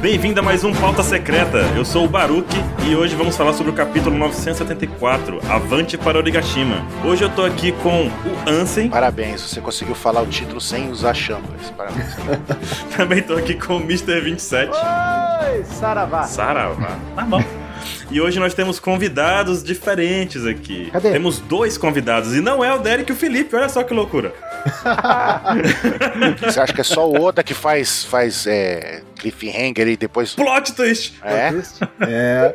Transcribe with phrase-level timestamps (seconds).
[0.00, 1.58] Bem-vindo a mais um Pauta Secreta.
[1.74, 2.56] Eu sou o Baruki
[2.88, 6.86] e hoje vamos falar sobre o capítulo 974, Avante para Origashima.
[7.04, 8.12] Hoje eu tô aqui com o
[8.48, 8.88] Ansem.
[8.88, 11.70] Parabéns, você conseguiu falar o título sem usar chambres.
[11.70, 12.14] Parabéns.
[12.96, 14.20] Também tô aqui com o Mr.
[14.20, 14.70] 27.
[14.70, 16.22] Oi, Saravá.
[16.22, 16.98] Saravá.
[17.16, 17.65] Tá bom.
[18.10, 20.90] E hoje nós temos convidados diferentes aqui.
[20.90, 21.12] Cadê?
[21.12, 24.32] Temos dois convidados e não é o Derek e o Felipe, olha só que loucura.
[26.40, 30.34] Você acha que é só o Oda que faz, faz é, cliffhanger e depois.
[30.34, 31.14] Plot twist!
[31.22, 31.52] É?
[32.00, 32.54] É,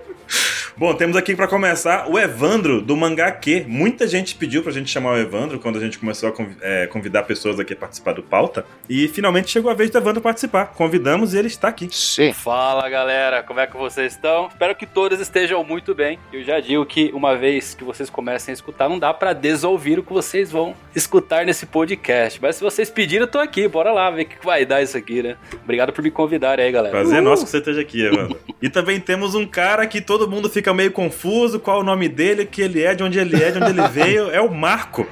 [0.82, 3.66] Bom, temos aqui pra começar o Evandro do Mangá Q.
[3.68, 7.22] Muita gente pediu pra gente chamar o Evandro quando a gente começou a é, convidar
[7.22, 8.66] pessoas aqui a participar do pauta.
[8.90, 10.74] E finalmente chegou a vez do Evandro participar.
[10.74, 11.88] Convidamos e ele está aqui.
[11.92, 12.34] Sim.
[12.34, 14.48] Fala galera, como é que vocês estão?
[14.48, 16.18] Espero que todos estejam muito bem.
[16.34, 20.00] Eu já digo que uma vez que vocês comecem a escutar, não dá pra desouvir
[20.00, 22.42] o que vocês vão escutar nesse podcast.
[22.42, 24.82] Mas se vocês pedirem, eu tô aqui, bora lá ver o que que vai dar
[24.82, 25.38] isso aqui, né?
[25.64, 26.92] Obrigado por me convidarem aí, galera.
[26.92, 28.40] Prazer nosso que você esteja aqui, Evandro.
[28.60, 32.46] e também temos um cara que todo mundo fica meio confuso qual o nome dele,
[32.46, 34.30] que ele é, de onde ele é, de onde ele veio.
[34.32, 35.08] É o Marco.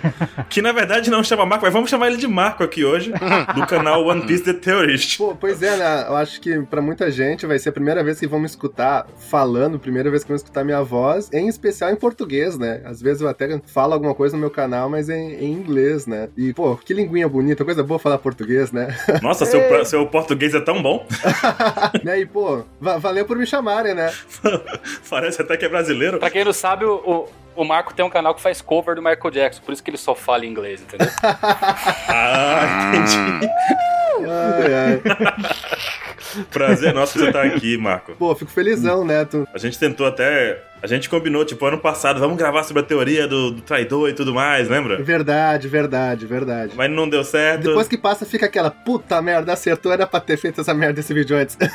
[0.50, 3.12] Que na verdade não chama Marco, mas vamos chamar ele de Marco aqui hoje,
[3.56, 5.18] do canal One Piece The Theorist.
[5.18, 6.06] pô, pois é, né?
[6.08, 9.06] Eu acho que pra muita gente vai ser a primeira vez que vão me escutar
[9.30, 12.82] falando, primeira vez que vão escutar minha voz, em especial em português, né?
[12.86, 16.30] Às vezes eu até falo alguma coisa no meu canal, mas em, em inglês, né?
[16.38, 18.96] E, pô, que linguinha bonita, coisa boa falar português, né?
[19.22, 21.06] Nossa, seu, seu português é tão bom.
[22.04, 22.20] né?
[22.20, 24.12] E, pô, va- valeu por me chamarem, né?
[25.10, 26.20] Parece até que é brasileiro.
[26.20, 29.32] Pra quem não sabe, o, o, Marco tem um canal que faz cover do Michael
[29.32, 31.08] Jackson, por isso que ele só fala inglês, entendeu?
[32.12, 33.50] Ah, entendi.
[34.28, 35.02] Ai, ai.
[36.52, 38.14] Prazer nosso que você tá aqui, Marco.
[38.14, 39.26] Pô, fico felizão, né?
[39.26, 39.48] Tu...
[39.54, 40.62] A gente tentou até.
[40.82, 44.14] A gente combinou, tipo, ano passado, vamos gravar sobre a teoria do, do traidor e
[44.14, 45.02] tudo mais, lembra?
[45.04, 46.74] Verdade, verdade, verdade.
[46.76, 47.64] Mas não deu certo.
[47.64, 51.14] Depois que passa, fica aquela puta merda, acertou, era pra ter feito essa merda desse
[51.14, 51.58] vídeo antes.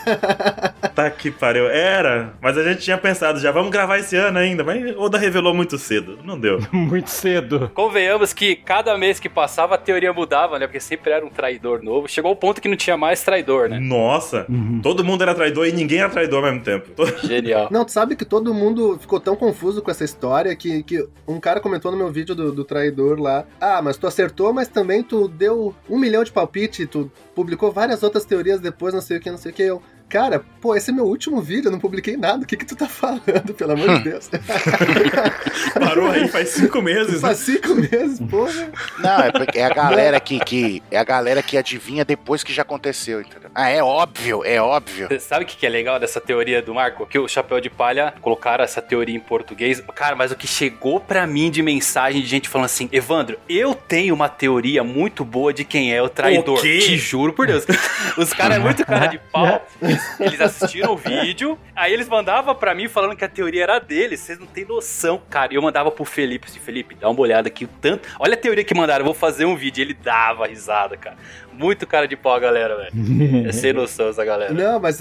[0.95, 1.67] Tá que pariu.
[1.67, 5.53] Era, mas a gente tinha pensado já, vamos gravar esse ano ainda, mas Oda revelou
[5.53, 6.21] muito cedo.
[6.23, 6.61] Não deu.
[6.73, 7.71] Muito cedo.
[7.75, 10.67] Convenhamos que cada mês que passava a teoria mudava, né?
[10.67, 12.07] Porque sempre era um traidor novo.
[12.09, 13.81] Chegou o ponto que não tinha mais traidor, né?
[13.81, 14.47] Nossa,
[14.83, 16.87] todo mundo era traidor e ninguém era traidor ao mesmo tempo.
[17.25, 17.69] Genial.
[17.71, 21.41] Não, tu sabe que todo mundo ficou tão confuso com essa história que, que um
[21.41, 23.47] cara comentou no meu vídeo do, do traidor lá.
[23.61, 28.03] Ah, mas tu acertou, mas também tu deu um milhão de palpite, tu publicou várias
[28.03, 29.63] outras teorias depois, não sei o que, não sei o que.
[29.63, 29.83] Eu,
[30.15, 32.45] cara, pô, esse é meu último vídeo, eu não publiquei nada.
[32.45, 34.31] O que que tu tá falando, pelo amor de Deus?
[35.75, 37.15] Parou aí faz cinco meses.
[37.15, 37.19] né?
[37.19, 38.71] Faz cinco meses, porra.
[39.01, 40.81] Não, é, porque é a galera que, que.
[40.89, 43.51] É a galera que adivinha depois que já aconteceu, entendeu?
[43.53, 45.09] Ah, é óbvio, é óbvio.
[45.09, 47.07] Você Sabe o que que é legal dessa teoria do Marco?
[47.07, 49.83] Que o Chapéu de Palha colocaram essa teoria em português.
[49.97, 53.75] Cara, mas o que chegou pra mim de mensagem de gente falando assim: Evandro, eu
[53.75, 56.61] tenho uma teoria muito boa de quem é o traidor.
[56.61, 56.79] O quê?
[56.79, 57.65] Te juro por Deus.
[58.17, 59.67] Os caras é muito cara de pau.
[59.83, 63.79] Eles, eles assistiram o vídeo, aí eles mandavam pra mim falando que a teoria era
[63.79, 64.21] deles.
[64.21, 65.53] Vocês não têm noção, cara.
[65.53, 67.65] E eu mandava pro Felipe assim: Felipe, dá uma olhada aqui.
[67.65, 68.09] O tanto...
[68.19, 69.83] Olha a teoria que mandaram, eu vou fazer um vídeo.
[69.83, 71.17] Ele dava risada, cara.
[71.53, 73.49] Muito cara de pau, a galera, velho.
[73.49, 74.53] É sem noção essa galera.
[74.53, 75.01] Não, mas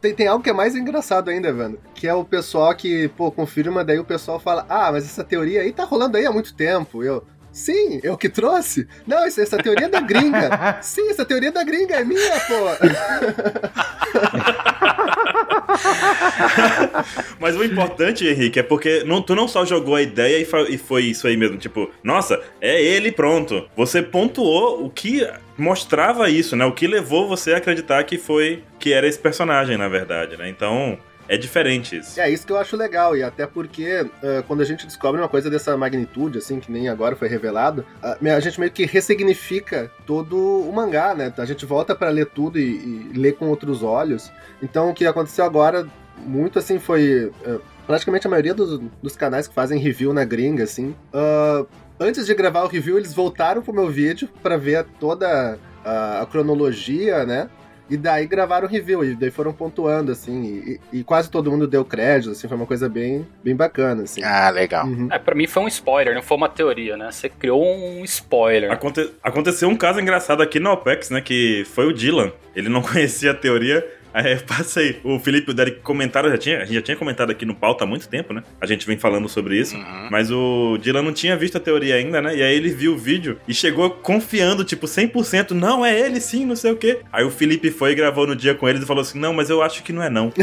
[0.00, 1.80] tem, tem algo que é mais engraçado ainda, Evandro.
[1.94, 5.62] Que é o pessoal que, pô, confirma, daí o pessoal fala: Ah, mas essa teoria
[5.62, 7.02] aí tá rolando aí há muito tempo.
[7.02, 7.24] Eu.
[7.54, 8.86] Sim, eu que trouxe?
[9.06, 10.78] Não, isso- essa teoria é da gringa.
[10.82, 12.54] Sim, essa teoria é da gringa, é minha, pô.
[17.38, 20.78] Mas o importante, Henrique, é porque não, tu não só jogou a ideia e, e
[20.78, 21.56] foi isso aí mesmo.
[21.56, 23.68] Tipo, nossa, é ele pronto.
[23.76, 25.26] Você pontuou o que
[25.56, 26.64] mostrava isso, né?
[26.64, 30.48] O que levou você a acreditar que foi que era esse personagem, na verdade, né?
[30.48, 30.98] Então,
[31.28, 32.20] é diferente isso.
[32.20, 35.28] É isso que eu acho legal, e até porque uh, quando a gente descobre uma
[35.28, 39.90] coisa dessa magnitude, assim, que nem agora foi revelado, a, a gente meio que ressignifica
[40.06, 41.32] todo o mangá, né?
[41.36, 44.30] A gente volta pra ler tudo e, e ler com outros olhos.
[44.62, 45.86] Então o que aconteceu agora,
[46.18, 47.32] muito assim, foi.
[47.46, 50.94] uh, praticamente a maioria dos, dos canais que fazem review na gringa, assim.
[51.12, 51.66] uh,
[51.98, 56.26] antes de gravar o review, eles voltaram pro meu vídeo pra ver toda a, a
[56.26, 57.48] cronologia, né?
[57.88, 61.66] E daí gravaram o review, e daí foram pontuando, assim, e, e quase todo mundo
[61.66, 64.22] deu crédito, assim, foi uma coisa bem, bem bacana, assim.
[64.24, 64.86] Ah, legal.
[64.86, 65.08] Uhum.
[65.10, 67.10] É, pra mim foi um spoiler, não foi uma teoria, né?
[67.12, 68.72] Você criou um spoiler.
[68.72, 71.20] Aconte- aconteceu um caso engraçado aqui no OPEX, né?
[71.20, 72.32] Que foi o Dylan.
[72.56, 73.86] Ele não conhecia a teoria.
[74.14, 75.00] Aí eu passei.
[75.02, 77.54] O Felipe e o Derek comentaram, já tinha, a gente já tinha comentado aqui no
[77.54, 78.44] pauta há muito tempo, né?
[78.60, 79.76] A gente vem falando sobre isso.
[79.76, 80.08] Uhum.
[80.08, 82.36] Mas o Dylan não tinha visto a teoria ainda, né?
[82.36, 85.50] E aí ele viu o vídeo e chegou confiando, tipo, 100%.
[85.50, 87.00] Não, é ele sim, não sei o quê.
[87.12, 89.50] Aí o Felipe foi e gravou no dia com eles e falou assim: Não, mas
[89.50, 90.32] eu acho que não é não.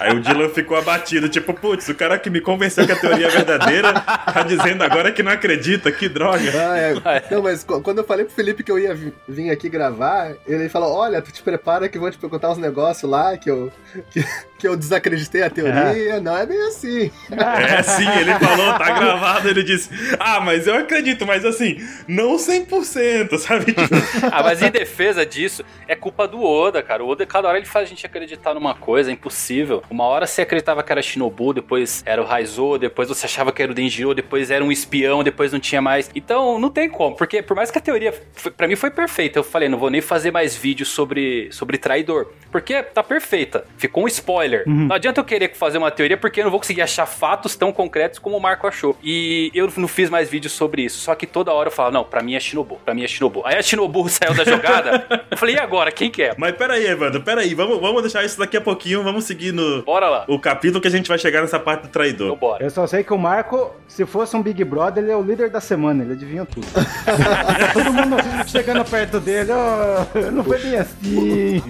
[0.00, 3.26] Aí o Dylan ficou abatido, tipo, putz, o cara que me convenceu que a teoria
[3.26, 6.40] é verdadeira tá dizendo agora que não acredita, que droga.
[6.54, 7.24] Ah, é.
[7.30, 10.32] Não, mas qu- quando eu falei pro Felipe que eu ia vi- vir aqui gravar,
[10.46, 13.70] ele falou: Olha, tu te prepara que vão te perguntar uns negócios lá que eu,
[14.10, 14.24] que,
[14.58, 16.20] que eu desacreditei a teoria.
[16.20, 17.10] Não é bem assim.
[17.30, 22.36] É, sim, ele falou, tá gravado, ele disse, ah, mas eu acredito, mas assim, não
[22.36, 23.74] 100%, sabe?
[24.32, 27.02] Ah, mas em defesa disso, é culpa do Oda, cara.
[27.04, 29.82] O Oda, cada hora ele faz a gente acreditar numa coisa, é impossível.
[29.90, 33.60] Uma hora você acreditava que era Shinobu, depois era o Raizo, depois você achava que
[33.62, 36.08] era o Denjiro, depois era um espião, depois não tinha mais.
[36.14, 38.14] Então, não tem como, porque por mais que a teoria,
[38.56, 42.28] pra mim foi perfeita, eu falei, não vou nem fazer mais vídeos sobre, sobre traidor,
[42.52, 43.64] porque tá perfeita.
[43.76, 44.62] Ficou um spoiler.
[44.66, 47.72] Não adianta eu querer fazer uma teoria, porque eu não vou conseguir achar fatos tão
[47.72, 48.96] concretos como o Marco achou.
[49.02, 52.04] E eu não fiz mais vídeos sobre isso, só que toda hora eu falava, não,
[52.04, 53.42] pra mim é Shinobu, pra mim é Shinobu.
[53.44, 56.34] Aí a Shinobu saiu da jogada, eu falei, e agora, quem que é?
[56.36, 60.08] Mas peraí, Evandro, peraí, vamos, vamos deixar isso daqui a pouquinho, vamos seguir no Bora
[60.08, 60.24] lá.
[60.28, 62.36] o capítulo que a gente vai chegar nessa parte do Então traidor.
[62.36, 62.64] bora.
[62.64, 65.50] Eu só sei que o Marco, se fosse um Big Brother, ele é o líder
[65.50, 66.66] da semana, ele adivinha tudo.
[67.72, 68.16] Todo mundo
[68.46, 71.62] chegando perto dele, ó, não foi bem assim.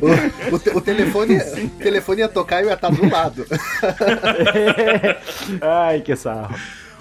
[0.51, 3.47] O, o te- o telefone, o telefone ia tocar e eu ia estar do lado.
[5.61, 6.55] Ai, que sarro.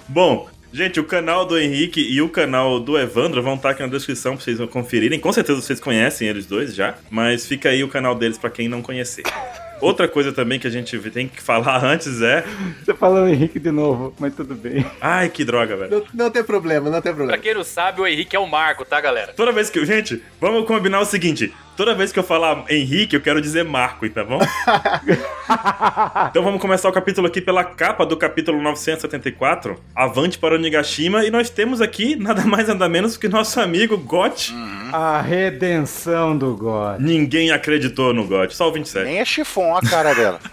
[0.08, 3.88] Bom, gente, o canal do Henrique e o canal do Evandro vão estar aqui na
[3.88, 5.18] descrição pra vocês conferirem.
[5.20, 8.68] Com certeza vocês conhecem eles dois já, mas fica aí o canal deles pra quem
[8.68, 9.22] não conhecer.
[9.80, 12.44] Outra coisa também que a gente tem que falar antes é.
[12.84, 14.84] Você falou Henrique de novo, mas tudo bem.
[15.00, 15.90] Ai, que droga, velho.
[15.90, 17.42] Não, não tem problema, não tem Pra problema.
[17.42, 19.32] quem não sabe, o Henrique é o Marco, tá, galera?
[19.32, 19.84] Toda vez que.
[19.84, 24.06] Gente, vamos combinar o seguinte: toda vez que eu falar Henrique, eu quero dizer Marco,
[24.10, 24.38] tá bom?
[26.28, 31.24] então vamos começar o capítulo aqui pela capa do capítulo 974, Avante para o Nigashima,
[31.24, 34.54] e nós temos aqui nada mais nada menos que nosso amigo Got.
[34.92, 37.00] A redenção do God.
[37.00, 39.06] Ninguém acreditou no Got, só o 27.
[39.06, 40.38] Nem é chifão a cara dela.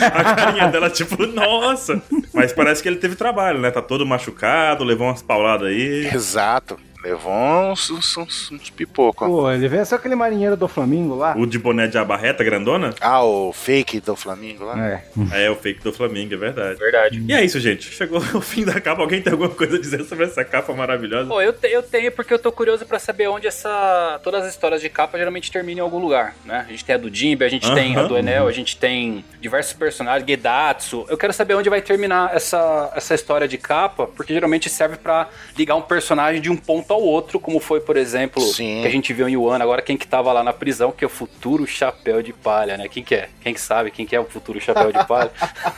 [0.00, 2.00] A carinha dela, tipo, nossa!
[2.32, 3.72] Mas parece que ele teve trabalho, né?
[3.72, 6.06] Tá todo machucado, levou umas pauladas aí.
[6.14, 6.78] Exato.
[7.06, 9.28] Levou uns, uns, uns, uns pipocos.
[9.28, 11.34] Pô, ele venceu aquele marinheiro do Flamengo lá.
[11.36, 12.92] O de boné de abarreta grandona?
[13.00, 14.76] Ah, o fake do Flamengo lá.
[14.84, 15.02] É.
[15.46, 16.78] É, o fake do Flamengo, é verdade.
[16.80, 17.24] Verdade.
[17.24, 17.84] E é isso, gente.
[17.92, 19.02] Chegou o fim da capa.
[19.02, 21.28] Alguém tem alguma coisa a dizer sobre essa capa maravilhosa?
[21.28, 24.18] Pô, eu, te- eu tenho porque eu tô curioso pra saber onde essa.
[24.24, 26.64] Todas as histórias de capa geralmente terminam em algum lugar, né?
[26.66, 29.24] A gente tem a do Jimbe, a gente tem a do Enel, a gente tem
[29.40, 31.06] diversos personagens, Gedatsu.
[31.08, 35.28] Eu quero saber onde vai terminar essa, essa história de capa, porque geralmente serve pra
[35.56, 38.80] ligar um personagem de um ponto ao outro, como foi, por exemplo, Sim.
[38.82, 41.06] que a gente viu em Wano, agora quem que tava lá na prisão, que é
[41.06, 42.88] o futuro chapéu de palha, né?
[42.88, 43.28] Quem que é?
[43.40, 45.30] Quem que sabe quem que é o futuro chapéu de palha?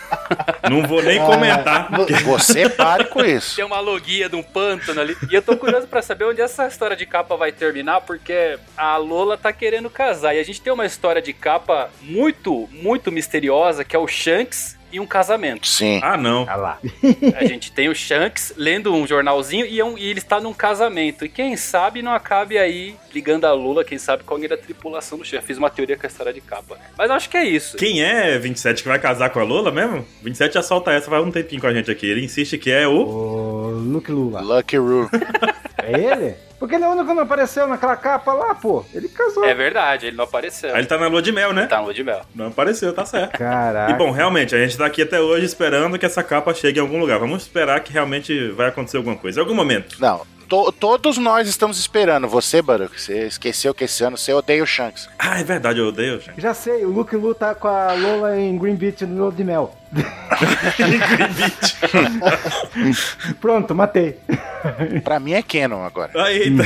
[0.70, 1.88] Não vou Ah, nem comentar.
[2.24, 3.56] Você pare com isso.
[3.56, 5.16] Tem uma logia de um pântano ali.
[5.30, 8.96] E eu tô curioso pra saber onde essa história de capa vai terminar, porque a
[8.96, 10.34] Lola tá querendo casar.
[10.34, 14.77] E a gente tem uma história de capa muito, muito misteriosa, que é o Shanks
[14.92, 15.66] e um casamento.
[15.66, 16.00] Sim.
[16.02, 16.42] Ah, não.
[16.42, 16.78] Olha lá.
[17.36, 20.52] A gente tem o Shanks lendo um jornalzinho e, é um- e ele está num
[20.54, 21.24] casamento.
[21.24, 25.18] E quem sabe não acabe aí ligando a Lula, quem sabe com alguém da tripulação
[25.18, 25.46] do Shanks.
[25.46, 26.80] Fiz uma teoria com a história de capa, né?
[26.96, 27.76] Mas acho que é isso.
[27.76, 30.06] Quem é 27 que vai casar com a Lola mesmo?
[30.22, 32.06] 27 já solta essa, vai um tempinho com a gente aqui.
[32.06, 32.98] Ele insiste que é o.
[32.98, 34.40] O Luke Lula.
[34.40, 35.08] Lucky Roo.
[35.82, 36.34] É ele?
[36.58, 38.84] Porque ele é o único que não apareceu naquela capa lá, pô.
[38.92, 39.44] Ele casou.
[39.44, 40.70] É verdade, ele não apareceu.
[40.70, 41.66] Aí ele tá na lua de mel, né?
[41.66, 42.20] Tá no lua de mel.
[42.34, 43.38] Não apareceu, tá certo.
[43.38, 43.92] Caraca.
[43.92, 46.82] E bom, realmente, a gente tá aqui até hoje esperando que essa capa chegue em
[46.82, 47.18] algum lugar.
[47.20, 49.38] Vamos esperar que realmente vai acontecer alguma coisa.
[49.38, 49.96] Em algum momento.
[50.00, 52.26] Não, to- todos nós estamos esperando.
[52.26, 55.08] Você, Baruch, você esqueceu que esse ano você odeia o Shanks.
[55.16, 56.40] Ah, é verdade, eu odeio, gente.
[56.40, 59.44] Já sei, o Luke Lu tá com a Lola em Green Beach no Lua de
[59.44, 59.72] Mel.
[63.40, 64.18] Pronto, matei.
[65.04, 66.12] Pra mim é Canon agora.
[66.14, 66.64] Ah, eita.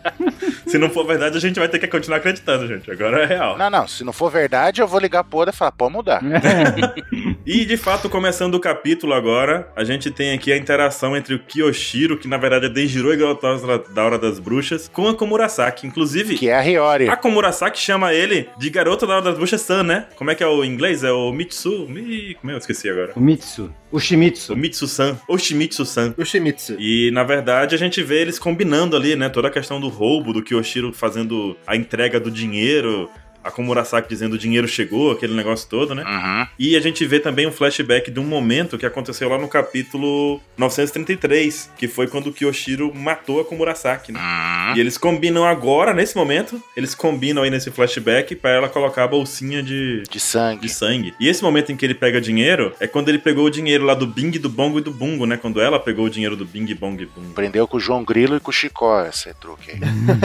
[0.66, 2.90] Se não for verdade, a gente vai ter que continuar acreditando, gente.
[2.90, 3.58] Agora é real.
[3.58, 6.22] Não, não, se não for verdade, eu vou ligar pro Oda e falar, pode mudar.
[7.46, 11.38] E de fato, começando o capítulo agora, a gente tem aqui a interação entre o
[11.38, 15.86] Kiyoshiro, que na verdade é Denjiro e Garotosa da Hora das Bruxas, com a Komurasaki.
[15.86, 17.08] Inclusive, Que é a Hiyori.
[17.08, 20.06] a Komurasaki chama ele de Garota da Hora das Bruxas San, né?
[20.16, 21.02] Como é que é o inglês?
[21.02, 21.86] É o Mitsu.
[21.88, 22.34] Mi...
[22.40, 22.54] Como é?
[22.54, 23.12] Eu esqueci agora.
[23.16, 23.72] O Mitsu.
[23.90, 24.54] O O Shimitsu.
[24.54, 25.18] Mitsu-san.
[25.26, 26.14] Ou Shimitsu-san.
[26.16, 26.76] O Shimizu.
[26.78, 29.28] E na verdade a gente vê eles combinando ali, né?
[29.28, 33.10] Toda a questão do roubo, do Kiyoshiro fazendo a entrega do dinheiro,
[33.42, 36.04] a Komurasaki dizendo o dinheiro chegou, aquele negócio todo, né?
[36.04, 36.46] Uhum.
[36.58, 40.40] E a gente vê também um flashback de um momento que aconteceu lá no capítulo
[40.56, 44.20] 933, que foi quando o Kiyoshiro matou a Komurasaki, né?
[44.20, 44.76] Uhum.
[44.76, 49.08] E eles combinam agora, nesse momento, eles combinam aí nesse flashback pra ela colocar a
[49.08, 50.62] bolsinha de, De sangue.
[50.62, 51.14] de sangue.
[51.20, 53.94] E esse momento em que ele pega dinheiro é quando ele pegou o dinheiro lá
[53.94, 55.36] do Bing, do Bongo e do Bungo, né?
[55.36, 57.34] Quando ela pegou o dinheiro do Bing, Bong e Bungo.
[57.34, 59.80] Prendeu com o João Grilo e com o Chicó esse truque aí.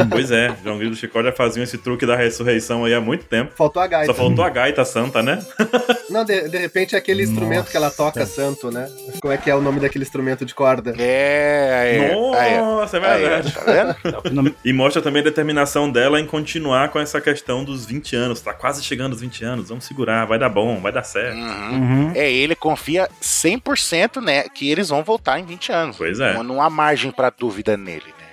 [0.09, 3.25] pois é, João Grilo e Chicó já faziam esse truque da ressurreição aí há muito
[3.25, 3.53] tempo.
[3.55, 4.13] Faltou a gaita.
[4.13, 5.43] Só faltou a gaita santa, né?
[6.09, 8.31] Não, de, de repente é aquele instrumento que ela toca Nossa.
[8.31, 8.89] santo, né?
[9.21, 10.93] Como é que é o nome daquele instrumento de corda?
[10.97, 13.51] É, aí, Nossa, é aí, verdade.
[13.53, 18.41] tá E mostra também a determinação dela em continuar com essa questão dos 20 anos.
[18.41, 21.37] Tá quase chegando aos 20 anos, vamos segurar, vai dar bom, vai dar certo.
[21.37, 21.75] Uhum.
[21.75, 22.11] Uhum.
[22.15, 25.97] É, ele confia 100% né, que eles vão voltar em 20 anos.
[25.97, 26.33] Pois é.
[26.33, 28.24] Não, não há margem pra dúvida nele, né?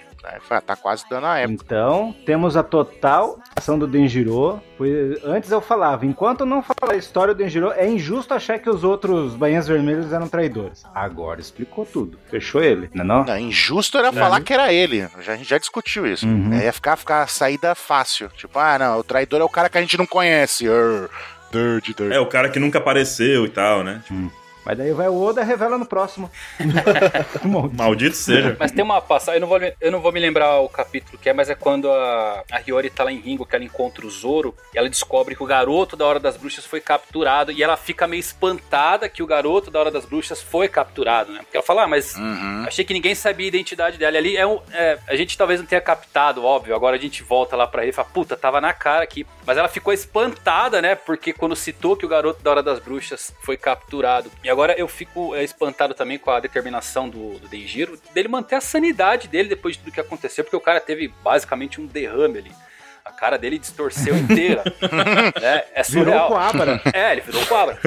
[0.42, 1.62] Fala, Tá quase dando a época.
[1.64, 4.60] Então, temos a total ação do Denjiro.
[5.24, 8.84] Antes eu falava, enquanto não falar a história do Denjiro, é injusto achar que os
[8.84, 10.82] outros Bainhas Vermelhos eram traidores.
[10.94, 12.18] Agora explicou tudo.
[12.30, 13.24] Fechou ele, não é não?
[13.24, 15.08] Não, injusto era falar que era ele.
[15.20, 16.26] Já- A gente já discutiu isso.
[16.26, 16.52] Uhum.
[16.52, 18.28] É, ia ficar, ficar saída fácil.
[18.36, 20.68] Tipo, ah, não, o traidor é o cara que a gente não conhece.
[20.68, 21.08] Arr,
[21.50, 22.14] Dirty, dirty.
[22.14, 24.02] É, o cara que nunca apareceu e tal, né?
[24.64, 26.30] Mas daí vai o Oda e revela no próximo.
[27.44, 27.76] Maldito.
[27.76, 28.56] Maldito seja.
[28.58, 31.28] Mas tem uma passagem, eu não, vou, eu não vou me lembrar o capítulo que
[31.28, 34.10] é, mas é quando a, a Hiyori tá lá em Ringo, que ela encontra o
[34.10, 37.76] Zoro, e ela descobre que o garoto da Hora das Bruxas foi capturado, e ela
[37.76, 41.40] fica meio espantada que o garoto da Hora das Bruxas foi capturado, né?
[41.40, 42.64] Porque ela fala, ah, mas Uhum.
[42.66, 44.14] achei que ninguém sabia a identidade dela.
[44.16, 44.60] E ali é um.
[44.72, 46.74] é, a gente talvez não tenha captado, óbvio.
[46.74, 49.26] Agora a gente volta lá pra ele e fala, puta, tava na cara aqui.
[49.46, 50.94] Mas ela ficou espantada, né?
[50.94, 54.30] Porque quando citou que o garoto da Hora das Bruxas foi capturado.
[54.44, 58.56] E agora eu fico é, espantado também com a determinação do, do Denjiro dele manter
[58.56, 62.38] a sanidade dele depois de tudo que aconteceu, porque o cara teve basicamente um derrame
[62.38, 62.52] ali.
[63.22, 64.64] A cara dele distorceu inteira.
[65.40, 65.62] né?
[65.72, 66.28] É Virou surreal.
[66.28, 66.82] Coabra.
[66.92, 67.78] É, ele virou cobra.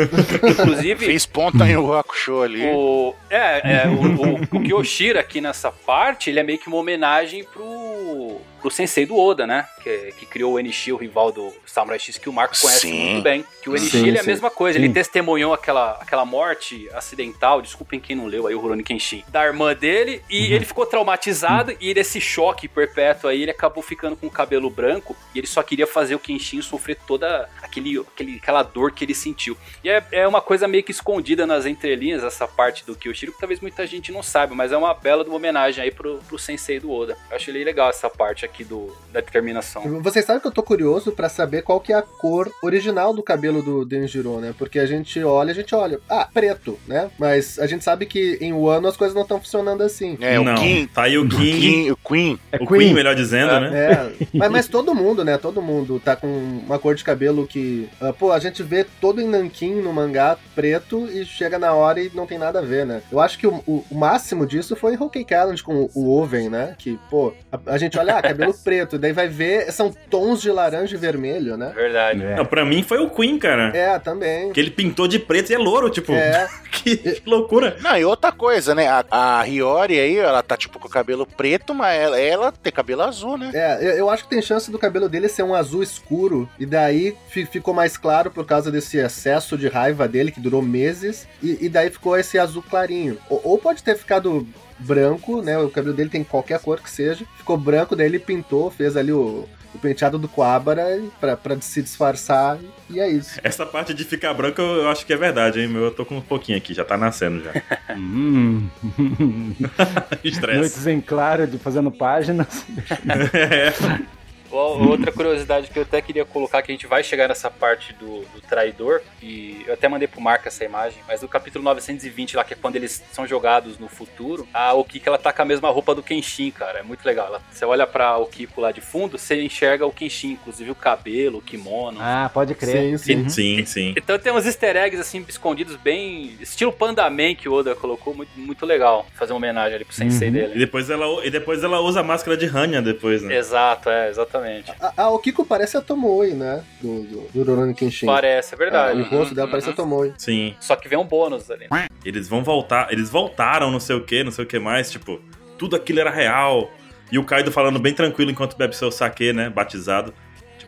[0.50, 1.06] Inclusive.
[1.06, 2.65] Fez ponta em o Hakusho ali.
[2.65, 6.77] O, é, é, o, o, o Kyoshira aqui nessa parte, ele é meio que uma
[6.77, 9.68] homenagem pro, pro sensei do Oda, né?
[9.84, 13.12] Que, que criou o Enishi, o rival do Samurai X, que o Marco conhece Sim.
[13.12, 13.46] muito bem.
[13.62, 14.86] Que o Enishi Sim, ele é a mesma coisa, Sim.
[14.86, 19.44] ele testemunhou aquela, aquela morte acidental, desculpem quem não leu aí o Rurouni Kenshin, da
[19.46, 24.27] irmã dele, e ele ficou traumatizado, e desse choque perpétuo aí, ele acabou ficando com
[24.27, 28.63] o cabelo branco, e ele só queria fazer o Kenshin sofrer toda aquele, aquele, aquela
[28.63, 29.58] dor que ele sentiu.
[29.84, 33.39] E é, é uma coisa meio que escondida nas entrelinhas, essa parte do Kyoshiro, que
[33.39, 36.38] talvez muita gente não saiba, mas é uma bela de uma homenagem aí pro, pro
[36.39, 37.17] sensei do Oda.
[37.29, 40.01] Eu achei legal essa parte aqui do, da determinação.
[40.01, 43.24] Vocês sabem que eu tô curioso pra saber qual que é a cor original do
[43.24, 44.53] cabelo do Denjiro, né?
[44.58, 47.10] Porque a gente olha, a gente olha, ah, preto, né?
[47.20, 50.17] Mas a gente sabe que em Wano as coisas não estão funcionando assim.
[50.22, 52.39] É, não, o Kim, tá aí o Kim, o Queen.
[52.51, 52.79] É o Queen.
[52.79, 53.60] Queen, melhor dizendo, É.
[53.60, 53.75] né?
[53.75, 55.38] É, mas, mas todo mundo, né?
[55.38, 57.88] Todo mundo tá com uma cor de cabelo que.
[58.01, 62.00] ah, pô, a gente vê todo em Nankin no mangá preto e chega na hora
[62.01, 63.01] e não tem nada a ver, né?
[63.12, 66.50] Eu acho que o, o- o máximo disso foi em Hokey Challenge com o Oven,
[66.50, 66.75] né?
[66.77, 70.50] Que, pô, a, a gente olha, ah, cabelo preto, daí vai ver, são tons de
[70.51, 71.72] laranja e vermelho, né?
[71.75, 72.24] Verdade.
[72.24, 72.36] É.
[72.36, 73.75] Não, pra mim foi o Queen, cara.
[73.75, 74.51] É, também.
[74.51, 76.13] Que ele pintou de preto e é louro, tipo.
[76.13, 77.75] É, que, que loucura.
[77.81, 78.88] Não, e outra coisa, né?
[78.88, 79.05] A,
[79.39, 83.01] a Hiyori aí, ela tá tipo com o cabelo preto, mas ela, ela tem cabelo
[83.01, 83.51] azul, né?
[83.53, 86.66] é, eu, eu acho que tem chance do cabelo dele ser um azul escuro, e
[86.66, 91.28] daí fi- ficou mais claro por causa desse excesso de raiva dele, que durou meses,
[91.44, 93.18] e, e daí ficou esse azul clarinho.
[93.30, 94.48] Ou, ou pode ter ficado
[94.80, 95.58] branco, né?
[95.58, 97.25] O cabelo dele tem qualquer cor que seja.
[97.38, 101.82] Ficou branco, daí ele pintou, fez ali o, o penteado do Coabra pra, pra se
[101.82, 102.58] disfarçar,
[102.90, 103.40] e é isso.
[103.44, 105.68] Essa parte de ficar branco eu eu acho que é verdade, hein?
[105.68, 105.84] meu?
[105.86, 107.52] Eu tô com um pouquinho aqui, já tá nascendo já.
[107.98, 108.68] Hum.
[110.24, 110.60] Estresse.
[110.60, 112.66] Noites em claro de fazendo páginas.
[112.68, 114.14] Ó,
[114.55, 118.21] Outra curiosidade que eu até queria colocar, que a gente vai chegar nessa parte do,
[118.33, 122.43] do traidor, e eu até mandei pro Marco essa imagem, mas no capítulo 920 lá,
[122.43, 125.69] que é quando eles são jogados no futuro, a Okiko ela tá com a mesma
[125.69, 127.27] roupa do Kenshin, cara, é muito legal.
[127.27, 131.39] Ela- você olha pra Okiko lá de fundo, você enxerga o Kenshin, inclusive o cabelo,
[131.39, 131.97] o kimono.
[132.01, 132.97] Ah, pode crer.
[133.00, 133.29] Sim, sim.
[133.29, 133.93] Sim, sim.
[133.97, 138.13] Então tem uns easter eggs assim escondidos bem estilo Panda Man que o Oda colocou,
[138.15, 139.05] muito, muito legal.
[139.15, 140.35] Fazer uma homenagem ali pro sensei Uhum.
[140.35, 140.59] E dele.
[140.59, 143.35] depois ela, e depois ela usa a máscara de Hanya depois, né?
[143.35, 144.45] Exato, é, exatamente.
[144.80, 146.64] A, a Okiko parece a Tomoe, né?
[146.82, 148.06] Do, do, do Rurouni Kenshin.
[148.06, 149.02] Parece, é Ah, verdade.
[149.02, 149.52] o rosto dela Uhum.
[149.52, 150.14] parece a Tomoe.
[150.18, 150.56] Sim.
[150.60, 151.68] Só que vem um bônus ali.
[152.04, 155.20] Eles vão voltar, eles voltaram, não sei o que, não sei o que mais, tipo,
[155.58, 156.70] tudo aquilo era real.
[157.12, 159.50] E o Kaido falando bem tranquilo enquanto bebe seu saque, né?
[159.50, 160.14] Batizado.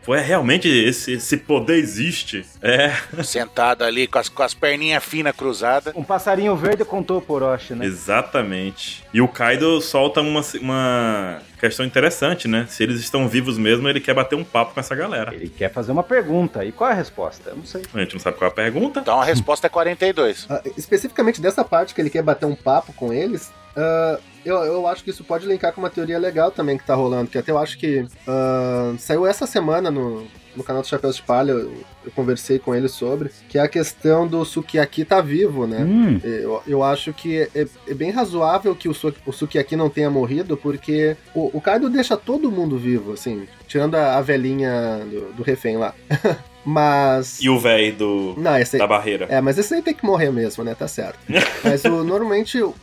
[0.08, 2.46] Tipo, é realmente esse, esse poder existe.
[2.62, 5.94] É, Sentado ali com as, com as perninhas finas cruzadas.
[5.94, 7.84] Um passarinho verde contou por Orochi, né?
[7.84, 9.04] exatamente.
[9.12, 12.66] E o Kaido solta uma, uma questão interessante, né?
[12.70, 15.34] Se eles estão vivos mesmo, ele quer bater um papo com essa galera.
[15.34, 16.64] Ele quer fazer uma pergunta.
[16.64, 17.50] E qual é a resposta?
[17.50, 17.82] Eu não sei.
[17.92, 19.00] A gente não sabe qual é a pergunta.
[19.00, 20.46] Então a resposta é 42.
[20.48, 24.86] Ah, especificamente dessa parte que ele quer bater um papo com eles, ah, eu, eu
[24.86, 27.50] acho que isso pode linkar com uma teoria legal também que tá rolando, que até
[27.52, 30.26] eu acho que ah, saiu essa semana no,
[30.56, 31.72] no canal do Chapéu de Palha, eu,
[32.04, 35.78] eu conversei com ele sobre, que é a questão do Sukiyaki tá vivo, né?
[35.84, 39.88] Hum, Eu, eu acho que é, é bem razoável que o, Su, o Sukiyaki não
[39.90, 45.00] tenha morrido, porque o, o Kaido deixa todo mundo vivo, assim, tirando a, a velhinha
[45.10, 45.94] do, do refém lá.
[46.68, 47.40] Mas.
[47.40, 49.26] E o velho do Não, esse aí, da barreira.
[49.30, 50.74] é, mas esse aí tem que morrer mesmo, né?
[50.74, 51.18] Tá certo.
[51.64, 52.74] Mas o, normalmente, uh,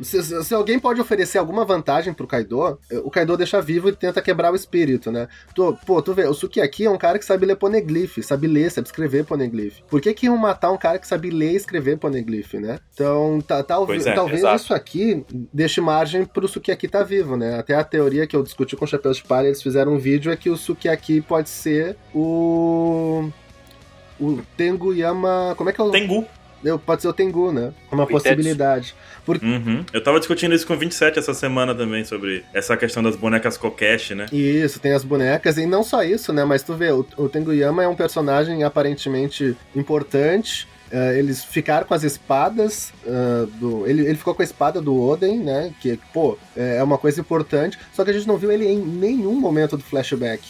[0.00, 3.92] se, se- alguém pode oferecer alguma vantagem pro Kaido, eh, o Kaido deixa vivo e
[3.92, 5.28] tenta quebrar o espírito, né?
[5.54, 8.70] Tu, pô, tu vê, o Sukiyaki é um cara que sabe ler poneglyph, sabe ler,
[8.70, 9.80] sabe escrever poneglyph.
[9.90, 12.78] Por que que iam matar um cara que sabe ler e escrever poneglyph, né?
[12.94, 14.56] Então, tá, é, talvez exato.
[14.56, 17.58] isso aqui deixe margem pro Sukiyaki tá vivo, né?
[17.58, 20.32] Até a teoria que eu discuti com o Chapéu de Palha, eles fizeram um vídeo,
[20.32, 23.30] é que o Sukiyaki pode ser o...
[24.24, 25.54] O Tengu Yama...
[25.56, 25.90] Como é que é o...
[25.90, 26.26] Tengu.
[26.64, 27.72] Eu- Pode ser o Tengu, né?
[27.90, 28.22] É uma Itetsu.
[28.22, 28.94] possibilidade.
[29.26, 29.84] Uhum.
[29.92, 33.56] Eu tava discutindo isso com o 27 essa semana também, sobre essa questão das bonecas
[33.56, 34.26] Kokeshi, né?
[34.32, 36.44] Isso, tem as bonecas, e não só isso, né?
[36.44, 40.68] Mas tu vê, o, o Tengu Yama é um personagem aparentemente importante.
[40.90, 43.86] eh, eles ficaram com as espadas ah, do.
[43.86, 45.72] Ele, ele ficou com a espada do Oden, né?
[45.80, 47.78] Que, pô, é é uma coisa importante.
[47.92, 50.42] Só que a gente não viu ele em nenhum momento do flashback.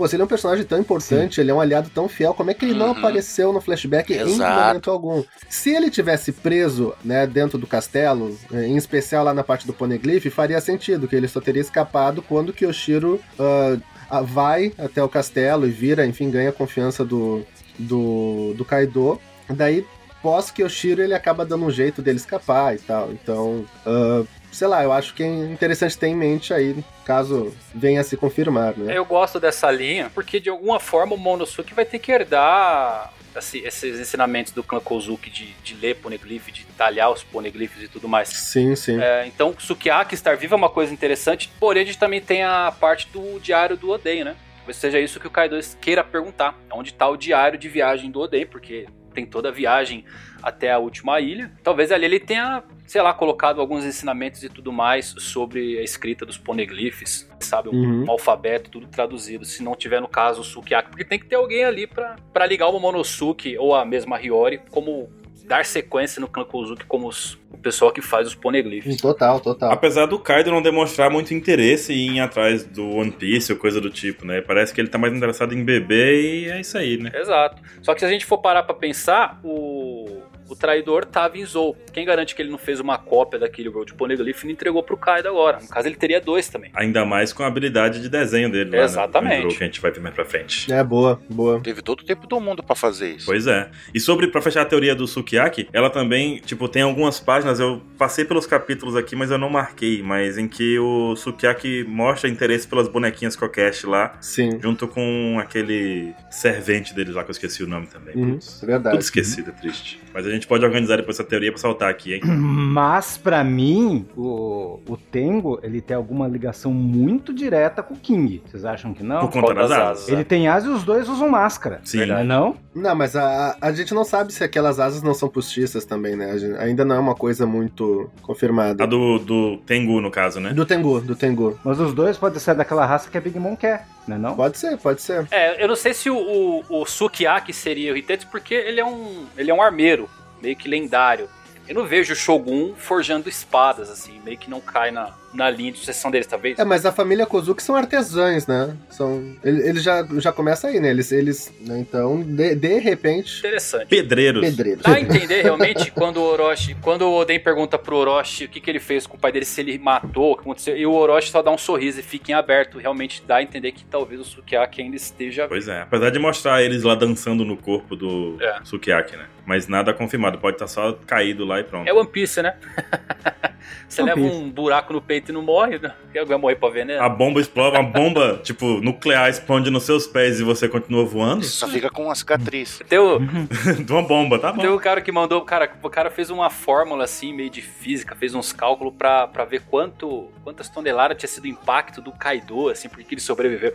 [0.00, 2.50] Pô, se ele é um personagem tão importante, ele é um aliado tão fiel, como
[2.50, 2.92] é que ele não Uhum.
[2.92, 4.60] apareceu no flashback em Exato.
[4.68, 5.22] momento algum?
[5.46, 9.74] Se ele tivesse preso, né, dentro do castelo, eh, em especial lá na parte do
[9.74, 15.66] Poneglyph, faria sentido, que ele só teria escapado quando Kyoshiro ah, vai até o castelo
[15.66, 17.42] e vira, enfim, ganha a confiança do,
[17.78, 19.20] do, do Kaido.
[19.50, 19.84] Daí,
[20.22, 23.12] pós Kyoshiro, ele acaba dando um jeito dele escapar e tal.
[23.12, 28.00] Então, ah, sei lá, eu acho que é interessante ter em mente aí, caso venha
[28.00, 28.96] a se confirmar, né?
[28.96, 33.60] Eu gosto dessa linha, porque de alguma forma o Monosuke vai ter que herdar assim,
[33.64, 38.08] esses ensinamentos do clã Kozuki de, de ler poneglyph, de talhar os poneglyphs e tudo
[38.08, 38.28] mais.
[38.28, 39.00] Sim, sim.
[39.00, 42.72] É, então, Sukiyaki estar vivo é uma coisa interessante, porém a gente também tem a
[42.78, 44.36] parte do diário do Oden, né?
[44.60, 46.58] Talvez seja isso que o Kaido queira perguntar.
[46.72, 50.04] Onde está o diário de viagem do Oden, porque tem toda a viagem
[50.42, 51.50] até a última ilha.
[51.64, 56.24] Talvez ali ele tenha, sei lá, colocado alguns ensinamentos e tudo mais sobre a escrita
[56.24, 57.68] dos poneglyphs, sabe?
[57.70, 58.04] Um, Uhum.
[58.04, 59.44] um alfabeto, tudo traduzido.
[59.44, 60.90] Se não tiver, no caso, o Sukiyaki.
[60.90, 64.60] Porque tem que ter alguém ali pra pra ligar o Momonosuke ou a mesma Hiyori
[64.70, 65.10] como
[65.50, 68.96] dar sequência no clã Kozuki como os- o pessoal que faz os poneglyphs.
[68.98, 69.72] Total, total.
[69.72, 73.80] Apesar do Kaido não demonstrar muito interesse em ir atrás do One Piece ou coisa
[73.80, 74.40] do tipo, né?
[74.40, 77.10] Parece que ele tá mais interessado em beber e é isso aí, né?
[77.12, 77.60] Exato.
[77.82, 81.76] Só que se a gente for parar pra pensar, o, o traidor tava em Zou.
[81.92, 84.96] Quem garante que ele não fez uma cópia daquele Road Poneglyph e não entregou pro
[84.96, 85.60] Kaido agora?
[85.60, 86.70] No caso, ele teria dois também.
[86.74, 89.38] Ainda mais com a habilidade de desenho dele lá, Exatamente.
[89.38, 89.44] Né?
[89.44, 90.72] No que a gente vai ver mais pra frente.
[90.72, 91.60] É, boa, boa.
[91.60, 93.26] Teve todo o tempo do mundo pra fazer isso.
[93.26, 93.70] Pois é.
[93.94, 97.80] E sobre, pra fechar a teoria do Sukiyaki, ela também, tipo, tem algumas páginas, eu
[97.96, 102.66] passei pelos capítulos aqui, mas eu não marquei, mas em que o Sukiyaki mostra interesse
[102.66, 104.58] pelas bonequinhas Kokeshi lá, Sim.
[104.60, 108.16] junto com aquele servente deles lá, que eu esqueci o nome também.
[108.16, 108.96] Uhum, verdade.
[108.96, 110.00] Tudo esquecido, é triste.
[110.12, 112.20] Mas a gente pode organizar depois essa teoria pra saltar aqui, hein?
[112.26, 118.42] Mas, pra mim, o, o Tengo, ele tem alguma ligação muito direta com o King.
[118.46, 119.20] Vocês acham que não?
[119.20, 119.88] Por conta das asas.
[120.02, 120.08] asas.
[120.08, 121.80] Ele tem asa e os dois usam máscara.
[121.84, 122.06] Sim.
[122.06, 122.56] Não é não?
[122.74, 126.30] Não, mas a, a gente não sabe se aquelas asas não são postiças também, né?
[126.30, 128.84] A gente- ainda não é uma coisa muito confirmada.
[128.84, 130.52] A do, do Tengu, no caso, né?
[130.52, 131.58] Do Tengu, do Tengu.
[131.64, 134.36] Mas os dois podem ser daquela raça que a Big Mom quer, não é não?
[134.36, 135.26] Pode ser, pode ser.
[135.30, 138.84] É, eu não sei se o, o, o Sukiyaki seria o Hitetsu, porque ele é
[138.84, 140.08] um, ele é um armeiro,
[140.42, 141.28] meio que lendário.
[141.68, 145.72] Eu não vejo o Shogun forjando espadas, assim, meio que não cai na, na linha
[145.72, 146.58] de sucessão deles, talvez.
[146.58, 148.76] É, mas a família Kozuki são artesãs, né?
[148.90, 150.90] São, ele, ele já, já começa aí, né?
[150.90, 151.78] Eles, eles né?
[151.78, 153.86] então, de, de repente, Interessante.
[153.86, 154.40] Pedreiros.
[154.42, 154.82] pedreiros.
[154.82, 158.60] Dá a entender realmente quando o Orochi, quando o Oden pergunta pro Orochi o que,
[158.60, 160.92] que ele fez com o pai dele, se ele matou, o que aconteceu, e o
[160.92, 164.20] Orochi só dá um sorriso e fica em aberto, realmente dá a entender que talvez
[164.20, 168.36] o Sukiyaki ainda esteja Pois é, apesar de mostrar eles lá dançando no corpo do
[168.40, 168.58] É.
[168.64, 169.26] Sukiyaki, né?
[169.46, 171.88] Mas nada confirmado, pode estar só caído lá e pronto.
[171.88, 172.54] É One Piece, né?
[173.88, 174.36] Você One leva Piece.
[174.36, 175.94] um buraco no peito e não morre, né?
[176.02, 177.02] Porque alguém vai morrer pra veneno.
[177.02, 181.44] A bomba explode, uma bomba, tipo, nuclear explode nos seus pés e você continua voando?
[181.44, 182.80] Só fica com uma cicatriz.
[182.88, 183.18] Tem o,
[183.84, 184.74] De uma bomba, tá tem bom.
[184.74, 188.34] o cara que mandou, cara, o cara fez uma fórmula assim, meio de física, fez
[188.34, 192.88] uns cálculos pra, pra ver quanto, quantas toneladas tinha sido o impacto do Kaido, assim,
[192.88, 193.72] porque ele sobreviveu.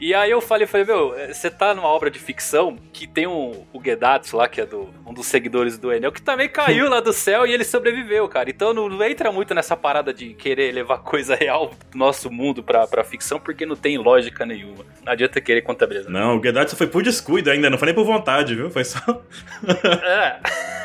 [0.00, 3.26] E aí eu falei, falei, meu, eh, você tá numa obra de ficção que tem
[3.26, 6.88] um, o Gedatsu lá, que é do, um dos seguidores do Enel, que também caiu
[6.88, 8.48] lá do céu e ele sobreviveu, cara.
[8.50, 12.62] Então não, não entra muito nessa parada de querer levar coisa real do nosso mundo
[12.62, 14.84] pra, pra ficção, porque não tem lógica nenhuma.
[15.04, 16.10] Não adianta querer contabilizar.
[16.10, 18.70] Não, o Gedatsu foi por descuido ainda, não foi nem por vontade, viu?
[18.70, 19.00] Foi só.
[20.06, 20.38] É.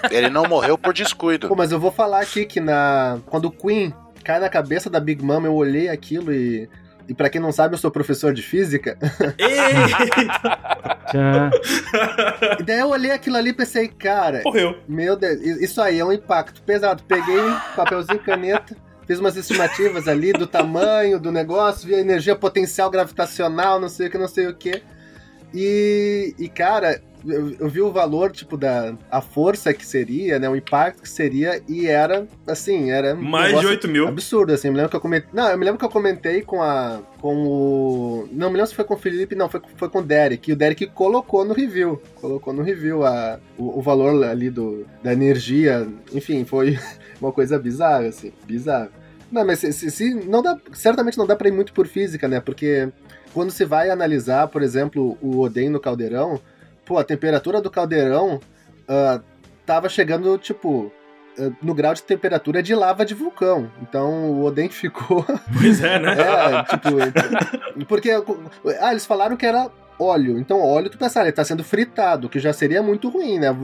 [0.10, 1.48] Ele não morreu por descuido.
[1.48, 5.00] Pô, mas eu vou falar aqui que na quando o Queen cai na cabeça da
[5.00, 6.68] Big Mom, eu olhei aquilo e.
[7.08, 8.98] E pra quem não sabe, eu sou professor de física.
[12.60, 14.78] E daí eu olhei aquilo ali e pensei, cara, Morreu.
[14.88, 17.04] meu Deus, isso aí é um impacto pesado.
[17.04, 22.36] Peguei um papelzinho, caneta, fiz umas estimativas ali do tamanho do negócio, vi a energia
[22.36, 24.82] potencial gravitacional, não sei o que, não sei o que.
[25.54, 30.50] E, e cara, eu, eu vi o valor, tipo, da a força que seria, né?
[30.50, 33.14] O impacto que seria, e era, assim, era.
[33.14, 34.08] um Mais de negócio 8 mil.
[34.08, 34.68] Absurdo, assim.
[34.68, 35.30] Eu me lembro que eu comentei.
[35.34, 37.00] Não, eu me lembro que eu comentei com a.
[37.20, 38.30] Com o.
[38.32, 40.50] Não me lembro se foi com o Felipe, não, foi, foi com o Derek.
[40.50, 42.02] E o Derek colocou no review.
[42.16, 45.88] Colocou no review a, o, o valor ali do, da energia.
[46.14, 46.80] Enfim, foi
[47.22, 48.34] uma coisa bizarra, assim.
[48.46, 48.90] Bizarra.
[49.32, 50.58] Não, mas se, se, se não dá.
[50.74, 52.42] Certamente não dá pra ir muito por física, né?
[52.42, 52.90] Porque
[53.34, 56.40] quando se vai analisar, por exemplo, o Oden no caldeirão,
[56.86, 58.40] pô, a temperatura do caldeirão
[58.88, 59.22] ah,
[59.66, 60.92] tava chegando, tipo,
[61.40, 63.72] ah, no grau de temperatura de lava de vulcão.
[63.82, 65.26] Então o Oden ficou.
[65.58, 66.12] Pois é, né?
[66.20, 67.86] é, tipo.
[67.88, 68.12] Porque.
[68.82, 70.38] Ah, eles falaram que era óleo.
[70.40, 73.56] Então, óleo, tu pensar, ele tá sendo fritado, que já seria muito ruim, né?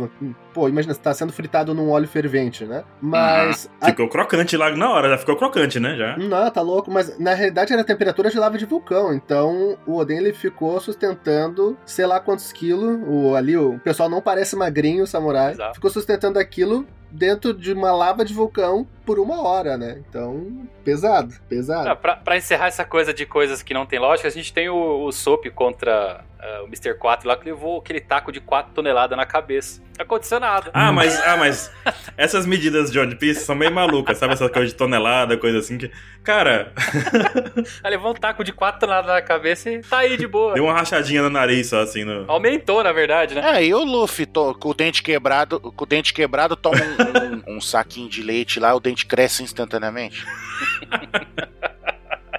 [0.53, 2.83] Pô, imagina, você tá sendo fritado num óleo fervente, né?
[3.01, 3.69] Mas.
[3.81, 5.95] a- Ficou crocante lá na hora, já ficou crocante, né?
[5.95, 6.17] Já.
[6.17, 9.95] não, tá louco, mas na realidade era a temperatura de lava de vulcão, então o
[9.97, 15.03] Oden ele ficou sustentando sei lá quantos quilos, o, ali o pessoal não parece magrinho,
[15.03, 15.75] o samurai, Exato.
[15.75, 20.01] ficou sustentando aquilo dentro de uma lava de vulcão por uma hora, né?
[20.07, 21.89] Então, pesado, pesado.
[21.89, 24.69] Ah, pra, pra encerrar essa coisa de coisas que não tem lógica, a gente tem
[24.69, 26.93] o, o Soap contra ah, o Mr.
[26.95, 29.81] 4 lá, que levou aquele taco de 4 toneladas na cabeça.
[29.97, 30.69] Não aconteceu nada.
[30.75, 31.71] Ah, mas, ah, mas
[32.15, 34.33] essas medidas de One Piece são meio malucas, sabe?
[34.33, 35.91] Essa coisa de tonelada, coisa assim que.
[36.23, 36.71] Cara,
[37.83, 40.53] Aí levou um taco de 4 toneladas na cabeça e tá aí de boa.
[40.53, 42.03] deu uma rachadinha no nariz só assim.
[42.03, 42.29] No...
[42.29, 43.41] Aumentou, na verdade, né?
[43.57, 47.53] É, e o Luffy, to- com o dente quebrado, com o dente quebrado, toma um,
[47.53, 50.23] um- um saquinho de leite lá, o dente cresce instantaneamente.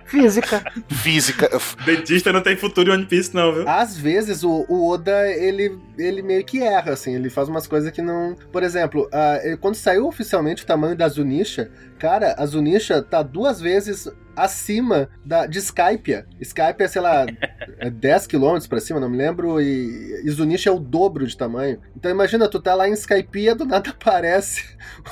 [0.09, 0.63] Física.
[0.89, 1.49] Física.
[1.85, 3.69] Dentista não tem futuro em One Piece, não, viu?
[3.69, 7.91] Às vezes o, o Oda ele, ele meio que erra, assim, ele faz umas coisas
[7.91, 8.35] que não.
[8.51, 9.09] Por exemplo,
[9.45, 15.09] ele- quando saiu oficialmente o tamanho da Zunisha, cara, a Zunisha tá duas vezes acima
[15.25, 16.25] da, de Skypia.
[16.41, 17.27] Skypia é, sei lá,
[17.79, 21.37] é 10 km pra cima, não me lembro, e, e Zunisha é o dobro de
[21.37, 21.81] tamanho.
[21.97, 24.65] Então imagina, tu tá lá em Skypia, do nada aparece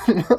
[0.07, 0.37] uma,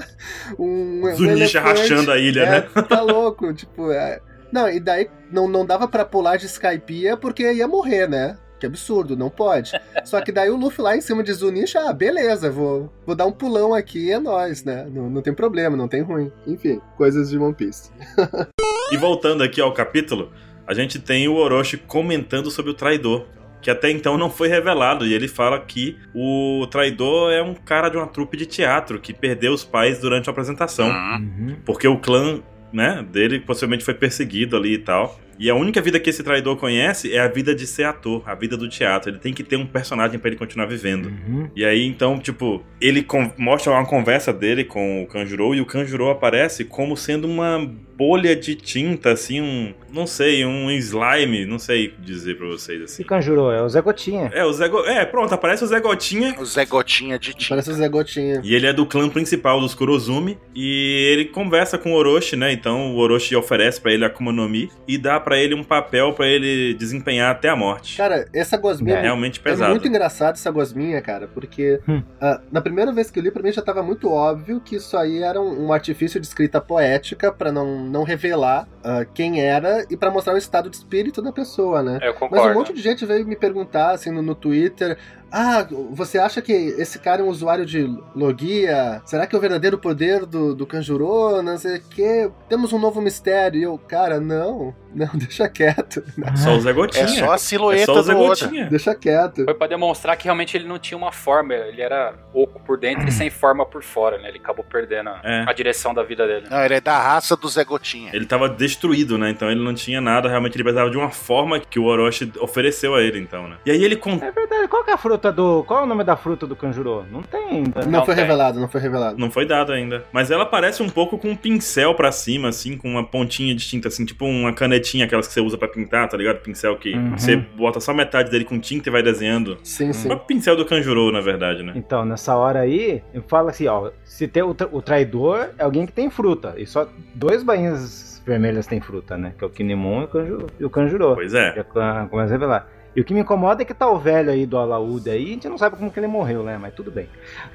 [0.59, 1.81] um, um Zunisha elefante.
[1.81, 2.61] rachando a ilha, É, né?
[2.89, 4.21] Tá louco, tipo, é.
[4.53, 8.37] Não, e daí não, não dava pra pular de Skypiea porque ia morrer, né?
[8.59, 9.73] Que absurdo, não pode.
[10.05, 13.27] Só que daí o Luffy lá em cima de Zunisha, ah, beleza, vou, vou dar
[13.27, 14.89] um pulão aqui e é nóis, né?
[14.91, 16.33] Não, não tem problema, não tem ruim.
[16.47, 17.91] Enfim, coisas de One Piece.
[18.91, 20.33] E voltando aqui ao capítulo,
[20.67, 23.27] a gente tem o Orochi comentando sobre o traidor.
[23.61, 27.89] Que até então não foi revelado, e ele fala que o traidor é um cara
[27.89, 30.89] de uma trupe de teatro que perdeu os pais durante a apresentação.
[30.89, 31.57] Uhum.
[31.67, 32.41] Porque o clã,
[32.73, 35.19] né, dele possivelmente foi perseguido ali e tal.
[35.39, 38.35] E a única vida que esse traidor conhece é a vida de ser ator, a
[38.35, 39.11] vida do teatro.
[39.11, 41.07] Ele tem que ter um personagem pra ele continuar vivendo.
[41.07, 41.49] Uhum.
[41.55, 46.11] E aí, então, tipo, ele mostra uma conversa dele com o Kanjuro e o Kanjuro
[46.11, 49.75] aparece como sendo uma bolha de tinta, assim, um.
[49.93, 53.03] Não sei, um slime, não sei dizer pra vocês assim.
[53.03, 53.51] E Kanjuro?
[53.51, 54.31] É o Zé Gotinha.
[54.35, 56.37] É, o Zé Go- É, pronto, aparece o Zé Gotinha.
[56.39, 57.49] O Zé Gotinha de tinta.
[57.49, 58.41] Parece o Zé Gotinha.
[58.45, 60.39] E ele é do clã principal dos Kurozumi.
[60.55, 62.53] E ele conversa com o Orochi, né?
[62.53, 65.65] Então o Orochi oferece pra ele a Akuma no Mi e dá pra ele um
[65.65, 67.97] papel pra ele desempenhar até a morte.
[67.97, 69.71] Cara, essa gosminha é realmente É pesado.
[69.71, 72.03] muito engraçado essa gosminha, cara, porque Hum.
[72.21, 74.97] ah, na primeira vez que eu li, pra mim já tava muito óbvio que isso
[74.99, 79.85] aí era um, um artifício de escrita poética pra não, não revelar ah, quem era
[79.91, 81.99] e pra mostrar o estado de espírito da pessoa, né?
[82.03, 82.51] Eu Mas concordo.
[82.51, 84.97] um monte de gente veio me perguntar, assim, no, no Twitter.
[85.31, 87.83] Ah, você acha que esse cara é um usuário de
[88.15, 89.03] Logia?
[89.05, 91.43] Será que é o verdadeiro poder do, do Kanjuro?
[91.43, 92.31] Não sei o quê.
[92.49, 93.59] Temos um novo mistério.
[93.61, 94.75] E eu, cara, não.
[94.95, 96.03] Não, deixa quieto.
[96.37, 97.05] Só o Zé Gotinha.
[97.05, 98.29] É só a É silhueta só o Zé do Oda.
[98.29, 98.67] Gotinha.
[98.71, 99.45] Deixa quieto.
[99.45, 103.07] Foi pra demonstrar que realmente ele não tinha uma forma, ele era oco por dentro
[103.09, 104.29] e sem forma por fora, né?
[104.29, 105.45] Ele acabou perdendo a, É.
[105.47, 106.47] a direção da vida dele.
[106.51, 108.11] Não, ele é da raça do Zé Gotinha.
[108.15, 109.31] Ele tava destruído, né?
[109.31, 112.95] Então ele não tinha nada, realmente ele precisava de uma forma que o Orochi ofereceu
[112.95, 113.59] a ele, então, né?
[113.67, 114.69] E aí ele con- É verdade.
[114.69, 115.65] Qual que é a fruta do.
[115.65, 117.05] Qual é o nome da fruta do Kanjuro?
[117.11, 117.83] Não tem ainda.
[117.83, 118.23] Não, Não foi tem.
[118.25, 119.19] revelado, não foi revelado.
[119.19, 120.05] não foi dado ainda.
[120.13, 123.67] Mas ela parece um pouco com um pincel pra cima, assim, com uma pontinha de
[123.67, 126.39] tinta, assim, tipo uma canetinha, aquelas que você usa pra pintar, tá ligado?
[126.41, 127.17] Pincel que Uhum.
[127.19, 129.59] você bota só metade dele com tinta e vai desenhando.
[129.63, 130.11] Sim, sim.
[130.11, 131.73] É o pincel do Kanjuro, na verdade, né?
[131.75, 135.65] Então, nessa hora aí, eu falo assim, ó, se tem o, tra- o traidor é
[135.65, 136.55] alguém que tem fruta.
[136.57, 139.33] E só dois bainhas vermelhas têm fruta, né?
[139.39, 140.47] Que é o Kinemon e o Kanjuro.
[140.61, 141.15] E o Kanjuro.
[141.15, 141.55] Pois é.
[141.55, 142.69] Já co- começa a revelar.
[142.97, 145.29] E o que me incomoda é que tá o velho aí do Alaúde aí, a
[145.29, 146.59] gente não sabe como que ele morreu, né?
[146.59, 147.09] Mas tudo bem.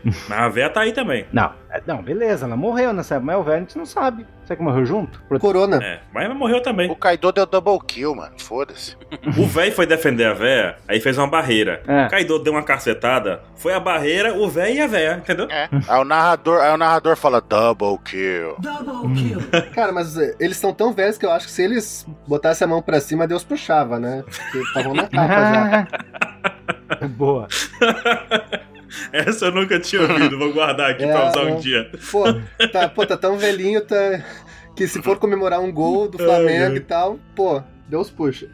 [0.04, 1.26] Mas a véia tá aí também.
[1.34, 4.26] Não, é- não, beleza, ela morreu nessa época, mas o velho a gente não sabe.
[4.46, 5.22] Será que morreu junto?
[5.30, 5.78] Por- Corona.
[5.84, 6.90] É, mas morreu também.
[6.92, 8.34] O Kaido deu double kill, mano.
[8.38, 8.96] Foda-se.
[9.38, 11.82] O velho foi defender a véia, aí fez uma barreira.
[11.88, 12.06] É.
[12.06, 15.48] O Kaido deu uma cacetada, foi a barreira, o velho e a véia, entendeu?
[15.50, 15.70] É.
[15.88, 18.58] Aí o narrador, aí o narrador fala double kill.
[19.74, 22.68] Cara, mas eh, eles são tão velhos que eu acho que se eles botassem a
[22.68, 24.24] mão pra cima, Deus puxava, né?
[24.26, 25.88] Porque estavam na capa
[27.00, 27.08] já.
[27.08, 27.48] Boa.
[29.12, 31.60] Essa eu nunca tinha ouvido, vou guardar aqui É, pra usar um é.
[31.60, 31.92] dia.
[32.12, 32.24] Pô,
[32.72, 34.24] tá, pô, tá tão velhinho, tá.
[34.76, 38.48] Que se for comemorar um gol do Flamengo e tal, pô, Deus puxa.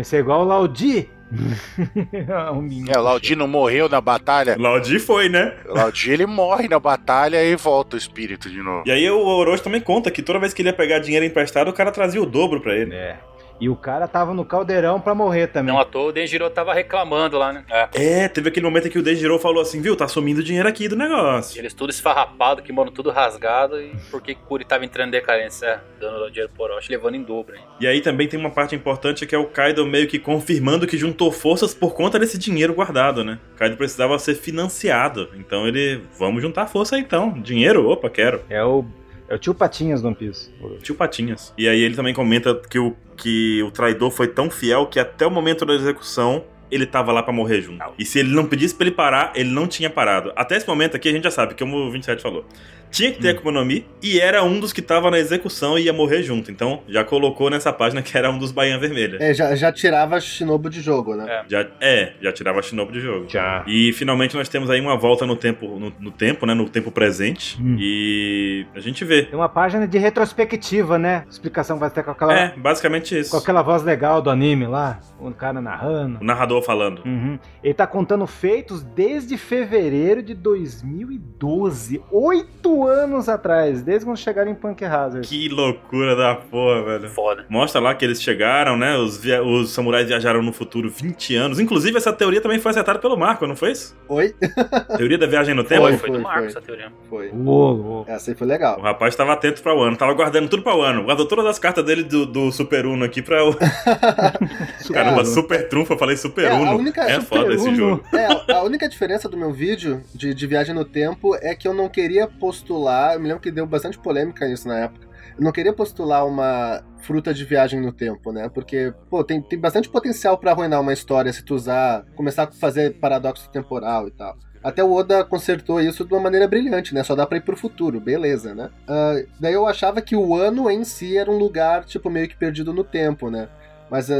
[0.00, 1.08] Esse é igual o Laudi.
[1.32, 2.86] um.
[2.88, 4.56] É, o Laudino morreu na batalha.
[4.58, 5.54] Laudi foi, né?
[5.68, 8.84] O Laudino ele morre na batalha e volta o espírito de novo.
[8.86, 11.68] E aí o Orochi também conta que toda vez que ele ia pegar dinheiro emprestado,
[11.68, 12.94] o cara trazia o dobro pra ele.
[12.94, 13.16] É.
[13.60, 15.72] E o cara tava no caldeirão pra morrer também.
[15.72, 17.64] Não à toa, o Denjiro tava reclamando lá, né?
[17.70, 17.88] É.
[17.94, 20.88] É, teve aquele momento em que o Denjiro falou assim, viu, tá sumindo dinheiro aqui
[20.88, 21.58] do negócio.
[21.58, 23.80] Eles tudo esfarrapado, que mano, tudo rasgado.
[23.80, 27.56] E porque Kuri tava entrando em decadência, é, dando dinheiro pro Orochi, levando em dobro.
[27.56, 27.62] Hein?
[27.80, 30.98] E aí também tem uma parte importante que é o Kaido meio que confirmando que
[30.98, 33.38] juntou forças por conta desse dinheiro guardado, né?
[33.54, 35.30] O Kaido precisava ser financiado.
[35.34, 37.32] Então ele, vamos juntar força aí, então.
[37.40, 37.88] Dinheiro?
[37.88, 38.42] Opa, quero.
[38.48, 38.84] É o,
[39.28, 40.50] é o tio Patinhas do One Piece.
[40.82, 41.52] Tio Patinhas.
[41.56, 45.26] E aí ele também comenta que o, que o traidor foi tão fiel que até
[45.26, 47.84] o momento da execução ele tava lá pra morrer junto.
[47.98, 50.32] E se ele não pedisse pra ele parar, ele não tinha parado.
[50.36, 52.44] Até esse momento aqui a gente já sabe, como o 27 falou.
[52.88, 55.82] Tinha que ter Akuma no Mi e era um dos que tava na execução e
[55.82, 56.50] ia morrer junto.
[56.52, 59.18] Então já colocou nessa página que era um dos Baian Vermelha.
[59.20, 61.26] É, já, já tirava Shinobu de jogo, né?
[61.28, 61.44] É.
[61.48, 63.26] Já, é, já tirava Shinobu de jogo.
[63.28, 63.64] Já.
[63.66, 66.54] E finalmente nós temos aí uma volta no tempo, no, no tempo, né?
[66.54, 67.60] No tempo presente.
[67.60, 67.76] Hum.
[67.78, 69.24] E a gente vê.
[69.24, 71.24] Tem uma página de retrospectiva, né?
[71.28, 73.32] Explicação vai ter com aquela, É, basicamente isso.
[73.32, 75.00] com aquela voz legal do anime lá.
[75.18, 76.18] O cara narrando.
[76.20, 77.02] O narrador falando.
[77.04, 77.38] Uhum.
[77.62, 82.02] Ele tá contando feitos desde fevereiro de 2012.
[82.10, 85.26] Oito anos atrás, desde quando chegaram em Punk Hazard.
[85.26, 87.08] Que loucura da porra, velho.
[87.10, 87.44] Foda.
[87.48, 88.96] Mostra lá que eles chegaram, né?
[88.96, 91.58] Os, via- os samurais viajaram no futuro 20 anos.
[91.60, 93.96] Inclusive, essa teoria também foi acertada pelo Marco, não foi isso?
[94.08, 94.34] Oi?
[94.96, 95.82] Teoria da viagem no tempo?
[95.82, 96.48] Foi, Foi, foi, do foi, Marcos foi.
[96.50, 96.92] essa teoria.
[97.08, 97.30] Foi.
[97.32, 98.04] Louco.
[98.10, 98.80] Essa aí foi O legal.
[98.80, 101.04] rapaz estava atento pra Wano, tava guardando tudo pra Wano.
[101.04, 103.36] Guardou todas as cartas dele do, do Super Uno aqui pra.
[104.92, 105.24] Caramba, É.
[105.24, 106.76] Super Trunfo, eu falei Super É, a Uno.
[106.78, 107.76] única- é Super foda esse Uno.
[107.76, 108.04] jogo.
[108.14, 111.74] É, a única diferença do meu vídeo de, de viagem no tempo é que eu
[111.74, 113.14] não queria postular.
[113.14, 115.06] Eu me lembro que deu bastante polêmica nisso na época.
[115.38, 118.48] Eu não queria postular uma fruta de viagem no tempo, né?
[118.48, 122.52] Porque, pô, tem, tem bastante potencial pra arruinar uma história se tu usar, começar a
[122.52, 124.34] fazer paradoxo temporal e tal.
[124.64, 127.04] Até o Oda consertou isso de uma maneira brilhante, né?
[127.04, 128.70] Só dá pra ir pro futuro, beleza, né?
[128.88, 132.34] Ah, daí eu achava que o ano em si era um lugar, tipo, meio que
[132.36, 133.48] perdido no tempo, né?
[133.90, 134.14] Mas ah,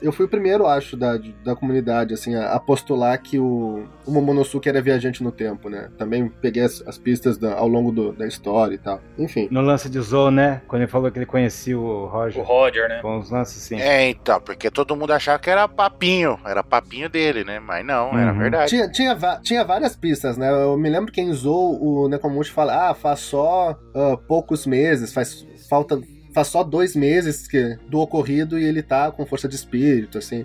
[0.00, 4.10] eu fui o primeiro, acho, da, da comunidade, assim, a, a postular que o, o
[4.10, 5.88] Momonosuke era viajante no tempo, né?
[5.96, 9.00] Também peguei as, as pistas da- ao longo do- da história e tal.
[9.18, 9.48] Enfim.
[9.50, 10.62] No lance de Zou, né?
[10.66, 12.44] Quando ele falou que ele conhecia o O Roger.
[12.44, 12.98] Roger, né?
[13.00, 13.80] Com os lances assim.
[13.80, 17.60] É, então, porque todo mundo achava que era papinho, era papinho dele, né?
[17.60, 18.38] Mas não, era Uhum.
[18.38, 18.70] verdade.
[18.70, 20.50] Tinha, tinha, tinha várias pistas, né?
[20.50, 25.12] Eu me lembro que em Zou o Nekomushi fala: ah, faz só ah, poucos meses,
[25.12, 26.00] faz falta.
[26.32, 30.44] Faz só dois meses que, do ocorrido e ele tá com força de espírito, assim.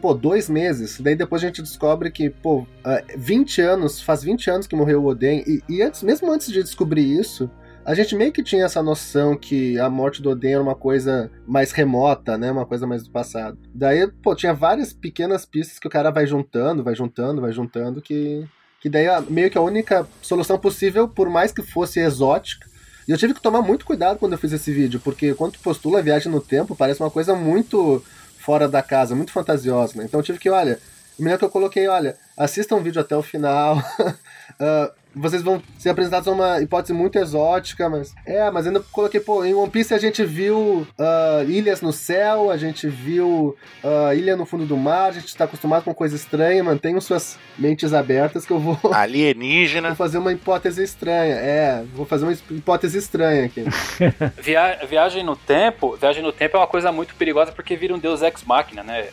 [0.00, 1.00] Pô, dois meses.
[1.00, 5.02] Daí depois a gente descobre que, pô, ah, 20 anos, faz 20 anos que morreu
[5.02, 5.44] o Oden.
[5.46, 7.50] E, e antes, mesmo antes de descobrir isso,
[7.88, 11.30] a gente meio que tinha essa noção que a morte do Oden era uma coisa
[11.46, 12.50] mais remota, né?
[12.50, 13.58] Uma coisa mais do passado.
[13.74, 18.02] Daí, pô, tinha várias pequenas pistas que o cara vai juntando, vai juntando, vai juntando,
[18.02, 18.46] que.
[18.80, 22.67] Que daí meio que a única solução possível, por mais que fosse exótica.
[23.08, 25.60] E eu tive que tomar muito cuidado quando eu fiz esse vídeo, porque quando tu
[25.60, 28.04] postula a viagem no tempo, parece uma coisa muito
[28.38, 30.04] fora da casa, muito fantasiosa, né?
[30.04, 30.72] Então eu tive que, olha,
[31.18, 33.82] eu me lembro que eu coloquei, olha, assistam o vídeo até o final.
[34.60, 38.14] Ah, vocês vão ser apresentados a uma hipótese muito exótica, mas.
[38.26, 42.50] É, mas ainda coloquei, pô, em One Piece a gente viu ah, ilhas no céu,
[42.50, 46.16] a gente viu ah, ilha no fundo do mar, a gente tá acostumado com coisa
[46.16, 48.78] estranha, mantenham suas mentes abertas que eu vou.
[48.92, 49.88] Alienígena.
[49.88, 51.34] Vou fazer uma hipótese estranha.
[51.34, 53.64] É, vou fazer uma hipótese estranha aqui.
[54.42, 57.98] Via- viagem no tempo, viagem no tempo é uma coisa muito perigosa porque vira um
[57.98, 59.06] deus ex machina, né?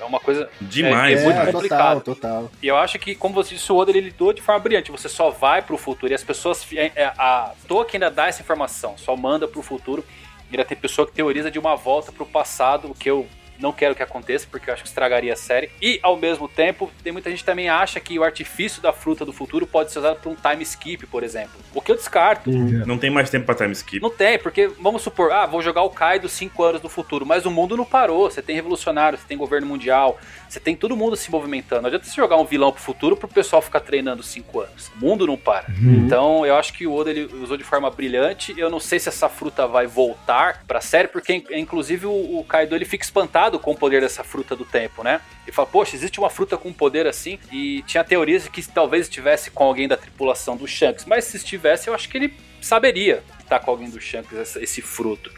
[0.00, 1.52] É uma coisa Demais, É, é muito demais.
[1.52, 2.00] complicado.
[2.00, 2.50] total, total.
[2.62, 4.90] E eu acho que, como você disse, o Oda ele lidou de forma brilhante.
[4.90, 6.66] Você só vai pro futuro e as pessoas.
[6.74, 10.04] é, é, a Toque ainda dá essa informação, só manda pro futuro.
[10.50, 13.26] Ainda tem pessoa que teoriza de uma volta pro passado, o que eu
[13.60, 15.70] não quero que aconteça, porque eu acho que estragaria a série.
[15.80, 19.32] E, ao mesmo tempo, tem muita gente também acha que o artifício da fruta do
[19.32, 21.60] futuro pode ser usado para um time skip, por exemplo.
[21.74, 22.50] O que eu descarto.
[22.50, 24.00] Não tem mais tempo pra time skip.
[24.00, 27.46] Não tem, porque vamos supor, ah, vou jogar o Kaido 5 anos no futuro, mas
[27.46, 28.30] o mundo não parou.
[28.30, 30.18] Você tem revolucionário, você tem governo mundial,
[30.48, 31.82] você tem todo mundo se movimentando.
[31.82, 34.90] Não adianta você jogar um vilão pro futuro pro pessoal ficar treinando 5 anos.
[34.96, 35.66] O mundo não para.
[35.80, 38.54] Então, eu acho que o Oda ele usou de forma brilhante.
[38.56, 42.74] Eu não sei se essa fruta vai voltar pra série, porque inclusive o, o Kaido
[42.74, 45.20] ele fica espantado com o poder dessa fruta do tempo, né?
[45.46, 47.38] Ele fala, poxa, existe uma fruta com poder assim?
[47.50, 51.36] E tinha teorias de que talvez estivesse com alguém da tripulação do Shanks, mas se
[51.36, 55.32] estivesse, eu acho que ele saberia estar com alguém do Shanks esse, esse fruto.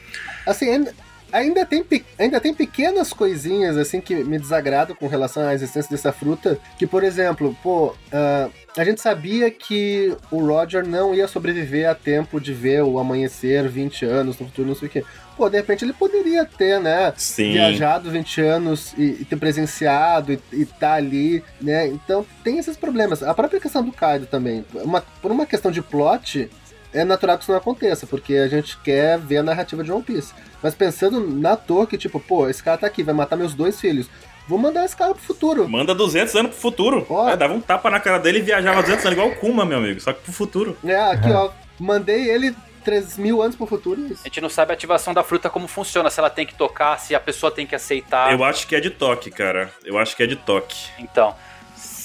[0.47, 0.87] Assim,
[1.33, 1.85] ainda, tem,
[2.19, 6.59] ainda tem pequenas coisinhas assim que me desagradam com relação à existência dessa fruta.
[6.79, 11.95] Que, por exemplo, pô, ah, a gente sabia que o Roger não ia sobreviver a
[11.95, 15.05] tempo de ver o amanhecer 20 anos no futuro, não sei o quê.
[15.37, 17.13] Pô, de repente ele poderia ter, né?
[17.17, 17.53] Sim.
[17.53, 21.87] viajado 20 anos e, e ter presenciado e, e tá ali, né?
[21.87, 23.23] Então tem esses problemas.
[23.23, 24.65] A própria questão do Kaido também.
[24.75, 26.51] Uma, por uma questão de plot,
[26.93, 30.03] é natural que isso não aconteça, porque a gente quer ver a narrativa de One
[30.03, 30.33] Piece.
[30.63, 33.81] Mas pensando na toa que, tipo, pô, esse cara tá aqui, vai matar meus dois
[33.81, 34.09] filhos.
[34.47, 35.69] Vou mandar esse cara pro futuro.
[35.69, 37.07] Manda 200 anos pro futuro.
[37.09, 37.29] Ó.
[37.29, 39.79] É, dava um tapa na cara dele e viajava 200 anos, igual o Kuma, meu
[39.79, 40.01] amigo.
[40.01, 40.77] Só que pro futuro.
[40.85, 41.51] É, aqui, ó.
[41.79, 44.23] Mandei ele 3 mil anos pro futuro e isso.
[44.25, 46.99] A gente não sabe a ativação da fruta como funciona, se ela tem que tocar,
[46.99, 48.33] se a pessoa tem que aceitar.
[48.33, 49.71] Eu acho que é de toque, cara.
[49.85, 50.77] Eu acho que é de toque.
[50.99, 51.35] Então,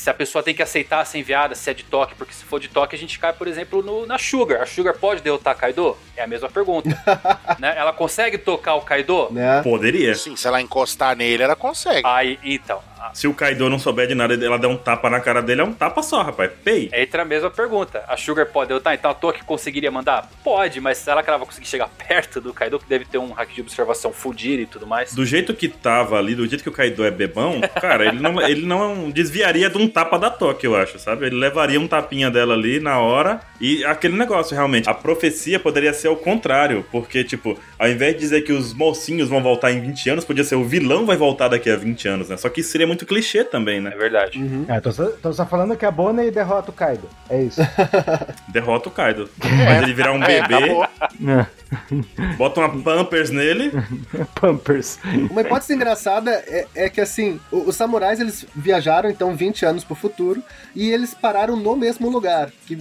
[0.08, 2.62] se a pessoa tem que aceitar ser enviada, se é de toque, porque se for
[2.62, 4.62] de toque a gente cai, por exemplo, no- na Sugar.
[4.62, 5.98] A Sugar pode derrotar Kaido?
[6.16, 6.88] É a mesma pergunta.
[7.60, 7.74] né?
[7.78, 9.28] Ela consegue tocar o Kaido?
[9.32, 9.62] Né?
[9.62, 10.16] Poderia.
[10.16, 12.04] Sim, se ela encostar nele, ela consegue.
[12.08, 12.82] Aí, então,
[13.14, 15.64] Se o Kaido não souber de nada, ela der um tapa na cara dele, é
[15.64, 16.52] um tapa só, rapaz.
[16.64, 16.90] Pei.
[16.94, 18.04] entra a mesma pergunta.
[18.08, 18.94] A Sugar pode derrotar?
[18.94, 20.30] Então a Toque conseguiria mandar?
[20.44, 23.32] Pode, mas será que ela vai conseguir chegar perto do Kaido, que deve ter um
[23.32, 25.14] hack de observação fudido e tudo mais?
[25.14, 28.42] Do jeito que tava ali, do jeito que o Kaido é bebão, cara, ele não,
[28.42, 31.28] ele não desviaria de um tapa da Toque, eu acho, sabe?
[31.28, 33.40] Ele levaria um tapinha dela ali na hora.
[33.60, 34.90] E aquele negócio, realmente.
[34.90, 39.30] A profecia poderia ser o contrário, porque, tipo, ao invés de dizer que os mocinhos
[39.30, 42.30] vão voltar em 20 anos, podia ser o vilão vai voltar daqui a 20 anos,
[42.30, 42.38] né?
[42.38, 43.90] Só que isso seria muito clichê também, É né?
[43.92, 44.38] verdade.
[44.40, 44.66] Uhum.
[44.68, 47.08] É, tô, só- tô só falando que a Bonnie derrota o Kaido.
[47.30, 47.62] É isso.
[48.50, 49.30] Derrota o Kaido.
[49.40, 50.76] Faz ele virar um É, bebê,
[52.38, 53.72] bota uma Pampers nele.
[54.40, 55.00] Pampers.
[55.30, 59.96] Uma hipótese engraçada é, é que, assim, os samurais, eles viajaram, então, 20 anos pro
[59.96, 60.42] futuro,
[60.76, 62.78] e eles pararam no mesmo lugar, que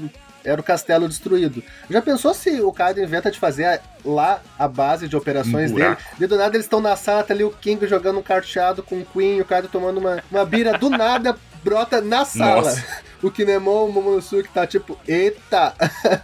[0.46, 1.62] era o castelo destruído.
[1.90, 5.74] Já pensou se o Kaido inventa de fazer a- lá a base de operações Um
[5.74, 5.96] dele?
[6.20, 9.00] E do nada eles estão na sala, tá ali o King jogando um carteado com
[9.00, 12.62] o Queen, o Kaido tomando uma, uma bira, do nada brota na sala.
[12.62, 12.84] Nossa.
[13.22, 15.74] O Kinemon, o Momonosuke tá tipo, eita,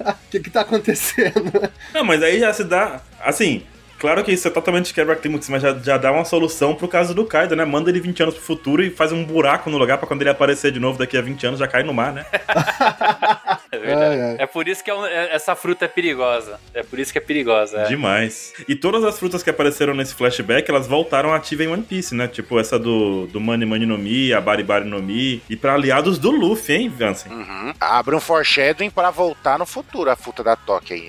[0.01, 1.51] o que que tá acontecendo?
[1.93, 3.01] Não, mas aí já se dá.
[3.21, 3.65] Assim,
[3.99, 7.25] claro que isso é totalmente quebra-clímax, mas já, já dá uma solução pro caso do
[7.25, 7.65] Kaido, né?
[7.65, 10.31] Manda ele 20 anos pro futuro e faz um buraco no lugar pra quando ele
[10.31, 12.25] aparecer de novo daqui a 20 anos já cai no mar, né?
[13.73, 14.15] É verdade.
[14.21, 14.37] Ai, ai.
[14.39, 16.61] É por isso que é um- é- essa fruta é perigosa.
[16.75, 17.79] É por isso que é perigosa.
[17.81, 17.85] é.
[17.87, 18.53] Demais.
[18.69, 22.29] E todas as frutas que apareceram nesse flashback, elas voltaram ativas em One Piece, né?
[22.29, 25.43] Tipo essa do, do Mani Mani no Mi, a Bari Bari no Mi.
[25.49, 27.29] E pra aliados do Luffy, hein, Vance?
[27.29, 27.73] Uhum.
[27.81, 31.09] Abre um foreshadowing pra voltar no futuro, a fruta da Toque aí.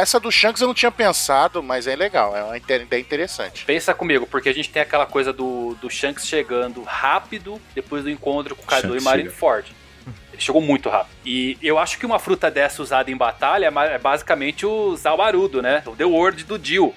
[0.00, 3.64] Essa do Shanks eu não tinha pensado, mas é legal, é uma ideia interessante.
[3.64, 8.10] Pensa comigo, porque a gente tem aquela coisa do, do Shanks chegando rápido depois do
[8.10, 9.68] encontro com o Kaido Shanks e Marineford.
[9.68, 9.83] Ele
[10.38, 11.14] chegou muito rápido.
[11.24, 15.60] E eu acho que uma fruta dessa usada em batalha é é basicamente o Zawarudo,
[15.60, 15.82] né?
[15.86, 16.94] O The Word do Dio.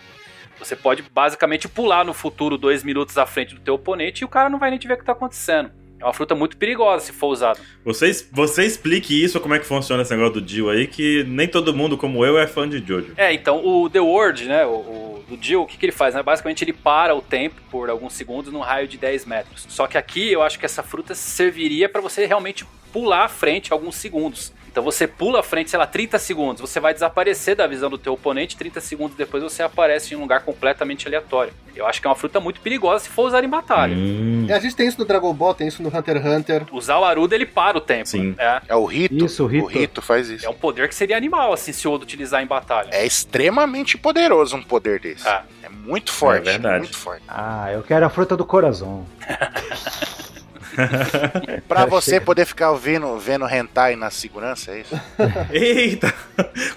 [0.60, 4.28] Você pode basicamente pular no futuro dois minutos à frente do teu oponente e o
[4.28, 5.72] cara não vai nem te ver o que tá acontecendo.
[6.00, 7.60] É uma fruta muito perigosa se for usada.
[7.84, 11.48] Você, você explique isso, como é que funciona esse negócio do Dio aí, que nem
[11.48, 13.14] todo mundo, como eu, é fã de Jojo.
[13.18, 16.16] É, então o The Word, né, o, o do Jill, o que, que ele faz?
[16.16, 16.24] Né?
[16.24, 19.66] Basicamente ele para o tempo por alguns segundos num raio de 10 metros.
[19.68, 22.66] Só que aqui eu acho que essa fruta serviria para você realmente
[22.98, 24.52] pular à frente alguns segundos.
[24.72, 27.98] Então você pula à frente, sei lá, 30 segundos, você vai desaparecer da visão do
[27.98, 31.52] teu oponente, 30 segundos depois você aparece em um lugar completamente aleatório.
[31.76, 33.96] Eu acho que é uma fruta muito perigosa se for usar em batalha.
[33.96, 36.64] Hum, É, a gente tem isso no Dragon Ball, tem isso no Hunter x Hunter.
[36.72, 38.08] Usar o Aruda, ele para o tempo.
[38.08, 38.36] Sim.
[38.38, 39.26] É, É o Rito.
[39.26, 39.66] Isso, o Rito.
[39.66, 40.46] O Rito faz isso.
[40.46, 42.90] é um poder que seria animal, assim, se o Odo utilizar em batalha.
[42.92, 45.28] É extremamente poderoso um poder desse.
[45.28, 45.44] Ah.
[45.64, 46.48] É muito forte.
[46.48, 46.80] É verdade.
[46.80, 47.24] Muito forte.
[47.28, 49.06] Ah, eu quero a fruta do coração.
[51.68, 55.00] Pra você poder ficar vendo, vendo hentai na segurança, é isso?
[55.52, 56.14] Eita!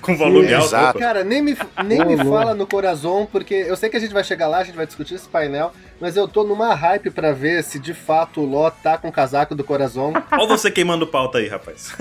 [0.01, 0.67] Com volume alto.
[0.67, 0.99] exato.
[0.99, 4.25] Cara, nem me, nem me fala no Corazon, porque eu sei que a gente vai
[4.25, 7.63] chegar lá, a gente vai discutir esse painel, mas eu tô numa hype pra ver
[7.63, 10.13] se de fato o Ló tá com o casaco do Corazon.
[10.33, 11.95] Olha você queimando pauta aí, rapaz.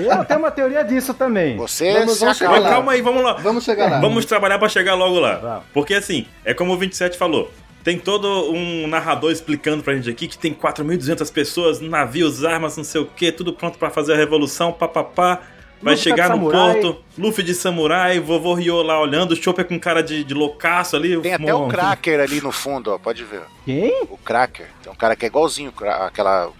[0.00, 1.56] Eu tenho uma teoria disso também.
[1.56, 2.70] Você Vamos- vamos chegar lá.
[2.70, 3.34] calma aí, vamos lá.
[3.34, 4.00] Vamos chegar lá.
[4.00, 5.62] Vamos trabalhar pra chegar logo lá.
[5.74, 7.50] Porque assim, é como o 27 falou.
[7.82, 12.84] Tem todo um narrador explicando pra gente aqui que tem 4.200 pessoas, navios, armas, não
[12.84, 15.40] sei o que, tudo pronto pra fazer a revolução, papapá.
[15.82, 16.80] Vai Luffy chegar de no samurai.
[16.80, 20.94] porto, Luffy de samurai, vovô Ryo lá olhando, o Chopper com cara de, de loucaço
[20.94, 21.20] ali.
[21.20, 23.42] Tem até o Cracker ali no fundo, ó, pode ver.
[23.64, 24.04] Quem?
[24.08, 24.68] O Cracker.
[24.80, 26.50] Tem um cara que é igualzinho aquela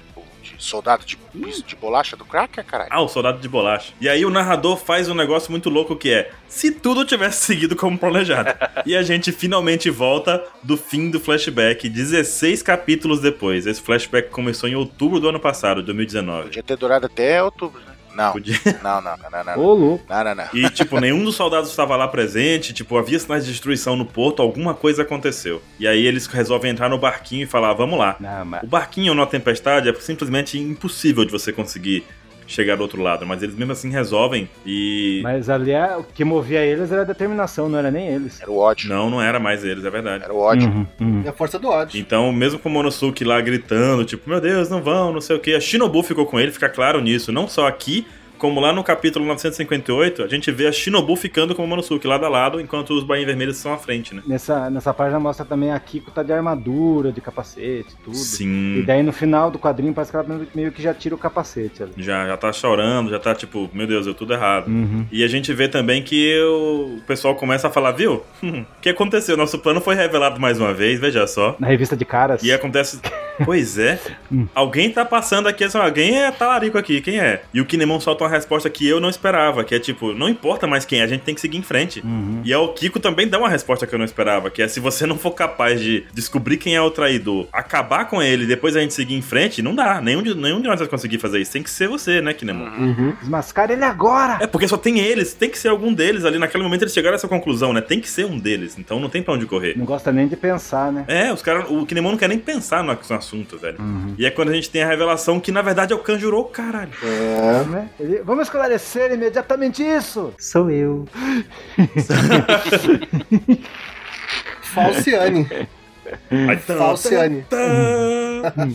[0.63, 1.19] soldado de,
[1.67, 2.91] de bolacha do Cracker, caralho.
[2.93, 3.93] Ah, o soldado de bolacha.
[4.01, 7.77] E aí o narrador faz um negócio muito louco que é: se tudo tivesse seguido
[7.77, 8.51] como planejado.
[8.87, 13.67] e a gente finalmente volta do fim do flashback, 16 capítulos depois.
[13.67, 16.45] Esse flashback começou em outubro do ano passado, 2019.
[16.45, 17.92] Podia ter durado até outubro, né?
[18.15, 18.59] Não, Podia.
[18.83, 19.59] não, não, não, não, não.
[19.59, 20.05] Ô, louco.
[20.09, 20.45] Não, não, não.
[20.53, 24.43] E, tipo, nenhum dos soldados estava lá presente, tipo, havia sinais de destruição no porto,
[24.43, 25.63] alguma coisa aconteceu.
[25.79, 28.17] E aí eles resolvem entrar no barquinho e falar, vamos lá.
[28.21, 28.63] Não, mas...
[28.63, 32.05] O barquinho na tempestade é simplesmente impossível de você conseguir
[32.53, 35.21] chegar do outro lado, mas eles mesmo assim resolvem e...
[35.23, 38.41] Mas ali é- o que movia eles era a determinação, não era nem eles.
[38.41, 38.89] Era o ódio.
[38.89, 40.25] Não, não era mais eles, é verdade.
[40.25, 40.69] Era o ódio.
[40.69, 41.23] Uhum, uhum.
[41.25, 41.99] É a força do ódio.
[42.01, 45.41] Então, mesmo com o Monosuke lá gritando, tipo, meu Deus, não vão, não sei o
[45.41, 48.07] que, a Shinobu ficou com ele, fica claro nisso, não só aqui,
[48.43, 52.27] como lá no capítulo 958, a gente vê a Shinobu ficando com o Monosuke lado
[52.27, 54.21] a lado, enquanto os Bainhas Vermelhos estão à frente, né?
[54.27, 58.17] Nessa, nessa página mostra também a Kiko tá de armadura, de capacete, tudo.
[58.17, 58.83] E Sim.
[58.85, 60.27] daí no final do quadrinho parece que ela
[60.57, 61.93] meio que já tira o capacete ali.
[61.99, 64.67] Já, já tá chorando, já tá tipo, meu Deus, deu tudo errado.
[64.67, 65.07] Uhum.
[65.13, 68.25] E a gente vê também que o pessoal começa a falar, viu?
[68.43, 69.37] O que aconteceu?
[69.37, 71.55] Nosso plano foi revelado mais uma vez, veja só.
[71.61, 72.43] Na revista de caras.
[72.43, 73.01] E acontece.
[73.45, 73.99] Pois é.
[74.31, 74.47] Hum.
[74.55, 77.43] Alguém tá passando aqui, assim, alguém é talarico aqui, quem é?
[77.53, 80.67] E o Kinemon solta uma resposta que eu não esperava, que é tipo, não importa
[80.67, 82.01] mais quem é, a gente tem que seguir em frente.
[82.05, 82.41] Uhum.
[82.45, 84.81] E aí o Kiko também dá uma resposta que eu não esperava, que é se
[84.81, 88.77] você não for capaz de descobrir quem é o traidor, acabar com ele e depois
[88.77, 90.01] a gente seguir em frente, não dá.
[90.01, 91.53] Nenhum de, nenhum de nós vai conseguir fazer isso.
[91.53, 92.67] Tem que ser você, né, Kinemon?
[92.67, 93.13] Uhum.
[93.21, 94.39] Desmascara ele agora!
[94.41, 96.39] É porque só tem eles, tem que ser algum deles ali.
[96.39, 97.81] Naquele momento eles chegaram a essa conclusão, né?
[97.81, 99.77] Tem que ser um deles, então não tem pra onde correr.
[99.77, 101.05] Não gosta nem de pensar, né?
[101.09, 101.67] É, os caras.
[101.69, 103.79] O Kinemon não quer nem pensar no, no assunto, velho.
[103.79, 104.15] Uhum.
[104.19, 106.93] E é quando a gente tem a revelação que na verdade é o Kanjuro, caralho.
[107.03, 107.65] É.
[107.65, 107.89] Né?
[107.99, 110.35] Ele, Vamos esclarecer imediatamente isso!
[110.39, 111.07] Sou eu.
[114.63, 115.47] Falciane.
[116.67, 117.45] Tá, Falciane.
[117.49, 117.59] tá.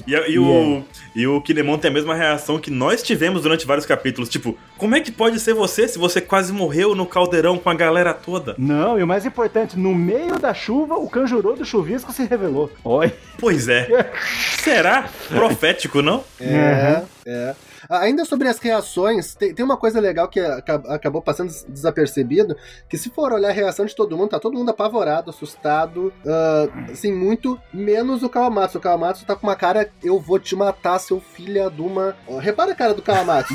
[0.07, 0.83] E, e o,
[1.15, 4.29] e o Kinemon tem a mesma reação que nós tivemos durante vários capítulos.
[4.29, 7.73] Tipo, como é que pode ser você se você quase morreu no caldeirão com a
[7.73, 8.55] galera toda?
[8.57, 12.71] Não, e o mais importante, no meio da chuva, o Kanjuro do chuvisco se revelou.
[12.83, 13.11] Oi.
[13.37, 13.87] Pois é.
[14.63, 15.09] Será?
[15.27, 16.23] Profético, não?
[16.39, 17.55] É, é.
[17.89, 22.55] Ainda sobre as reações, tem, tem uma coisa legal que aca- acabou passando des- desapercebido,
[22.89, 26.67] que se for olhar a reação de todo mundo, tá todo mundo apavorado, assustado, ah,
[26.91, 28.77] assim, muito, menos o Kawamatsu.
[28.77, 32.15] O Kawamatsu tá com uma cara, eu vou te matar, seu filho de uma...
[32.39, 33.53] Repara a cara do Kawamatsu.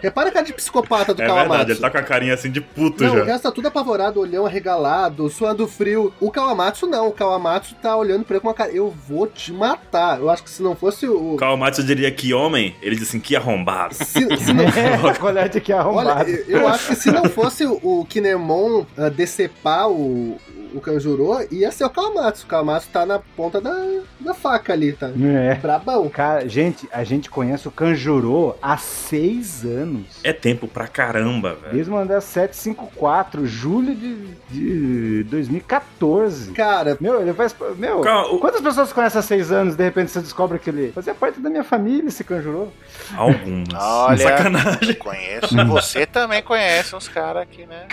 [0.00, 1.48] Repara a cara de psicopata do É Kawamatsu.
[1.50, 3.24] verdade, ele tá com a carinha assim de puto Não, o já.
[3.24, 6.12] resto tá tudo apavorado, olhão arregalado, suando frio.
[6.20, 9.52] O Kawamatsu não, o Kawamatsu tá olhando pra ele com uma cara, eu vou te
[9.52, 10.18] matar.
[10.20, 11.34] Eu acho que se não fosse o...
[11.34, 13.57] O Kawamatsu diria que homem, ele diz assim, que arrombado.
[13.92, 16.30] Se, se não É, colete que é Olha, arrombado.
[16.30, 20.38] eu eu acho que se não fosse o, o Kinemon ah, decepar o,
[20.74, 22.44] o Kanjuro, ia ser o Kawamatsu.
[22.44, 23.74] O Kawamatsu tá na ponta da,
[24.20, 25.10] da faca ali, tá?
[25.20, 25.54] É.
[25.56, 26.08] Brabão.
[26.08, 30.20] Cara, gente, a gente conhece o Kanjuro há seis anos.
[30.24, 31.72] É tempo pra caramba, velho.
[31.74, 34.16] Desde o Mandar 754, julho de,
[34.50, 36.52] de 2014.
[36.52, 37.54] Cara, Meu, ele faz.
[37.76, 40.92] Meu, Calma, o- quantas pessoas conhecem há seis anos de repente você descobre que ele
[40.92, 42.72] fazia parte da minha família, esse Kanjuro?
[43.16, 43.68] Algumas.
[43.74, 44.18] Olha.
[44.28, 44.94] Sacanagem.
[44.94, 45.56] Conheço.
[45.68, 47.86] Você também conhece uns caras aqui, né?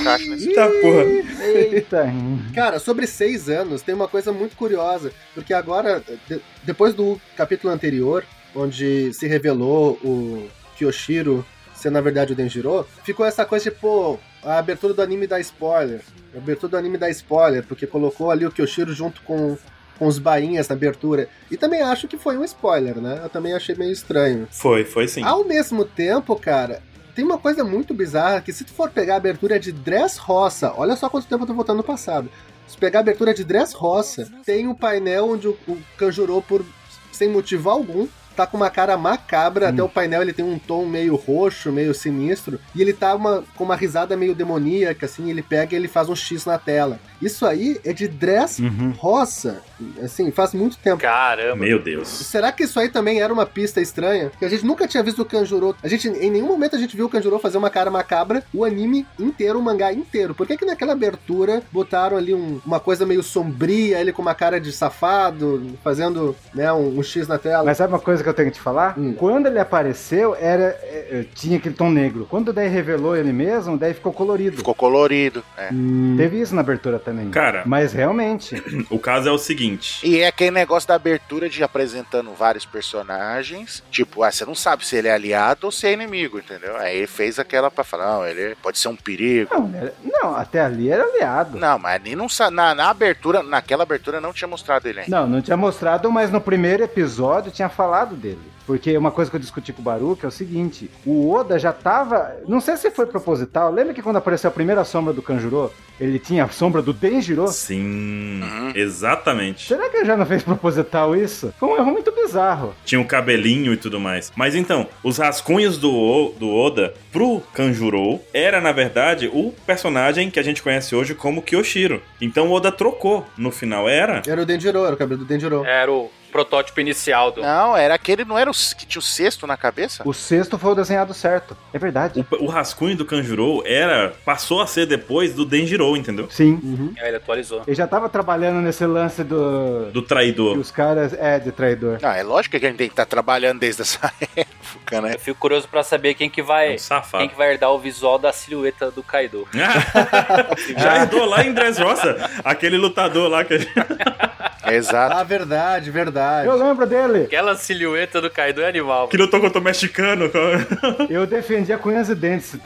[0.00, 1.04] Encaixa nesse Tá, porra.
[1.44, 2.06] Eita!
[2.54, 5.12] cara, sobre seis anos, tem uma coisa muito curiosa.
[5.34, 8.24] Porque agora, de- depois do capítulo anterior,
[8.54, 14.16] onde se revelou o Kyoshiro ser na verdade o Denjiro, ficou essa coisa de, pô,
[14.44, 16.00] a abertura do anime dá spoiler.
[16.32, 19.58] A abertura do anime dá spoiler, porque colocou ali o Kyoshiro junto com,
[19.98, 21.28] com os bainhas na abertura.
[21.50, 23.20] E também acho que foi um spoiler, né?
[23.24, 24.46] Eu também achei meio estranho.
[24.52, 25.24] Foi, foi sim.
[25.24, 26.80] Ao mesmo tempo, cara,
[27.14, 30.72] tem uma coisa muito bizarra que se tu for pegar a abertura de Dress Roça,
[30.76, 32.30] olha só quanto tempo eu tô voltando no passado.
[32.66, 36.64] Se pegar a abertura de Dress Roça, tem um painel onde o, o por
[37.12, 40.84] sem motivo algum, tá com uma cara macabra, até o painel ele tem um tom
[40.86, 45.42] meio roxo, meio sinistro, e ele tá uma, com uma risada meio demoníaca, assim, ele
[45.42, 46.98] pega e ele faz um X na tela.
[47.20, 48.92] Isso aí é de Dress Uhum.
[48.98, 49.60] Roça,
[50.02, 51.00] assim, faz muito tempo.
[51.00, 51.56] Caramba.
[51.56, 52.08] Meu Deus.
[52.08, 54.30] Será que isso aí também era uma pista estranha?
[54.30, 55.74] Porque a gente nunca tinha visto o Kanjuro.
[55.82, 58.64] A gente, em nenhum momento a gente viu o Kanjuro fazer uma cara macabra o
[58.64, 60.34] anime inteiro, o mangá inteiro.
[60.34, 64.34] Por que, que naquela abertura botaram ali um- uma coisa meio sombria, ele com uma
[64.34, 67.64] cara de safado, fazendo né, um, um X na tela?
[67.64, 68.98] Mas sabe uma coisa coisa que eu tenho que te falar?
[68.98, 69.14] Hum.
[69.14, 72.26] Quando ele apareceu, era é, é, tinha aquele tom negro.
[72.30, 74.56] Quando daí revelou ele mesmo, daí ficou colorido.
[74.56, 75.44] Ficou colorido.
[75.56, 75.68] é.
[75.72, 77.30] Hum, Teve isso na abertura também.
[77.30, 80.06] Cara, Mas realmente, o caso é o seguinte.
[80.06, 83.82] E é aquele negócio da abertura de apresentando vários personagens.
[83.90, 86.76] Tipo, ah, você não sabe se ele é aliado ou se é inimigo, entendeu?
[86.76, 89.50] Aí ele fez aquela pra falar, não, ele pode ser um perigo.
[89.52, 91.58] não, era- não, até ali era aliado.
[91.58, 95.20] Não, mas ali não na, na abertura, naquela abertura não tinha mostrado ele ainda.
[95.20, 98.38] Não, não tinha mostrado, mas no primeiro episódio tinha falado dele.
[98.66, 101.72] Porque uma coisa que eu discuti com o Baruch é o seguinte: o Oda já
[101.72, 102.36] tava.
[102.46, 103.72] Não sei se foi proposital.
[103.72, 107.48] Lembra que quando apareceu a primeira sombra do Kanjuro, ele tinha a sombra do Denjiro?
[107.48, 108.72] Sim, Uhum.
[108.74, 109.66] exatamente.
[109.66, 111.52] Será que ele já não fez proposital isso?
[111.58, 112.74] Foi um erro muito bizarro.
[112.84, 114.32] Tinha o cabelinho e tudo mais.
[114.36, 120.30] Mas então, os rascunhos do, O- do Oda pro Kanjuro era, na verdade, o personagem
[120.30, 122.00] que a gente conhece hoje como Kyoshiro.
[122.20, 123.88] Então o Oda trocou no final.
[123.88, 125.64] Era Era o Denjiro, era o cabelo do Denjiro.
[125.64, 127.42] Era o protótipo inicial do.
[127.42, 130.02] Não, era aquele, não era o que tinha o cesto na cabeça?
[130.06, 131.56] O sexto foi o desenhado certo.
[131.72, 132.26] É verdade.
[132.32, 134.14] O, o rascunho do Kanjuro era.
[134.24, 136.28] Passou a ser depois do Denjiro, entendeu?
[136.30, 136.58] Sim.
[136.62, 136.94] Uhum.
[136.98, 137.62] Aí Ele atualizou.
[137.66, 139.90] Ele já tava trabalhando nesse lance do.
[139.92, 140.56] Do que traidor.
[140.58, 141.12] os caras.
[141.12, 141.98] É, de traidor.
[142.00, 145.14] Não, é lógico que a gente tem que estar trabalhando desde essa época, né?
[145.14, 146.74] Eu fico curioso pra saber quem que vai.
[146.74, 147.22] Um safado.
[147.22, 149.46] Quem que vai herdar o visual da silhueta do Kaido.
[150.78, 152.30] Já herdou lá em Dressrosa.
[152.42, 153.72] Aquele lutador lá que a gente...
[154.66, 155.12] Exato.
[155.22, 156.46] Ah, verdade, verdade.
[156.48, 157.24] Eu lembro dele.
[157.24, 159.08] Aquela silhueta do Kaido é animal.
[159.08, 160.30] que lutou contra o mexicano.
[161.10, 162.56] Eu defendia com unhas e dentes.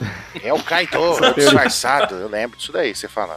[0.43, 0.99] É o Kaido
[1.35, 2.15] disfarçado.
[2.15, 3.37] Eu lembro disso daí, você fala.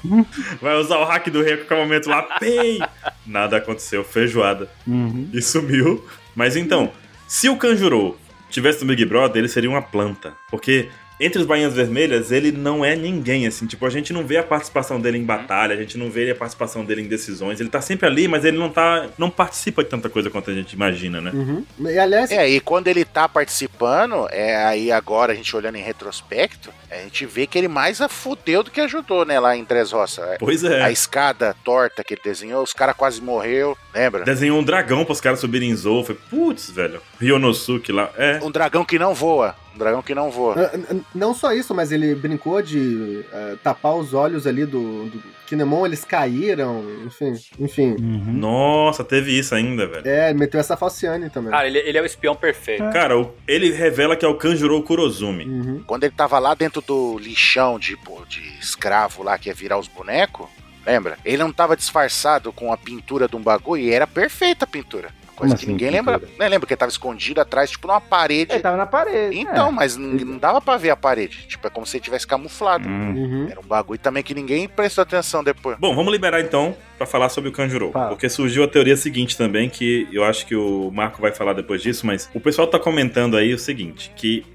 [0.62, 2.22] Vai usar o hack do rei com o momento lá.
[2.40, 2.80] Pei!
[3.26, 4.04] Nada aconteceu.
[4.04, 4.70] Feijoada.
[4.88, 5.30] Uhum.
[5.34, 6.06] E sumiu.
[6.36, 6.92] Mas então,
[7.28, 8.18] se o Kanjuro
[8.50, 10.34] tivesse no Big Brother, ele seria uma planta.
[10.50, 10.90] Porque
[11.20, 13.66] entre os Bainhas Vermelhas, ele não é ninguém, assim.
[13.66, 16.36] Tipo, a gente não vê a participação dele em batalha, a gente não vê a
[16.36, 17.60] participação dele em decisões.
[17.60, 19.08] Ele tá sempre ali, mas ele não tá.
[19.18, 21.32] não participa de tanta coisa quanto a gente imagina, né?
[21.34, 21.66] Uhum.
[21.80, 25.82] E aliás, É, e quando ele tá participando, é aí agora a gente olhando em
[25.82, 29.64] retrospecto, a gente vê que ele mais a fudeu do que ajudou, né, lá em
[29.64, 30.22] Dressrosa.
[30.22, 30.82] É, Pois é.
[30.82, 34.24] A escada torta que ele desenhou, os caras quase morreu, lembra?
[34.24, 36.04] Desenhou um dragão pros caras subirem em Zou.
[36.04, 37.02] Foi, putz, velho.
[37.20, 38.10] Ryonosuke lá.
[38.18, 38.40] É.
[38.42, 39.56] Um dragão que não voa.
[39.80, 40.56] Dragão que não voa.
[40.74, 45.24] ah, não só isso, mas ele brincou de ah, tapar os olhos ali do, do
[45.48, 47.96] Kinemon, eles caíram, enfim, enfim.
[48.00, 48.34] Uhum.
[48.34, 50.08] Nossa, teve isso ainda, velho.
[50.08, 51.50] É, ele meteu essa Falciane também.
[51.52, 52.84] Cara, ele, ele é o espião perfeito.
[52.92, 55.46] Cara, o- ele revela que é o Kanjuro Kurozumi.
[55.46, 55.84] Uhum.
[55.88, 59.88] Quando ele tava lá dentro do lixão de, de escravo lá que ia virar os
[59.88, 60.48] bonecos,
[60.86, 61.18] lembra?
[61.26, 65.10] Ele não tava disfarçado com a pintura de um bagulho e era perfeita a pintura.
[65.40, 66.18] Coisa Como que assim, ninguém pintura?
[66.18, 66.30] lembra.
[66.38, 68.52] Né, lembra que ele tava escondido atrás, tipo, numa parede.
[68.52, 69.40] Ele tava na parede.
[69.40, 69.72] Então, é.
[69.72, 71.46] mas não dava pra ver a parede.
[71.48, 72.88] Tipo, é como se ele tivesse camuflado.
[72.88, 73.14] Hum.
[73.16, 73.48] Uhum.
[73.50, 75.78] Era um bagulho também que ninguém prestou atenção depois.
[75.80, 77.92] Bom, vamos liberar então pra falar sobre o Kanjuro.
[77.92, 78.10] Fala.
[78.10, 81.82] Porque surgiu a teoria seguinte também, que eu acho que o Marco vai falar depois
[81.82, 84.46] disso, mas o pessoal tá comentando aí o seguinte, que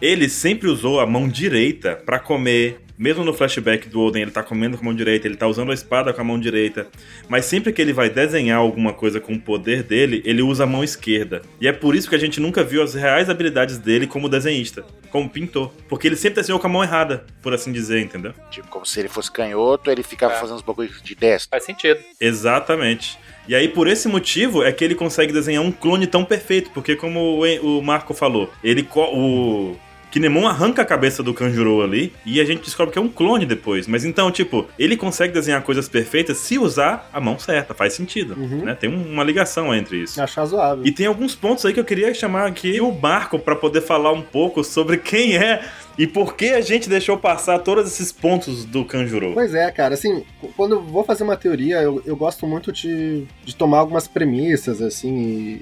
[0.00, 2.80] ele sempre usou a mão direita pra comer.
[3.00, 5.70] Mesmo no flashback do Oden, ele tá comendo com a mão direita, ele tá usando
[5.70, 6.86] a espada com a mão direita.
[7.30, 10.66] Mas sempre que ele vai desenhar alguma coisa com o poder dele, ele usa a
[10.66, 11.40] mão esquerda.
[11.58, 14.84] E é por isso que a gente nunca viu as reais habilidades dele como desenhista,
[15.10, 15.72] como pintor.
[15.88, 18.34] Porque ele sempre desenhou com a mão errada, por assim dizer, entendeu?
[18.50, 20.36] Tipo, como se ele fosse canhoto, ele ficava É.
[20.36, 21.48] fazendo os bagulhos de destro.
[21.52, 22.00] Faz sentido.
[22.20, 23.18] Exatamente.
[23.48, 26.70] E aí, por esse motivo, é que ele consegue desenhar um clone tão perfeito.
[26.74, 29.74] Porque, como o Marco falou, ele o
[30.10, 33.46] Kinemon arranca a cabeça do Kanjuro ali e a gente descobre que é um clone
[33.46, 33.86] depois.
[33.86, 37.74] Mas então, tipo, ele consegue desenhar coisas perfeitas se usar a mão certa.
[37.74, 38.64] Faz sentido, Uhum.
[38.64, 38.74] né?
[38.74, 40.20] Tem um- uma ligação entre isso.
[40.20, 40.84] Achar zoável.
[40.86, 44.12] E tem alguns pontos aí que eu queria chamar aqui o Marco para poder falar
[44.12, 45.62] um pouco sobre quem é
[46.00, 49.32] e por que a gente deixou passar todos esses pontos do Kanjuro.
[49.34, 50.24] Pois é, cara, assim,
[50.56, 54.80] quando eu vou fazer uma teoria, eu, eu gosto muito de, de tomar algumas premissas,
[54.80, 55.14] assim,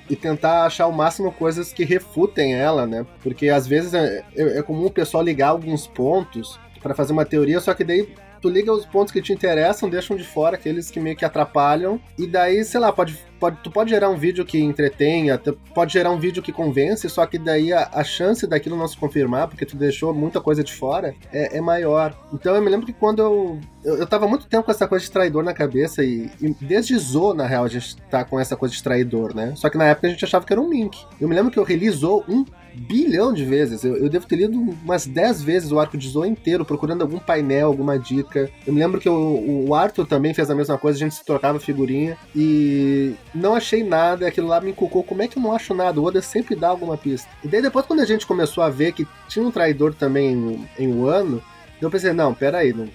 [0.08, 3.04] e, e tentar achar o máximo coisas que refutem ela, né?
[3.20, 7.24] Porque às vezes é, é- é comum o pessoal ligar alguns pontos pra fazer uma
[7.24, 8.08] teoria, só que daí
[8.40, 12.00] tu liga os pontos que te interessam, deixam de fora aqueles que meio que atrapalham,
[12.16, 15.92] e daí, sei lá, pode, pode, tu pode gerar um vídeo que entretenha, tu pode
[15.92, 19.48] gerar um vídeo que convence, só que daí a, a chance daquilo não se confirmar,
[19.48, 22.14] porque tu deixou muita coisa de fora, é, é maior.
[22.32, 24.06] Então eu me lembro que quando eu, eu.
[24.06, 27.46] Tava muito tempo com essa coisa de traidor na cabeça, e, e desde Zo, na
[27.46, 29.52] real, a gente tá com essa coisa de traidor, né?
[29.54, 30.98] Só que na época a gente achava que era um link.
[31.20, 32.44] Eu me lembro que eu reli Zo um
[32.78, 33.84] bilhão de vezes.
[33.84, 37.18] Eu, eu devo ter lido umas 10 vezes o arco de Zo inteiro, procurando algum
[37.18, 38.50] painel, alguma dica.
[38.66, 41.24] Eu me lembro que o, o Arthur também fez a mesma coisa, a gente se
[41.24, 42.16] trocava figurinha.
[42.34, 45.02] E não achei nada, aquilo lá me inculcou.
[45.02, 46.00] Como é que eu não acho nada?
[46.00, 47.28] O Oda sempre dá alguma pista.
[47.42, 50.68] E daí depois, quando a gente começou a ver que tinha um traidor também em,
[50.78, 51.42] em Wano,
[51.80, 52.88] Eu pensei, não, peraí, não,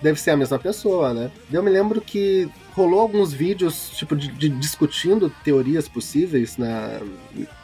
[0.00, 1.30] deve ser a mesma pessoa, né?
[1.52, 6.98] Eu me lembro que rolou alguns vídeos, tipo, de, de discutindo teorias possíveis na,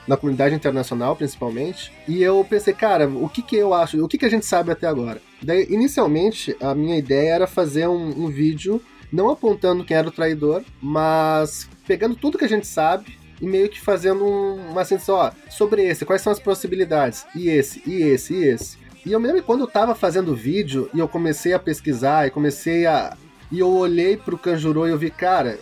[0.09, 1.93] na comunidade internacional, principalmente.
[2.09, 4.73] E eu pensei, cara, o que que eu acho, o que que a gente sabe
[4.73, 5.21] até agora?
[5.43, 8.83] Daí, inicialmente, a minha ideia era fazer um, um vídeo
[9.13, 13.69] não apontando quem era o traidor, mas pegando tudo que a gente sabe e meio
[13.69, 17.25] que fazendo um, uma assim, ó, sobre esse, quais são as possibilidades?
[17.35, 18.79] E esse, e esse, e esse.
[19.07, 22.31] E eu me lembro quando eu tava fazendo vídeo e eu comecei a pesquisar e
[22.31, 23.17] comecei a.
[23.51, 25.59] E eu olhei pro Kanjuro e eu vi, cara,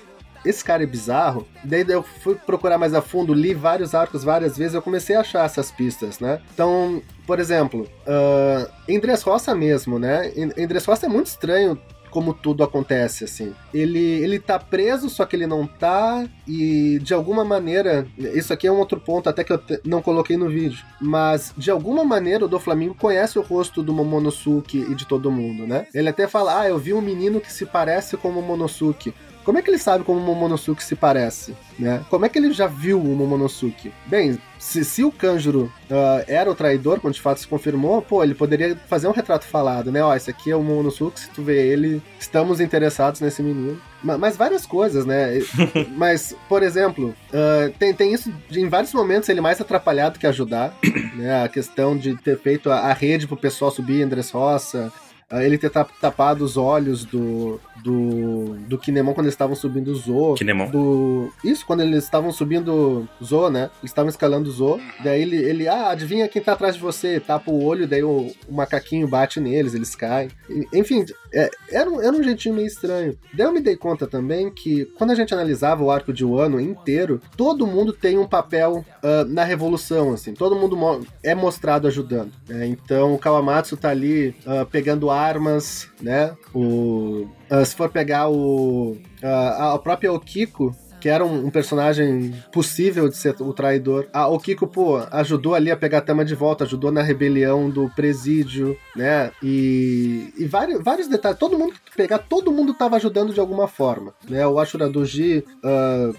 [0.49, 1.47] esse cara é bizarro.
[1.65, 5.21] Daí eu fui procurar mais a fundo, li vários arcos várias vezes, eu comecei a
[5.21, 6.41] achar essas pistas, né?
[6.55, 10.33] Então, por exemplo, uh, em Dressrosa mesmo, né?
[10.37, 11.79] Em, Dressrosa é muito estranho
[12.17, 13.53] como tudo acontece, assim.
[13.75, 18.67] Ele, ele tá preso, só que ele não tá, e de alguma maneira, isso aqui
[18.67, 22.47] é um outro ponto até que eu não coloquei no vídeo, mas de alguma maneira
[22.47, 25.89] o do Flamengo conhece o rosto do Momonosuke e de todo mundo, né?
[25.93, 29.13] Ele até fala, ah, eu vi um menino que se parece com o Momonosuke.
[29.47, 31.55] Como é que ele sabe como o Momonosuke se parece?
[31.79, 32.05] Né?
[32.11, 33.93] Como é que ele já viu o Momonosuke?
[34.07, 38.25] Bem, se, se o Kanjuro uh, era o traidor, quando de fato se confirmou, pô,
[38.25, 40.03] ele poderia fazer um retrato falado, né?
[40.03, 43.81] Ó, esse aqui é o Momonosuke, se tu vê ele, estamos interessados nesse menino.
[44.03, 45.39] Mas, mas várias coisas, né?
[45.97, 50.27] mas, por exemplo, uh, tem, tem isso de, em vários momentos ele mais atrapalhado que
[50.27, 50.77] ajudar,
[51.15, 51.45] né?
[51.45, 55.59] A questão de ter feito a, a rede pro pessoal subir em Dressrosa, uh, ele
[55.59, 60.35] ter tapado os olhos do, do, do Kinemon quando eles estavam subindo o Zo.
[60.35, 60.71] Kinemon.
[60.71, 63.71] Do, isso, quando eles estavam subindo Zo, né?
[63.81, 64.81] Eles estavam escalando Zo.
[65.03, 67.19] Daí ele, ele, ah, adivinha quem tá atrás de você?
[67.19, 70.29] Tapa o olho, daí o, o macaquinho bate neles, eles caem.
[70.73, 71.05] Enfim,
[71.35, 73.19] é, era, um, era um jeitinho meio estranho.
[73.35, 76.61] Daí eu me dei conta também que quando a gente analisava o arco de Wano
[76.61, 80.35] inteiro, todo mundo tem um papel uh, na revolução, assim.
[80.35, 82.33] Todo mundo mo é mostrado ajudando.
[82.49, 82.67] Né?
[82.67, 86.35] Então o Kawamatsu tá ali uh, pegando armas, né?
[86.55, 88.97] O Uh, se for pegar o.
[89.23, 94.09] Uh, a própria Okiko, que era um, um, personagem possível de ser o traidor.
[94.13, 97.89] A Okiko, pô, ajudou ali a pegar a Tama de volta, ajudou na rebelião do
[97.91, 99.31] presídio, né?
[99.41, 101.39] E, e vários, vários detalhes.
[101.39, 104.45] Todo mundo que pegar, todo mundo tava ajudando de alguma forma, né?
[104.47, 106.17] O Ashura Doji uh,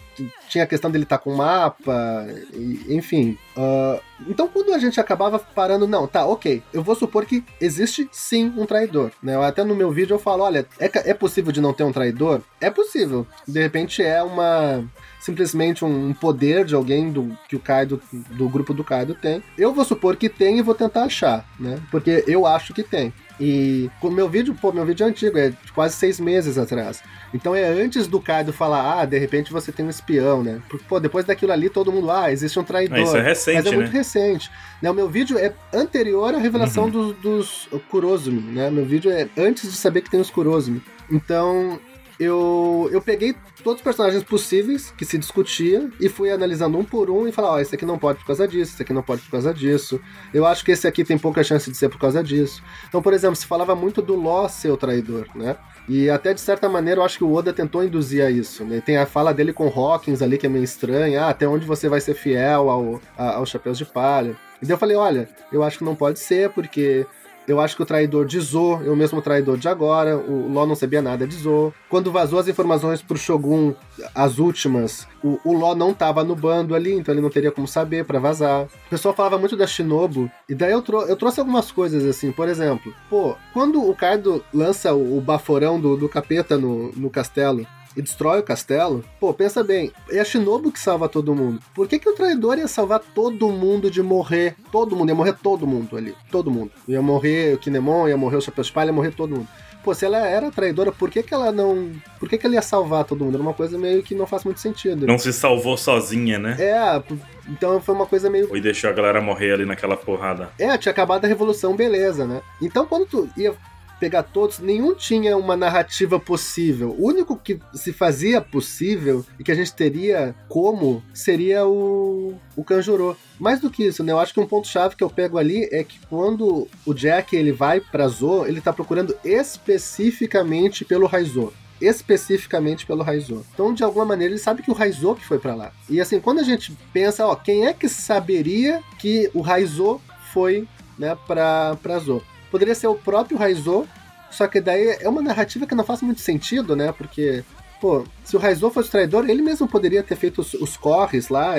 [0.47, 3.37] tinha a questão dele estar tá com mapa, e, enfim.
[3.57, 8.07] Uh, então, quando a gente acabava parando, não, tá, ok, eu vou supor que existe
[8.11, 9.35] sim um traidor, né?
[9.45, 12.41] Até no meu vídeo eu falo, olha, é, é possível de não ter um traidor?
[12.59, 13.27] É possível.
[13.47, 14.83] De repente é uma
[15.19, 18.01] simplesmente um poder de alguém do que o Kaido
[18.31, 19.43] do grupo do Kaido tem.
[19.57, 21.79] Eu vou supor que tem e vou tentar achar, né?
[21.91, 23.13] Porque eu acho que tem.
[23.39, 27.03] E o meu vídeo, pô, meu vídeo é antigo, é de quase seis meses atrás.
[27.33, 30.59] Então é antes do Kaido falar, ah, de repente você tem um espião, né?
[30.67, 32.97] Porque, pô, depois daquilo ali todo mundo, ah, existe um traidor.
[32.97, 33.97] Isso é recente, Mas é muito né?
[33.97, 34.51] recente.
[34.81, 36.89] Né, o meu vídeo é anterior à revelação uhum.
[36.89, 38.71] dos, dos Kurozumi, né?
[38.71, 40.81] Meu vídeo é antes de saber que tem os Kurozumi.
[41.11, 41.79] Então,
[42.19, 43.35] eu, eu peguei
[43.67, 47.49] todos os personagens possíveis que se discutia e fui analisando um por um e falar,
[47.49, 49.53] ó, oh, esse aqui não pode por causa disso, esse aqui não pode por causa
[49.53, 49.99] disso.
[50.33, 52.63] Eu acho que esse aqui tem pouca chance de ser por causa disso.
[52.87, 55.57] Então, por exemplo, se falava muito do Law ser o traidor, né?
[55.89, 58.63] E até de certa maneira eu acho que o Oda tentou induzir a isso.
[58.63, 58.79] Né?
[58.79, 61.89] Tem a fala dele com Hawkins ali que é meio estranha, ah, até onde você
[61.89, 64.33] vai ser fiel ao, aos chapéus de palha.
[64.61, 67.05] E daí eu falei, olha, eu acho que não pode ser, porque
[67.47, 70.17] eu acho que o traidor de Zo é o mesmo traidor de agora.
[70.17, 71.73] O Ló não sabia nada de Zo.
[71.89, 73.73] Quando vazou as informações pro Shogun,
[74.13, 77.67] as últimas, o, o Ló não tava no bando ali, então ele não teria como
[77.67, 78.63] saber para vazar.
[78.63, 82.31] O pessoal falava muito da Shinobu, e daí eu, trou eu trouxe algumas coisas assim.
[82.31, 87.09] Por exemplo, pô, quando o Kaido lança o, o baforão do, do capeta no, no
[87.09, 87.65] castelo,
[87.97, 91.59] e destrói o castelo, pô, pensa bem, é a Shinobu que salva todo mundo.
[91.73, 94.55] Por que, que o traidor ia salvar todo mundo de morrer?
[94.71, 96.13] Todo mundo, ia morrer todo mundo ali.
[96.31, 96.71] Todo mundo.
[96.87, 99.47] Ia morrer o Kinemon, ia morrer o Chapéu de Palha, ia morrer todo mundo.
[99.83, 101.93] Pô, se ela era traidora, por que, que ela não.
[102.19, 103.35] Por que, que ela ia salvar todo mundo?
[103.35, 105.07] Era uma coisa meio que não faz muito sentido.
[105.07, 106.57] Não se salvou sozinha, né?
[106.59, 107.03] É,
[107.47, 108.55] então foi uma coisa meio.
[108.55, 110.49] E deixou a galera morrer ali naquela porrada.
[110.59, 112.41] É, tinha acabado a revolução, beleza, né?
[112.61, 113.55] Então quando tu ia
[113.99, 116.95] pegar todos, nenhum tinha uma narrativa possível.
[116.97, 122.63] O único que se fazia possível e que a gente teria como seria o, o
[122.63, 123.17] Kanjuro.
[123.39, 124.11] Mais do que isso, né?
[124.11, 127.51] Eu acho que um ponto-chave que eu pego ali é que quando o Jack ele
[127.51, 133.45] vai pra Zo, ele tá procurando especificamente pelo Raizo especificamente pelo Raizo.
[133.53, 135.71] Então, de alguma maneira, ele sabe que o Raizo que foi para lá.
[135.89, 140.01] E assim, quando a gente pensa, ó, quem é que saberia que o Raizo
[140.33, 140.67] foi,
[140.97, 142.23] né, para para Zo?
[142.51, 143.87] Poderia ser o próprio Raizo,
[144.31, 146.91] só que daí é uma narrativa que não faz muito sentido, né?
[146.91, 147.43] Porque,
[147.79, 151.55] pô, se o Raizo fosse traidor, ele mesmo poderia ter feito os, os corres lá,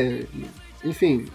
[0.85, 1.27] enfim,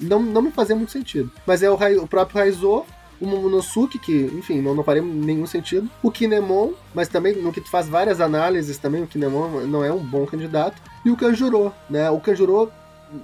[0.00, 1.30] não, não me fazia muito sentido.
[1.46, 2.84] Mas é o, o próprio Raizo
[3.20, 5.88] o Momonosuke, que, enfim, não, não faria nenhum sentido.
[6.02, 9.92] O Kinemon, mas também no que tu faz várias análises também, o Kinemon não é
[9.92, 10.80] um bom candidato.
[11.04, 12.10] E o Kanjuro, né?
[12.10, 12.72] O Kanjuro,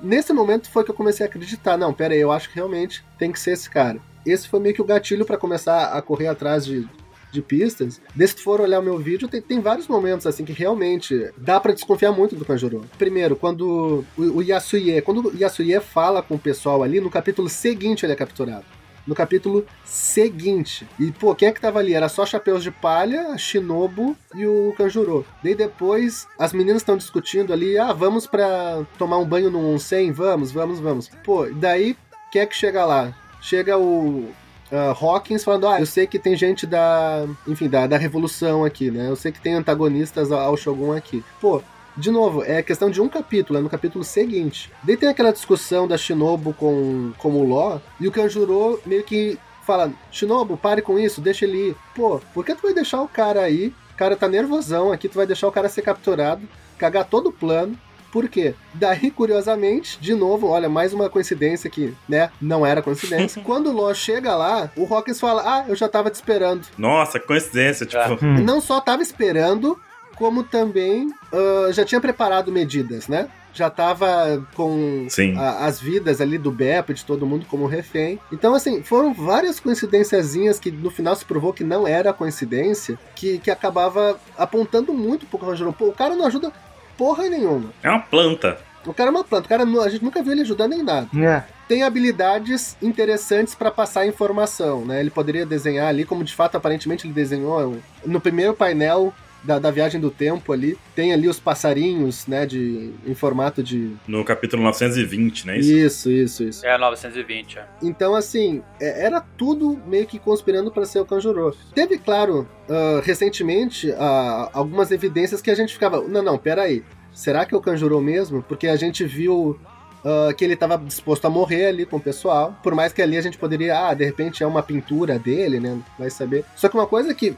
[0.03, 1.79] nesse momento foi que eu comecei a acreditar.
[1.79, 3.99] Não, pera aí, eu acho que realmente tem que ser esse cara.
[4.27, 6.87] Esse foi meio que o gatilho para começar a correr atrás de,
[7.31, 8.01] de pistas.
[8.15, 11.61] Desde que for olhar o meu vídeo, tem, tem vários momentos assim que realmente dá
[11.61, 12.85] para desconfiar muito do Kanjuro.
[12.99, 17.49] Primeiro, quando o, o Yasuye, quando o Yasuye fala com o pessoal ali, no capítulo
[17.49, 18.65] seguinte ele é capturado
[19.07, 20.87] no capítulo seguinte.
[20.99, 21.95] E, pô, quem é que tava ali?
[21.95, 25.25] Era só Chapéus de Palha, Shinobu e o Kanjuro.
[25.43, 30.11] Daí depois, as meninas estão discutindo ali, ah, vamos pra tomar um banho no onsen?
[30.11, 31.09] Vamos, vamos, vamos.
[31.25, 31.97] Pô, daí,
[32.33, 33.15] quem é que chega lá?
[33.41, 34.31] Chega o,
[34.71, 38.91] uh, Hawkins falando, ah, eu sei que tem gente da, enfim, da, da revolução aqui,
[38.91, 39.09] né?
[39.09, 41.25] Eu sei que tem antagonistas ao Shogun aqui.
[41.41, 41.63] Pô,
[41.97, 44.71] de novo, é questão de um capítulo, é no capítulo seguinte.
[44.83, 49.39] Daí tem aquela discussão da Shinobu com, com o Ló, e o Kanjuro meio que
[49.65, 51.77] fala, Shinobu, pare com isso, deixa ele ir.
[51.95, 53.73] Pô, por que tu vai deixar o cara aí?
[53.95, 57.33] O cara tá nervosão aqui, tu vai deixar o cara ser capturado, cagar todo o
[57.33, 57.77] plano,
[58.17, 58.55] por quê?
[58.73, 63.43] Daí, curiosamente, de novo, olha, mais uma coincidência que, né, não era coincidência.
[63.45, 66.67] Quando o Ló chega lá, o Hawkins fala: Ah, eu já tava te esperando.
[66.79, 68.03] Nossa, coincidência, tipo.
[68.03, 68.17] Ah.
[68.41, 69.79] Não só tava esperando,
[70.15, 73.29] como também uh, já tinha preparado medidas, né?
[73.53, 75.07] Já tava com
[75.37, 78.19] a, as vidas ali do Beppo, de todo mundo como refém.
[78.33, 83.39] Então, assim, foram várias coincidênciazinhas que no final se provou que não era coincidência, que,
[83.39, 85.73] que acabava apontando muito pro Rogério.
[85.75, 86.51] Pô, o cara não ajuda
[86.97, 87.71] porra nenhuma.
[87.83, 88.59] É uma planta.
[88.85, 89.47] O cara é uma planta.
[89.47, 91.09] O cara, a gente nunca viu ele ajudando em nada.
[91.21, 91.43] É.
[91.67, 95.01] Tem habilidades interessantes para passar informação, né?
[95.01, 99.13] Ele poderia desenhar ali, como de fato aparentemente ele desenhou no primeiro painel
[99.47, 100.77] da, da, viagem do tempo ali.
[100.95, 103.93] Tem ali os passarinhos, né, de, em formato de...
[104.07, 105.59] No capítulo 920, né?
[105.59, 106.43] Isso, isso, isso.
[106.45, 106.67] isso.
[106.67, 107.67] É, 920, é.
[107.83, 111.57] Então, assim, é, era tudo meio que conspirando para ser o Kanjuro.
[111.75, 116.01] Teve, claro, uh, recentemente, uh, algumas evidências que a gente ficava...
[116.03, 116.83] Não, não, peraí.
[117.13, 118.43] Será que é o Kanjuro mesmo?
[118.43, 119.59] Porque a gente viu
[120.05, 122.57] Uh, que ele estava disposto a morrer ali com o pessoal.
[122.63, 125.77] Por mais que ali a gente poderia, ah, de repente é uma pintura dele, né?
[125.99, 126.45] Vai saber.
[126.55, 127.37] Só que uma coisa que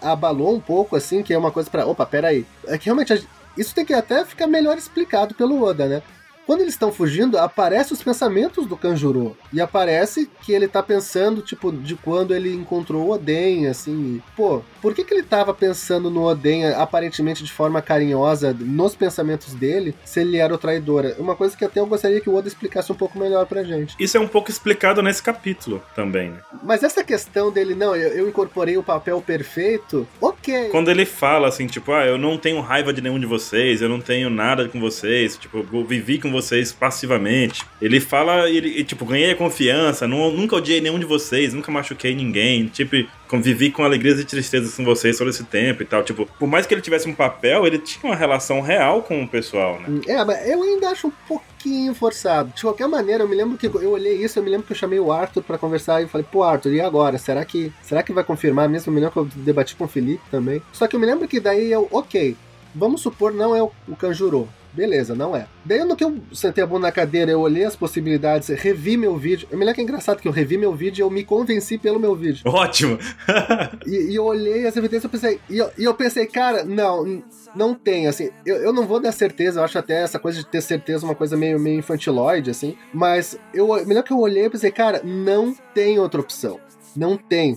[0.00, 2.46] abalou um pouco, assim, que é uma coisa para Opa, peraí.
[2.66, 6.02] É que realmente isso tem que até ficar melhor explicado pelo Oda, né?
[6.46, 9.36] Quando eles estão fugindo, aparecem os pensamentos do Kanjuro.
[9.52, 14.22] E aparece que ele tá pensando, tipo, de quando ele encontrou o Oden, assim.
[14.36, 19.52] Pô, por que, que ele tava pensando no Oden, aparentemente de forma carinhosa, nos pensamentos
[19.52, 21.12] dele, se ele era o traidor?
[21.18, 23.96] Uma coisa que até eu gostaria que o Oda explicasse um pouco melhor pra gente.
[23.98, 26.38] Isso é um pouco explicado nesse capítulo também, né?
[26.62, 30.68] Mas essa questão dele, não, eu, eu incorporei o papel perfeito, ok.
[30.68, 33.88] Quando ele fala assim, tipo, ah, eu não tenho raiva de nenhum de vocês, eu
[33.88, 37.64] não tenho nada com vocês, tipo, eu vivi com vocês passivamente.
[37.82, 42.14] Ele fala, ele, tipo, ganhei a confiança, não, nunca odiei nenhum de vocês, nunca machuquei
[42.14, 42.94] ninguém, tipo,
[43.28, 46.02] convivi com alegrias e tristezas com vocês todo esse tempo e tal.
[46.02, 49.28] Tipo, por mais que ele tivesse um papel, ele tinha uma relação real com o
[49.28, 50.00] pessoal, né?
[50.06, 52.52] É, mas eu ainda acho um pouquinho forçado.
[52.54, 54.76] De qualquer maneira, eu me lembro que eu olhei isso, eu me lembro que eu
[54.76, 57.18] chamei o Arthur para conversar e falei, pô, Arthur, e agora?
[57.18, 58.90] Será que, será que vai confirmar mesmo?
[58.90, 60.62] Eu me lembro que eu debati com o Felipe também.
[60.72, 62.36] Só que eu me lembro que daí eu, ok,
[62.74, 64.48] vamos supor não é o, o Kanjuro.
[64.76, 65.46] Beleza, não é.
[65.64, 69.16] Daí no que eu sentei a bunda na cadeira, eu olhei as possibilidades, revi meu
[69.16, 69.48] vídeo.
[69.50, 71.78] Eu me lembro que é engraçado que eu revi meu vídeo e eu me convenci
[71.78, 72.42] pelo meu vídeo.
[72.46, 72.98] Ótimo!
[73.86, 77.22] e, e, eu olhei as evidências e pensei, e eu, e eu, pensei, cara, não,
[77.54, 80.46] não tem, assim, eu, eu não vou dar certeza, eu acho até essa coisa de
[80.46, 84.44] ter certeza uma coisa meio, meio infantiloide, assim, mas eu me lembro que eu olhei
[84.44, 86.60] e pensei, cara, não tem outra opção.
[86.94, 87.54] Não tem.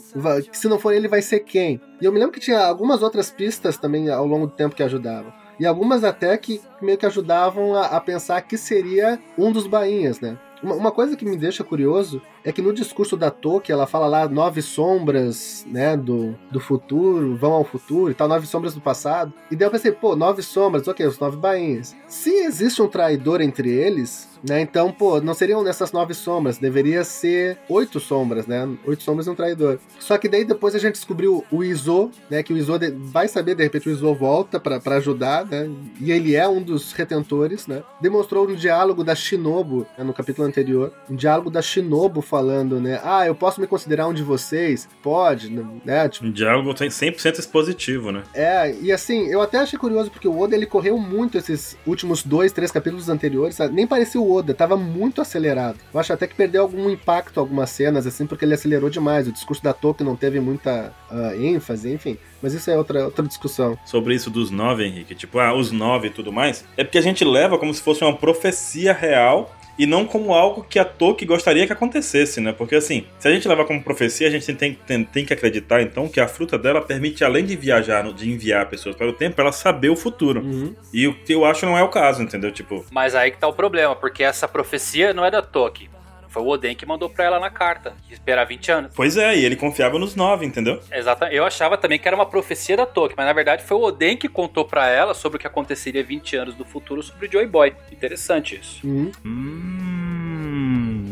[0.52, 1.80] Se não for ele, vai ser quem?
[2.02, 4.84] E eu me lembro que tinha algumas outras pistas também ao longo do tempo que
[4.84, 5.32] ajudavam.
[5.60, 10.22] E algumas até que meio que ajudavam a, a pensar que seria um dos bainhas,
[10.22, 10.38] né?
[10.64, 14.08] Uma, uma, coisa que me deixa curioso é que no discurso da Toki, ela fala
[14.08, 18.82] lá nove sombras, né, do, do futuro, vão ao futuro e tal, nove sombras do
[18.82, 19.34] passado.
[19.52, 21.96] E daí eu pensei, pô, nove sombras, ok, os nove bainhas.
[22.08, 27.04] Se existe um traidor entre eles, né, então, pô, não seriam nessas nove sombras, deveria
[27.04, 29.80] ser oito sombras, né, oito sombras e um traidor.
[30.00, 33.56] Só que daí depois a gente descobriu o Izo, né, que o Izo vai saber,
[33.56, 35.70] de repente o Izo volta para ajudar, né,
[36.00, 37.84] e ele é um dos retentores, né.
[38.00, 43.02] Demonstrou no diálogo da Shinobu, né, no capítulo anterior, um diálogo da Shinobu falando, né?
[43.04, 44.88] Ah, eu posso me considerar um de vocês?
[45.02, 45.50] Pode,
[45.84, 46.08] né?
[46.08, 48.24] Tipo, o diálogo tem 100% expositivo, né?
[48.34, 52.24] É, e assim, eu até achei curioso porque o Oda ele correu muito esses últimos
[52.24, 53.74] dois, três capítulos anteriores, sabe?
[53.74, 55.80] nem parecia o Oda, tava muito acelerado.
[55.94, 59.28] Eu acho até que perdeu algum impacto algumas cenas, assim, porque ele acelerou demais.
[59.28, 62.18] O discurso da Toki não teve muita uh, ênfase, enfim.
[62.42, 63.78] Mas isso é outra, outra discussão.
[63.86, 67.02] Sobre isso dos nove, Henrique, tipo, ah, os nove e tudo mais, é porque a
[67.02, 71.26] gente leva como se fosse uma profecia real e não como algo que a Tolkien
[71.26, 72.52] gostaria que acontecesse, né?
[72.52, 75.82] Porque assim, se a gente levar como profecia, a gente tem, tem, tem que acreditar
[75.82, 79.40] então que a fruta dela permite, além de viajar, de enviar pessoas para o tempo,
[79.40, 80.42] ela saber o futuro.
[80.42, 80.76] Uhum.
[80.94, 82.52] E o que eu acho não é o caso, entendeu?
[82.52, 85.90] Tipo, Mas aí que tá o problema, porque essa profecia não é da Tolkien.
[86.30, 88.92] Foi o Oden que mandou pra ela na carta, de esperar 20 anos.
[88.96, 90.80] pois é, e ele confiava nos nove, entendeu?
[90.92, 91.36] Exatamente.
[91.36, 94.16] Eu achava também que era uma profecia da Tolkien, mas na verdade foi o Oden
[94.16, 97.48] que contou pra ela sobre o que aconteceria 20 anos no futuro sobre o Joy
[97.48, 97.74] Boy.
[97.92, 98.86] Interessante isso.
[98.86, 99.12] Uhum.
[99.26, 99.89] Hum,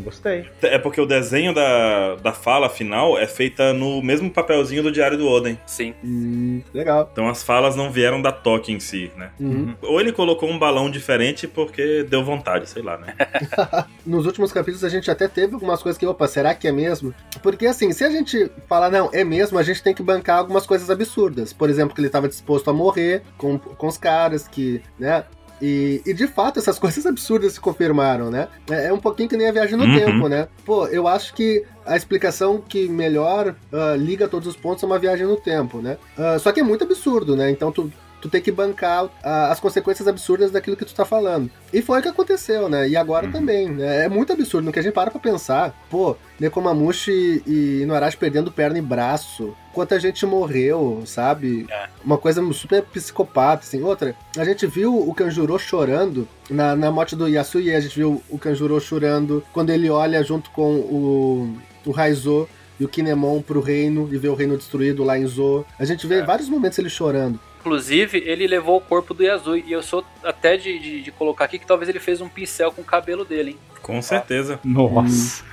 [0.08, 0.46] gostei.
[0.62, 5.18] É porque o desenho da, da fala final é feita no mesmo papelzinho do Diário
[5.18, 5.60] do Oden.
[5.66, 5.94] Sim.
[6.04, 7.10] Hum, legal.
[7.12, 9.32] Então as falas não vieram da Tolkien em si, né?
[9.40, 9.76] Uhum.
[9.82, 13.14] Ou ele colocou um balão diferente porque deu vontade, sei lá, né?
[14.06, 17.14] Nos últimos capítulos a gente até teve algumas coisas que, opa, será que é mesmo?
[17.44, 20.66] Porque assim, se a gente falar, não, é mesmo, a gente tem que bancar algumas
[20.66, 21.52] coisas absurdas.
[21.52, 25.26] Por exemplo, que ele estava disposto a morrer com, com os caras, que, né?
[25.62, 28.48] E, e, de fato essas coisas absurdas se confirmaram, né?
[28.70, 29.94] É, é um pouquinho que nem a viagem no Uhum.
[29.94, 30.48] tempo, né?
[30.66, 35.00] Pô, eu acho que a explicação que melhor ah, liga todos os pontos é uma
[35.00, 35.98] viagem no tempo, né?
[36.18, 37.50] Ah, só que é muito absurdo, né?
[37.50, 37.92] Então tu,
[38.22, 41.50] tu tem que bancar ah, as consequências absurdas daquilo que tu tá falando.
[41.74, 42.88] E foi o que aconteceu, né?
[42.90, 43.32] E agora Uhum.
[43.32, 44.06] também, né?
[44.06, 44.66] É muito absurdo.
[44.66, 49.56] No que a gente para pra pensar, pô, Nekomamushi e Inuarashi perdendo perna e braço.
[49.78, 51.68] Quanta gente morreu, sabe?
[51.70, 51.88] É.
[52.04, 53.84] Uma coisa super psicopata, assim.
[53.84, 58.24] Outra, a gente viu o Kanjuro chorando na, na morte do Yasuye, a gente viu
[58.28, 62.50] o Kanjuro chorando quando ele olha junto com o, o Raizo
[62.80, 65.64] e o Kinemon pro reino e vê o reino destruído lá em Zo.
[65.78, 66.26] A gente vê É.
[66.26, 67.40] vários momentos ele chorando.
[67.60, 69.64] Inclusive, ele levou o corpo do Yasui.
[69.68, 72.72] E eu sou até de, de, de colocar aqui que talvez ele fez um pincel
[72.72, 73.58] com o cabelo dele, hein?
[73.84, 74.60] Com certeza.
[74.64, 75.44] Nossa.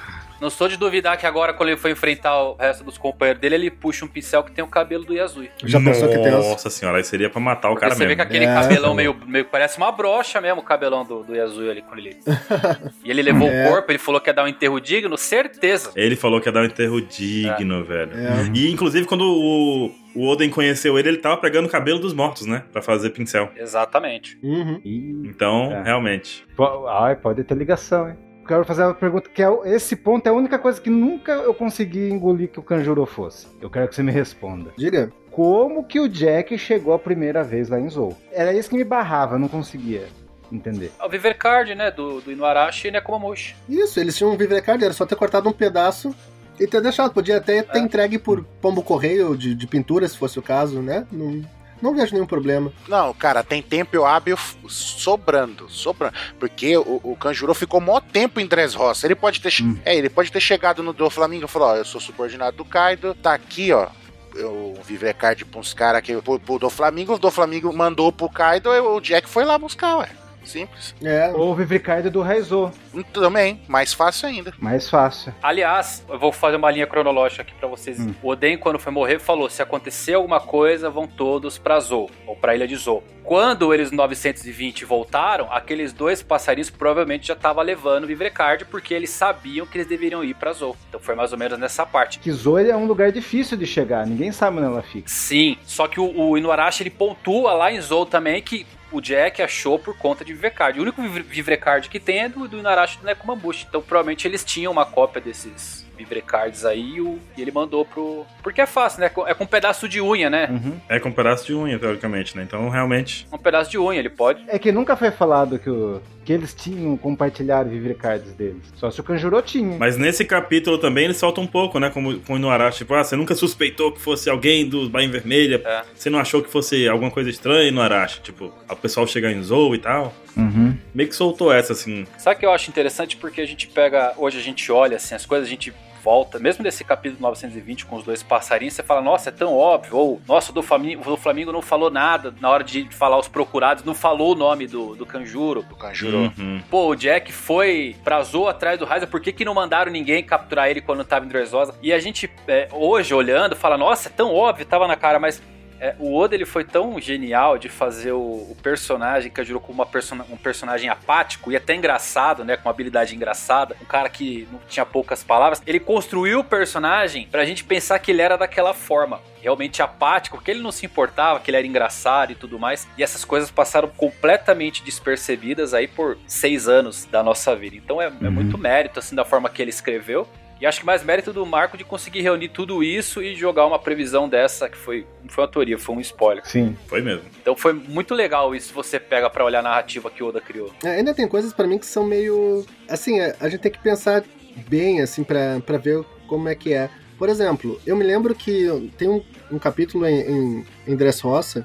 [0.40, 3.54] Não sou de duvidar que agora, quando ele for enfrentar o resto dos companheiros dele,
[3.54, 5.48] ele puxa um pincel que tem o cabelo do Yasui.
[5.64, 6.46] Já pensou que tem os...
[6.46, 8.16] Nossa senhora, aí seria pra matar o Porque cara você vê mesmo.
[8.16, 8.54] que aquele É.
[8.54, 9.44] cabelão meio, meio.
[9.44, 12.16] Parece uma brocha mesmo, o cabelão do, do Yasui ali quando ele.
[13.04, 13.66] e ele levou É.
[13.66, 15.92] o corpo, ele falou que ia dar um enterro digno, certeza.
[15.96, 18.12] Ele falou que ia dar um enterro digno, velho.
[18.14, 18.50] É.
[18.54, 22.44] E inclusive quando o, o Oden conheceu ele, ele tava pegando o cabelo dos mortos,
[22.46, 22.64] né?
[22.72, 23.50] Pra fazer pincel.
[23.56, 24.38] Exatamente.
[24.42, 24.80] Uhum.
[25.24, 25.82] Então, É.
[25.84, 26.44] realmente.
[26.88, 28.16] ai, pode ter ligação, hein?
[28.46, 31.54] Quero fazer uma pergunta que é esse ponto é a única coisa que nunca eu
[31.54, 33.46] consegui engolir que o Kanjuro fosse.
[33.60, 34.72] Eu quero que você me responda.
[34.76, 35.10] Diga.
[35.30, 38.16] Como que o Jack chegou a primeira vez lá em Zou?
[38.30, 40.06] Era isso que me barrava, eu não conseguia
[40.52, 40.92] entender.
[41.04, 41.90] O Viver Card, né?
[41.90, 43.56] Do, do Inuarashi e Nekomamushi.
[43.68, 46.14] Isso, eles tinham um Vivrecard, era só ter cortado um pedaço
[46.60, 47.12] e ter deixado.
[47.12, 47.80] Podia até ter É.
[47.80, 51.04] entregue por pombo correio de, de pintura, se fosse o caso, né?
[51.10, 51.42] Não,
[51.82, 52.72] não vejo nenhum problema.
[52.88, 54.36] Não, cara, tem tempo hábil
[54.68, 56.14] sobrando, sobrando.
[56.38, 59.06] Porque o, o Kanjuro ficou mó tempo em Dressrosa.
[59.06, 59.78] Ele pode ter, Hum.
[59.84, 62.64] é, ele pode ter chegado no do Flamengo e falou: Ó, eu sou subordinado do
[62.64, 63.88] Kaido, tá aqui, ó.
[64.34, 68.10] Eu viver card pra uns caras aqui pro, pro do Flamengo, o do Flamengo mandou
[68.10, 70.08] pro Kaido, e o Jack foi lá buscar, ué.
[70.44, 70.94] Simples.
[71.02, 71.30] É.
[71.34, 72.70] Ou o Vivricardo do Raizo,
[73.12, 74.52] Também, mais fácil ainda.
[74.58, 75.34] mais fácil.
[75.42, 77.98] Aliás, eu vou fazer uma linha cronológica aqui pra vocês.
[78.00, 78.14] Hum.
[78.22, 82.36] O Oden, quando foi morrer, falou: se acontecer alguma coisa, vão todos pra Zou, ou
[82.36, 83.02] pra Ilha de Zou.
[83.22, 89.08] Quando eles 920 voltaram, aqueles dois passarinhos provavelmente já estavam levando o Vivrecard, porque eles
[89.10, 90.76] sabiam que eles deveriam ir pra Zou.
[90.88, 92.18] Então foi mais ou menos nessa parte.
[92.18, 95.08] Que Zou é um lugar difícil de chegar, ninguém sabe onde ela fica.
[95.08, 98.66] Sim, só que o, o Inuarashi ele pontua lá em Zou também que
[98.96, 100.78] o Jack achou por conta de Vivrecard.
[100.78, 103.66] O único Viv- Vivrecard que tem é do, do Inuarashi e do Nekomamushi.
[103.68, 108.24] Então provavelmente eles tinham uma cópia desses Vivrecards aí e, o- e ele mandou pro.
[108.42, 109.10] Porque é fácil, né?
[109.26, 110.48] É com um pedaço de unha, né?
[110.50, 110.76] Uhum.
[110.88, 112.42] É com um pedaço de unha, teoricamente, né?
[112.42, 113.26] Então, realmente.
[113.32, 114.44] Um pedaço de unha, ele pode.
[114.48, 118.62] É que nunca foi falado que, o- que eles tinham compartilhado Vivricards deles.
[118.76, 119.76] Só se o Kanjuro tinha.
[119.78, 121.90] Mas nesse capítulo também ele solta um pouco, né?
[121.90, 122.78] Como com o Inuarashi.
[122.78, 125.60] Tipo, ah, você nunca suspeitou que fosse alguém do Bain Vermelha.
[125.64, 125.82] É.
[125.94, 128.20] Você não achou que fosse alguma coisa estranha, Inuarashi?
[128.22, 130.12] Tipo, o pessoal chegar em Zou e tal.
[130.36, 130.76] Uhum.
[130.94, 132.06] Meio que soltou essa, assim.
[132.18, 133.16] Sabe o que eu acho interessante?
[133.16, 134.14] Porque a gente pega.
[134.16, 135.72] Hoje a gente olha assim, as coisas, a gente
[136.04, 139.96] volta, mesmo nesse capítulo 920 com os dois passarinhos, você fala, nossa, é tão óbvio.
[139.96, 143.18] Ou, nossa, o do Flamengo, o do Flamengo não falou nada na hora de falar
[143.18, 145.62] os procurados, não falou o nome do, do Kanjuro.
[145.62, 146.30] Do Kanjuro.
[146.38, 146.60] Uhum.
[146.70, 150.22] Pô, o Jack foi pra Zou atrás do Raiza, por que, que não mandaram ninguém
[150.22, 151.74] capturar ele quando tava em Dressrosa?
[151.82, 155.40] E a gente, é, hoje, olhando, fala, nossa, é tão óbvio, tava na cara, mas
[155.80, 159.74] é, o Oda ele foi tão genial de fazer o, o personagem que ajudou como
[159.74, 162.56] uma persona- um personagem apático e até engraçado, né?
[162.56, 165.62] Com uma habilidade engraçada, um cara que não tinha poucas palavras.
[165.66, 169.20] Ele construiu o personagem pra gente pensar que ele era daquela forma.
[169.42, 172.88] Realmente apático, porque ele não se importava, que ele era engraçado e tudo mais.
[172.96, 177.76] E essas coisas passaram completamente despercebidas aí por seis anos da nossa vida.
[177.76, 178.30] Então é, é Uhum.
[178.30, 180.26] muito mérito, assim, da forma que ele escreveu.
[180.60, 183.78] E acho que mais mérito do Marco de conseguir reunir tudo isso e jogar uma
[183.78, 186.46] previsão dessa, que foi, não foi uma teoria, foi um spoiler.
[186.46, 186.76] Sim.
[186.86, 187.24] Foi mesmo.
[187.40, 190.72] Então foi muito legal isso, você pega pra olhar a narrativa que o Oda criou.
[190.84, 192.64] É, ainda tem coisas pra mim que são meio.
[192.88, 194.24] Assim, a, a gente tem que pensar
[194.68, 196.88] bem, assim, pra, pra ver como é que é.
[197.18, 201.64] Por exemplo, eu me lembro que tem um, um capítulo em, em, em Dressrosa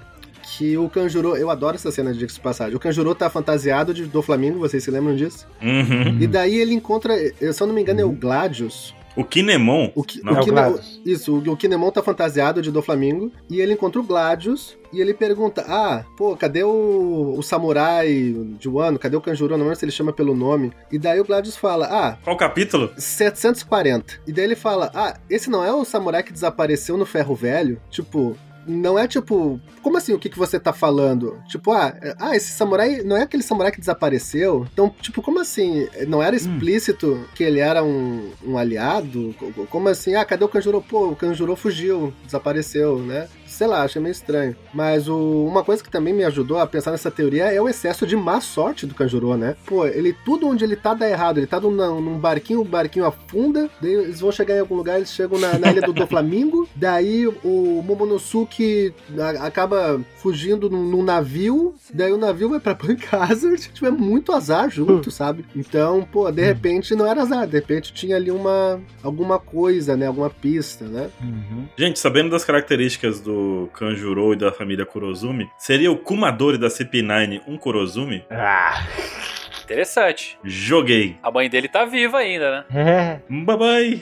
[0.58, 2.76] que o Kanjuro, eu adoro essa cena de de passagem.
[2.76, 5.48] O Kanjuro tá fantasiado de, do Flamengo, vocês se lembram disso?
[5.62, 6.18] Uhum.
[6.20, 8.94] E daí ele encontra, eu, se eu não me engano, é o Gladius.
[9.16, 9.92] O Kinemon.
[9.96, 10.80] O, Ki, Não, o é o.
[11.06, 15.02] Isso, o, o Kinemon tá fantasiado de do Flamengo e ele encontra o Gladius e
[15.02, 19.00] ele pergunta: Ah, pô, cadê o, o samurai de Wano?
[19.00, 19.58] Cadê o Kanjuro?
[19.58, 20.72] Não lembro se ele chama pelo nome.
[20.92, 22.92] E daí o Gladius fala: Ah, Qual capítulo?
[22.98, 24.22] 740.
[24.26, 27.82] E daí ele fala: Ah, esse não é o samurai que desapareceu no ferro velho?
[27.90, 28.38] Tipo.
[28.70, 29.60] Não é tipo.
[29.82, 30.14] Como assim?
[30.14, 31.42] O que, que você tá falando?
[31.48, 33.02] Tipo, ah, é- ah, esse samurai.
[33.04, 34.68] Não é aquele samurai que desapareceu?
[34.72, 35.88] Então, tipo, como assim?
[36.08, 39.34] Não era explícito que ele era um, um aliado?
[39.40, 40.14] Co- co- Como assim?
[40.16, 40.82] Ah, cadê o Kanjuro?
[40.82, 43.28] Pô, o Kanjuro fugiu, desapareceu, né?
[43.60, 44.56] Sei lá, achei meio estranho.
[44.74, 48.08] Mas o- uma coisa que também me ajudou a pensar nessa teoria é o excesso
[48.08, 49.58] de má sorte do Kanjuro, né?
[49.66, 51.40] Pô, ele tudo onde ele tá dá errado.
[51.40, 54.96] Ele tá num, num barquinho, o barquinho afunda, daí eles vão chegar em algum lugar,
[54.96, 60.84] eles chegam na, na ilha do, do Flamingo, daí o Momonosuke a- acaba fugindo num,
[60.86, 65.44] num navio, daí o navio vai pra Punk Hazard, tipo, é muito azar junto, sabe?
[65.54, 70.08] Então, pô, de repente não era azar, de repente tinha ali uma alguma coisa, né?
[70.08, 71.10] Alguma pista, né?
[71.22, 71.66] Uhum.
[71.78, 77.42] Gente, sabendo das características do Kanjuro e da família Kurozumi, seria o Kumadori da CP9
[77.48, 78.24] um Kurozumi?
[78.30, 78.86] Ah.
[79.70, 80.40] Interessante.
[80.44, 81.16] Joguei.
[81.22, 82.66] A mãe dele tá viva ainda, né?
[82.90, 83.22] É.
[83.30, 84.02] Bye bye.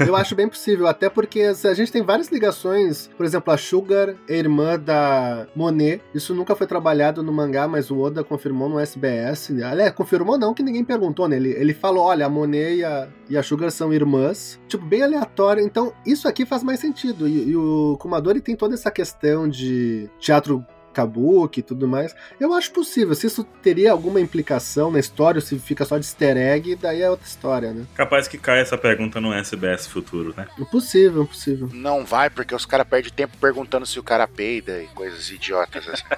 [0.00, 3.58] Eu acho bem possível, até porque se a gente tem várias ligações, por exemplo, a
[3.58, 8.66] Sugar é irmã da Monet, isso nunca foi trabalhado no mangá, mas o Oda confirmou
[8.66, 9.50] no SBS.
[9.62, 11.36] Aliás, confirmou não, que ninguém perguntou, né?
[11.36, 15.02] Ele, ele falou, olha, a Monet e a, e a Sugar são irmãs, tipo, bem
[15.02, 19.48] aleatório, então isso aqui faz mais sentido, e, e o Kumadori tem toda essa questão
[19.48, 20.64] de teatro
[20.94, 22.14] kabuki e tudo mais.
[22.40, 23.14] Eu acho possível.
[23.14, 27.02] Se isso teria alguma implicação na história, ou se fica só de easter egg, daí
[27.02, 27.84] é outra história, né?
[27.94, 30.46] Capaz que caia essa pergunta no SBS futuro, né?
[30.58, 31.68] Impossível, impossível.
[31.72, 35.86] Não vai, porque os caras perdem tempo perguntando se o cara peida e coisas idiotas
[35.88, 36.04] assim.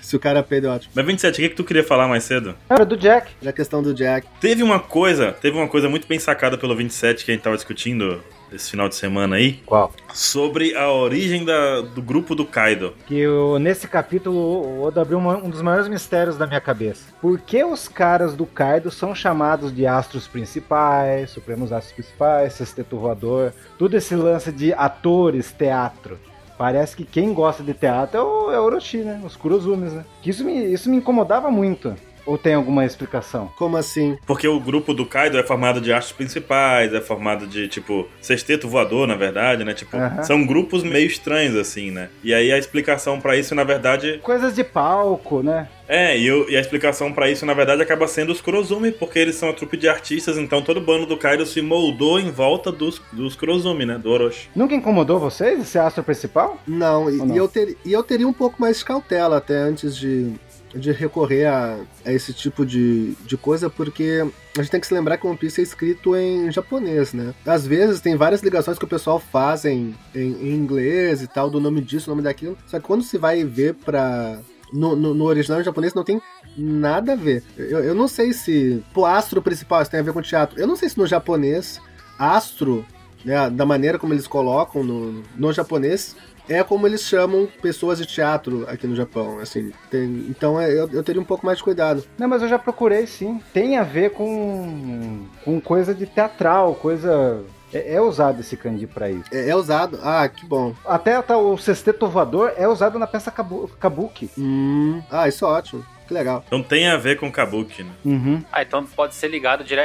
[0.00, 0.92] Se o cara peida, é ótimo.
[0.94, 2.54] Mas 27, o que, que tu queria falar mais cedo?
[2.68, 3.32] Era do Jack.
[3.42, 4.26] Já a questão do Jack.
[4.40, 7.56] Teve uma coisa, teve uma coisa muito bem sacada pelo 27 que a gente tava
[7.56, 8.22] discutindo
[8.52, 9.92] esse final de semana aí, Qual?
[10.12, 12.94] sobre a origem da- do grupo do Kaido.
[13.06, 17.04] Que eu, nesse capítulo o Oda abriu uma- um dos maiores mistérios da minha cabeça.
[17.20, 22.96] Por que os caras do Kaido são chamados de astros principais, supremos astros principais, sexteto
[22.98, 26.18] voador, tudo esse lance de atores, teatro?
[26.56, 29.20] Parece que quem gosta de teatro é o, é o Orochi, né?
[29.24, 30.04] Os Kurozumis, né?
[30.20, 31.94] Que isso me, isso me incomodava muito.
[32.28, 33.50] Ou tem alguma explicação?
[33.56, 34.18] Como assim?
[34.26, 38.68] Porque o grupo do Kaido é formado de astros principais, é formado de, tipo, sexteto
[38.68, 39.72] voador, na verdade, né?
[39.72, 42.10] Tipo, são grupos meio estranhos, assim, né?
[42.22, 45.68] E aí a explicação pra isso, na verdade, Coisas de palco, né?
[45.88, 49.18] é, e, o- e a explicação pra isso, na verdade, acaba sendo os Kurozumi, porque
[49.18, 52.70] eles são a trupe de artistas, então todo bando do Kaido se moldou em volta
[52.70, 53.96] dos, dos Kurozumi, né?
[53.96, 54.50] Do Orochi.
[54.54, 56.58] Nunca incomodou vocês esse astro principal?
[56.66, 57.34] Não, e, não?
[57.34, 60.32] e eu, ter, e eu teria um pouco mais de cautela até antes de,
[60.74, 64.94] de recorrer a, a esse tipo de, de coisa, porque a gente tem que se
[64.94, 67.34] lembrar que One Piece é escrito em japonês, né?
[67.46, 71.48] Às vezes tem várias ligações que o pessoal faz em, em, em inglês e tal,
[71.48, 74.40] do nome disso, nome daquilo, só que quando se vai ver pra.
[74.70, 76.20] No, no, no original em japonês não tem
[76.54, 77.42] nada a ver.
[77.56, 78.84] Eu, eu não sei se.
[78.92, 80.60] Pô, astro principal, isso tem a ver com teatro.
[80.60, 81.80] Eu não sei se no japonês,
[82.18, 82.84] astro,
[83.24, 86.14] né, da maneira como eles colocam no, no japonês,
[86.48, 89.72] é como eles chamam pessoas de teatro aqui no Japão, assim.
[89.90, 92.04] Tem- então é, eu, eu teria um pouco mais de cuidado.
[92.18, 93.40] Não, mas eu já procurei sim.
[93.52, 97.42] Tem a ver com, com coisa de teatral, coisa.
[97.72, 99.24] É, é usado esse kanji pra isso.
[99.30, 99.98] É, é usado.
[100.02, 100.74] Ah, que bom.
[100.86, 104.30] Até tá, o sexteto voador é usado na peça kabu- kabuki.
[104.38, 105.84] Hum, ah, isso é ótimo.
[106.06, 106.42] Que legal.
[106.46, 107.90] Então tem a ver com Kabuki, né?
[108.02, 108.42] Uhum.
[108.50, 109.82] Ah, então pode ser ligado dire...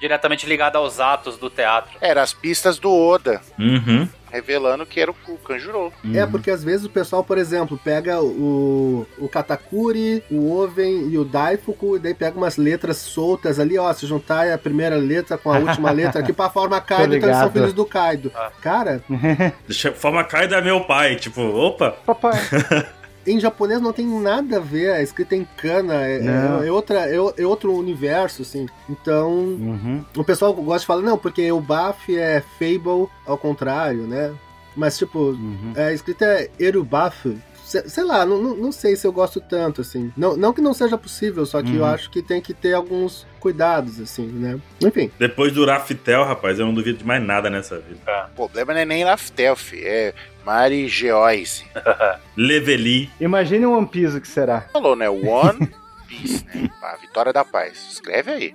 [0.00, 1.92] diretamente ligado aos atos do teatro.
[2.00, 4.08] Era as pistas do Oda, Uhum.
[4.30, 5.92] revelando que era o o Kanjuro.
[6.14, 11.18] É, porque às vezes o pessoal, por exemplo, pega o, o Katakuri, o Oven e
[11.18, 13.92] o Daifuku, e daí pega umas letras soltas ali, ó.
[13.92, 17.38] Se juntar a primeira letra com a última letra aqui pra forma Kaido, então eles
[17.40, 18.30] são filhos do Kaido.
[18.34, 18.50] Ah.
[18.62, 19.02] Cara,
[19.66, 22.40] Deixa, forma Kaido é meu pai, tipo, opa, Papai.
[23.26, 26.18] em japonês não tem nada a ver, é escrita em kana, é,
[26.62, 28.66] é, é outra, é, é outro universo, assim.
[28.88, 30.04] Então, Uhum.
[30.16, 34.32] o pessoal gosta de falar, não, porque o Baf é Fable ao contrário, né?
[34.76, 35.72] Mas, tipo, Uhum.
[35.76, 40.12] é escrita é Erubaf, se- sei lá, não, não, sei se eu gosto tanto, assim.
[40.16, 41.88] Não, não que não seja possível, só que eu Uhum.
[41.88, 44.58] acho que tem que ter alguns cuidados, assim, né?
[44.82, 45.10] Enfim.
[45.18, 48.28] Depois do Raftel, rapaz, eu não duvido de mais nada nessa vida.
[48.32, 50.14] O problema não é nem Laftel, fi, é
[50.44, 51.64] Mari Geoise.
[52.36, 53.10] Leveli.
[53.20, 54.62] Imagine um One Piece que será.
[54.72, 55.08] Falou, né?
[55.08, 55.68] One
[56.08, 56.68] Piece, né?
[56.82, 57.88] A vitória da paz.
[57.92, 58.54] Escreve aí.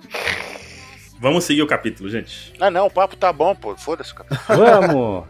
[1.22, 2.54] Vamos seguir o capítulo, gente.
[2.58, 3.76] Ah, não, o papo tá bom, pô.
[3.76, 4.58] Foda-se o capítulo.
[4.58, 5.24] Vamos!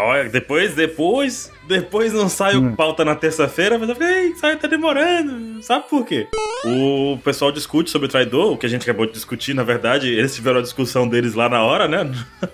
[0.00, 2.74] Olha, depois, depois, depois não sai o Hum.
[2.74, 5.62] pauta na terça-feira, mas eu fiquei, ei, sai, tá demorando.
[5.62, 6.26] Sabe por quê?
[6.64, 10.08] O pessoal discute sobre o traidor, o que a gente acabou de discutir, na verdade,
[10.12, 12.10] eles tiveram a discussão deles lá na hora, né?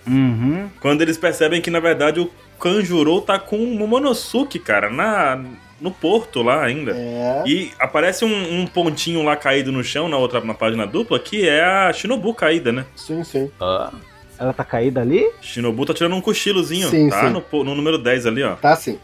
[0.06, 0.68] Uhum.
[0.80, 2.30] Quando eles percebem que, na verdade, o
[2.64, 5.38] Kanjuro tá com o Momonosuke, cara, na,
[5.78, 6.92] no porto lá ainda.
[6.96, 7.42] É.
[7.46, 11.46] E aparece um, um pontinho lá caído no chão na outra na página dupla, que
[11.46, 12.86] é a Shinobu caída, né?
[12.96, 13.50] Sim, sim.
[14.38, 15.30] Ela tá caída ali?
[15.42, 17.26] Shinobu tá tirando um cochilozinho, Sim, tá?
[17.26, 17.30] sim.
[17.34, 18.54] No, po- no número 10 ali, ó.
[18.54, 18.98] Tá sim.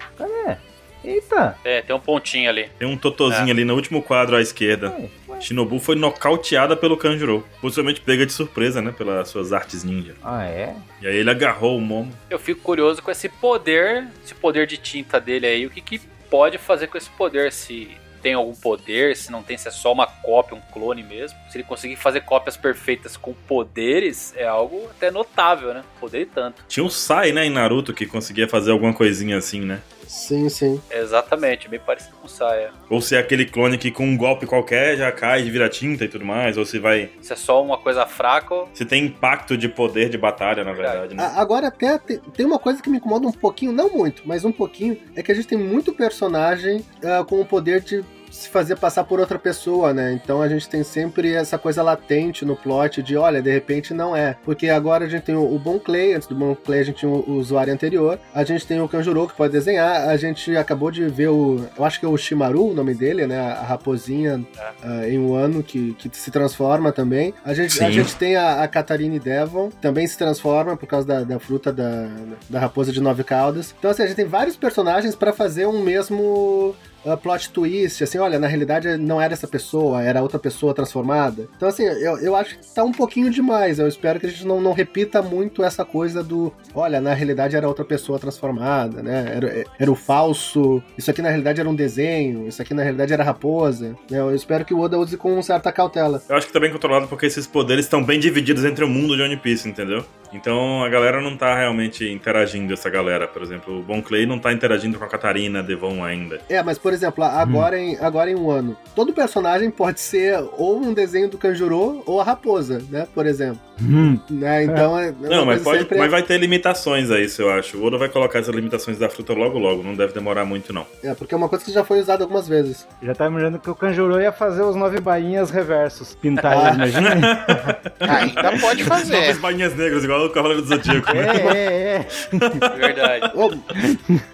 [1.05, 1.57] Eita!
[1.65, 2.69] É, tem um pontinho ali.
[2.79, 4.91] Tem um totozinho ali no último quadro à esquerda.
[4.91, 5.09] Ué.
[5.41, 7.45] Shinobu foi nocauteada pelo Kanjuro.
[7.61, 8.93] Possivelmente pega de surpresa, né?
[8.93, 10.15] Pelas suas artes ninja.
[10.23, 10.77] Ah, é?
[11.01, 12.13] E aí ele agarrou o Momo.
[12.29, 16.01] Eu fico curioso com esse poder, esse poder de tinta dele aí, o que, que
[16.31, 17.91] pode fazer com esse poder, se
[18.23, 21.39] tem algum poder, se não tem, se é só uma cópia, um clone mesmo.
[21.49, 25.83] Se ele conseguir fazer cópias perfeitas com poderes, é algo até notável, né?
[25.99, 26.63] Poder e tanto.
[26.69, 29.81] Tinha o Sai, né, em Naruto, que conseguia fazer alguma coisinha assim, né?
[30.11, 30.81] Sim, sim.
[30.91, 32.73] Exatamente, bem parecido com o Saia.
[32.91, 36.05] Ou se é aquele clone que com um golpe qualquer já cai e vira tinta
[36.05, 36.59] e tudo mais.
[36.59, 37.11] Ou se vai.
[37.23, 41.15] Se é só uma coisa fraca, Se tem impacto de poder de batalha, na verdade,
[41.15, 41.23] né?
[41.23, 44.45] A- Agora até te- tem uma coisa que me incomoda um pouquinho, não muito, mas
[44.45, 48.49] um pouquinho, é que a gente tem muito personagem ah, com o poder de se
[48.49, 50.13] fazer passar por outra pessoa, né?
[50.13, 54.17] Então a gente tem sempre essa coisa latente no plot de, olha, de repente não
[54.17, 54.37] é.
[54.45, 57.11] Porque agora a gente tem o, Bon Clay, antes do Bon Clay a gente tinha
[57.11, 61.07] o, usuário anterior, a gente tem o Kanjuro que pode desenhar, a gente acabou de
[61.09, 63.39] ver o, eu acho que é o Shimaru o nome dele, né?
[63.39, 64.45] A raposinha
[64.83, 67.35] ah, em um ano que, que se transforma também.
[67.45, 71.25] A gente, a gente tem a, a Catarine Devon, também se transforma por causa da,
[71.25, 72.09] da fruta da,
[72.49, 73.75] da raposa de nove caudas.
[73.79, 76.75] Então, assim, a gente tem vários personagens pra fazer um mesmo
[77.05, 81.49] uh, plot twist, assim, olha, na realidade não era essa pessoa, era outra pessoa transformada.
[81.57, 83.79] Então, assim, eu, eu acho que tá um pouquinho demais.
[83.79, 87.57] Eu espero que a gente não, não repita muito essa coisa do, olha, na realidade
[87.57, 89.33] era outra pessoa transformada, né?
[89.37, 93.13] Era, era o falso, isso aqui na realidade era um desenho, isso aqui na realidade
[93.13, 93.97] era raposa.
[94.11, 94.19] Né?
[94.19, 96.23] Eu espero que o Oda use com certa cautela.
[96.29, 99.17] Eu acho que tá bem controlado porque esses poderes estão bem divididos entre o mundo
[99.17, 100.05] de One Piece, entendeu?
[100.33, 103.27] Então a galera não tá realmente interagindo, essa galera.
[103.27, 106.41] Por exemplo, o Bon Clay não tá interagindo com a Catarina Devon ainda.
[106.49, 110.79] É, mas por exemplo, agora, em, agora em um ano, todo personagem pode ser ou
[110.79, 113.07] um desenho do Kanjuro ou a raposa, né?
[113.15, 113.61] Por exemplo.
[113.83, 114.19] Hum.
[114.29, 114.65] Né?
[114.65, 115.13] Então é.
[115.21, 117.79] Não, mas, pode, sempre- mas vai ter limitações a isso, eu acho.
[117.79, 120.87] O Oda vai colocar essas limitações da fruta logo logo, não deve demorar muito, não.
[121.03, 122.87] É, porque é uma coisa que já foi usada algumas vezes.
[123.03, 126.15] Já tá imaginando que o Kanjuro ia fazer os nove bainhas reversos.
[126.15, 127.45] Pintar eles, imagina?
[128.01, 129.39] Ainda pode fazer.
[129.39, 131.13] bainhas negras, igual o Cavaleiro do Zodíaco.
[131.15, 131.21] né?
[131.21, 132.77] é, é, é.
[132.77, 133.33] verdade.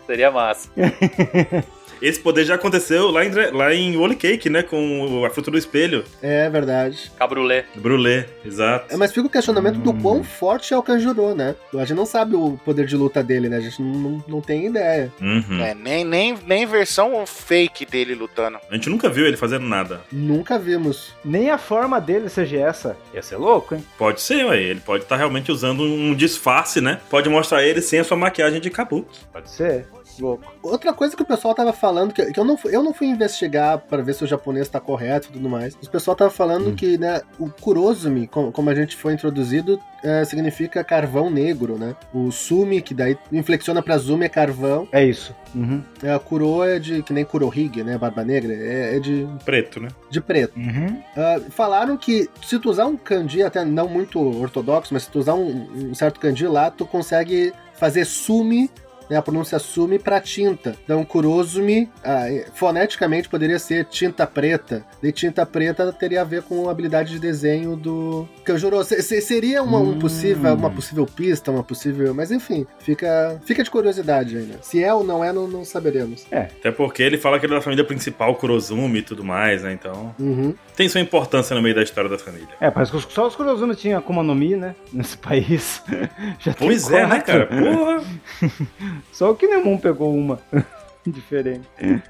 [0.06, 0.68] Seria massa.
[2.00, 4.62] Esse poder já aconteceu lá em, lá em Holy Cake, né?
[4.62, 6.04] Com a fruta do espelho.
[6.22, 7.10] é verdade.
[7.18, 7.64] Cabrulé.
[7.74, 8.92] Brulé, exato.
[8.94, 10.00] É, mas fica o questionamento do Hum.
[10.00, 11.54] quão forte é o Kanjuro, né?
[11.74, 13.56] A gente não sabe o poder de luta dele, né?
[13.56, 15.12] A gente não, não, não tem ideia.
[15.20, 15.60] Uhum.
[15.60, 18.58] É, nem, nem, nem versão fake dele lutando.
[18.70, 20.00] A gente nunca viu ele fazendo nada.
[20.12, 21.14] Nunca vimos.
[21.24, 22.96] Nem a forma dele seja essa.
[23.14, 23.84] Ia ser louco, hein?
[23.98, 24.60] Pode ser, ué.
[24.62, 27.00] Ele pode estar realmente usando um disfarce, né?
[27.10, 29.18] Pode mostrar ele sem a sua maquiagem de kabuki.
[29.32, 29.86] Pode ser.
[30.18, 30.44] Louco.
[30.62, 33.06] Outra coisa que o pessoal tava falando, que, que eu, não, fui- eu não fui
[33.06, 35.74] investigar pra ver se o japonês tá correto e tudo mais.
[35.74, 36.74] O pessoal tava falando Hum.
[36.74, 41.96] que, né, o Kurozumi, como, como a gente foi introduzido, é, significa carvão negro, né?
[42.14, 44.86] O Sumi, que daí inflexiona pra Zumi, é carvão.
[44.92, 45.34] É isso.
[45.54, 45.82] Uhum.
[46.02, 47.96] É, a Kuro é de, que nem Kurohige, né?
[47.98, 49.88] Barba Negra, é, é de, Preto, né?
[50.10, 50.56] de preto.
[50.56, 51.02] Uhum.
[51.16, 55.18] Ah, falaram que se tu usar um kanji, até não muito ortodoxo, mas se tu
[55.18, 58.70] usar um, um certo kanji lá, tu consegue fazer sumi,
[59.10, 60.74] né, a pronúncia sumi pra tinta.
[60.84, 64.84] Então, kurozumi, ah, eh, foneticamente poderia ser tinta preta.
[65.02, 68.82] E tinta preta teria a ver com a habilidade de desenho do Kanjuro.
[68.84, 69.98] Se- se- seria uma, um Hum.
[69.98, 72.12] possível, uma possível pista, uma possível...
[72.14, 74.58] Mas enfim, fica, fica de curiosidade ainda.
[74.62, 76.26] Se é ou não é, não, não saberemos.
[76.30, 79.72] Até porque ele fala que ele é da família principal, Kurozumi e tudo mais, né?
[79.72, 80.54] Então Uhum.
[80.76, 82.48] tem sua importância no meio da história da família.
[82.60, 84.74] É, parece que só os Kurozumi tinham Akuma no Mi, né?
[84.92, 85.82] Nesse país.
[86.40, 87.46] Já tem Pois é, né, cara?
[87.46, 88.02] Porra!
[89.12, 90.38] Só o Kinemon pegou uma.
[91.06, 91.68] Diferente.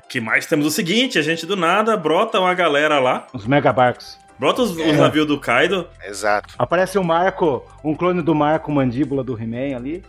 [0.09, 4.17] que mais temos o seguinte, a gente do nada brota uma galera lá, Os Megabarcos.
[4.39, 4.93] brota os, os É.
[4.93, 6.55] navios do Kaido, Exato.
[6.59, 10.03] Aparece o Marco, um clone do Marco Mandíbula do He-Man ali.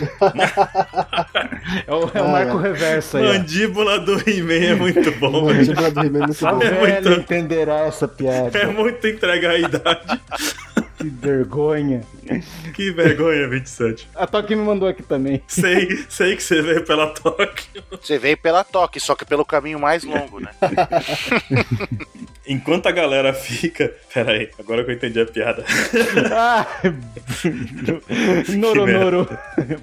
[1.86, 2.62] É o, é o Ah, marco é.
[2.62, 3.26] reverso aí.
[3.26, 3.32] ó.
[3.32, 5.46] Mandíbula do He-Man é muito bom.
[5.46, 6.62] Mandíbula do He-Man é muito Só bom.
[6.62, 8.56] É velho muito- entenderá essa piada.
[8.58, 10.20] É muito entregar a idade.
[11.00, 12.02] Que vergonha.
[12.74, 14.06] Que vergonha, 27.
[14.14, 15.42] A Toque me mandou aqui também.
[15.48, 17.82] Sei, sei que você veio pela Tóquio.
[17.90, 20.50] Você veio pela toque, só que pelo caminho mais longo, né?
[22.46, 23.94] Enquanto a galera fica.
[24.12, 25.64] Pera aí, agora que eu entendi a piada.
[26.32, 26.66] Ah,
[28.56, 29.28] Noro Noro.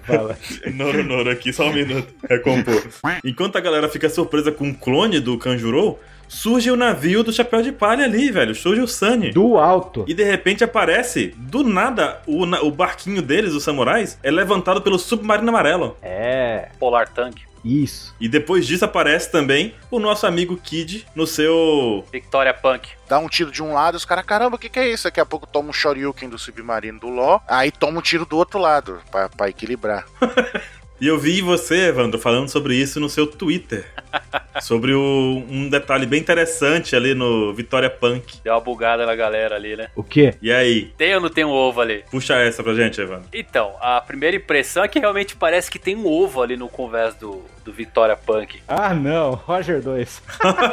[0.03, 0.37] Fala.
[0.73, 2.13] Noro Noro aqui, só um minuto.
[2.29, 2.83] Recompor.
[3.23, 5.97] Enquanto a galera fica surpresa com o clone do Kanjuro,
[6.27, 8.53] surge o navio do Chapéu de Palha ali, velho.
[8.55, 9.31] Surge o Sunny.
[9.31, 10.05] Do alto.
[10.07, 14.99] E de repente aparece, do nada, o, o barquinho deles, os samurais, é levantado pelo
[14.99, 15.97] submarino amarelo.
[16.01, 17.41] É, Polar Tank.
[17.63, 18.15] isso.
[18.19, 22.05] E depois disso aparece também o nosso amigo Kid no seu.
[22.11, 22.89] Victoria Punk.
[23.09, 25.05] Dá um tiro de um lado, os caras, caramba, o que, que é isso?
[25.05, 28.37] Daqui a pouco toma um Shoryuken do submarino do Ló, aí toma um tiro do
[28.37, 30.05] outro lado, pra, pra equilibrar.
[30.99, 33.85] E eu vi você, Evandro, falando sobre isso no seu Twitter.
[34.61, 38.37] sobre o- um detalhe bem interessante ali no Vitória Punk.
[38.43, 39.89] Deu uma bugada na galera ali, né?
[39.95, 40.33] O quê?
[40.41, 40.91] E aí?
[40.97, 42.03] Tem ou não tem um ovo ali?
[42.09, 43.27] Puxa essa pra gente, Evandro.
[43.31, 47.13] Então, a primeira impressão é que realmente parece que tem um ovo ali no convés
[47.15, 48.59] do, do Victoria Punk.
[48.67, 49.31] Ah, não.
[49.35, 50.21] Roger 2.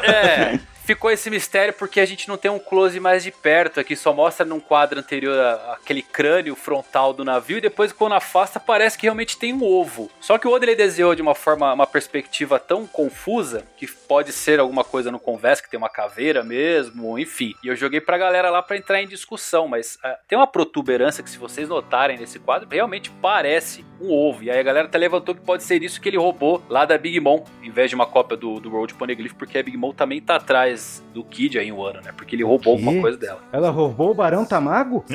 [0.05, 3.81] É, ficou esse mistério porque a gente não tem um close mais de perto.
[3.81, 5.39] Aqui só mostra num quadro anterior
[5.73, 10.11] aquele crânio frontal do navio e depois quando afasta parece que realmente tem um ovo.
[10.21, 14.33] Só que o Oda ele desenhou de uma forma, uma perspectiva tão confusa que pode
[14.33, 17.55] ser alguma coisa no convés, que tem uma caveira mesmo, enfim.
[17.63, 21.25] E eu joguei pra galera lá pra entrar em discussão, mas ah, tem uma protuberância
[21.25, 24.45] que se vocês notarem nesse quadro, realmente parece um ovo.
[24.45, 26.99] E aí a galera até levantou que pode ser isso que ele roubou lá da
[26.99, 29.93] Big Mom, em vez de uma cópia do, do Road Poneglyph, porque a Big Mom
[29.93, 30.74] também tá atrás
[31.13, 32.11] do Kid aí em Wano, né?
[32.17, 32.83] Porque ele roubou Que?
[32.85, 33.41] alguma coisa dela.
[33.53, 35.05] Ela roubou o Barão Tamago?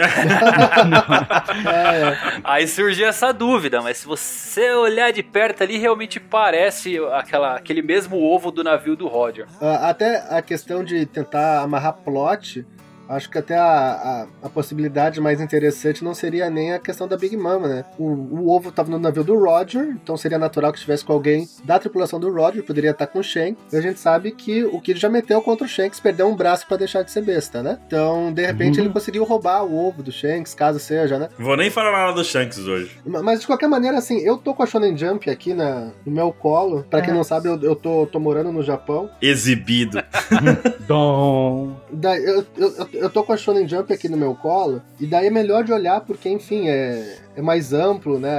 [1.70, 7.56] É, Aí surgiu essa dúvida, mas se você olhar de perto ali, realmente parece aquela,
[7.56, 9.46] aquele mesmo ovo do navio do Roger.
[9.62, 12.66] Ah, Até a questão de tentar amarrar plot,
[13.10, 17.18] acho que até a, a, a possibilidade mais interessante não seria nem a questão da
[17.18, 17.86] Big Mama, né?
[17.98, 21.48] O, o ovo estava no navio do Roger, então seria natural que estivesse com alguém
[21.64, 23.74] da tripulação do Roger, poderia estar com o Shanks.
[23.74, 26.68] E a gente sabe que o Kid já meteu contra o Shanks, perdeu um braço
[26.68, 27.80] para deixar de ser besta, né?
[27.88, 28.86] Então, de repente, Uhum.
[28.86, 31.30] ele conseguiu roubar o ovo do Shanks, caso seja, né?
[31.38, 32.92] Vou nem falar nada do Shanks hoje.
[33.06, 36.32] Mas de qualquer maneira, assim, eu tô com a Shonen Jump aqui na, no meu
[36.32, 36.86] colo.
[36.90, 39.10] Pra quem não sabe, eu, eu tô, tô morando no Japão.
[39.22, 40.02] Exibido.
[40.88, 41.76] Dom.
[41.92, 45.08] Daí, eu, eu, eu- eu tô com a Shonen Jump aqui no meu colo, e
[45.08, 48.38] daí é melhor de olhar porque, enfim, é, é mais amplo, né?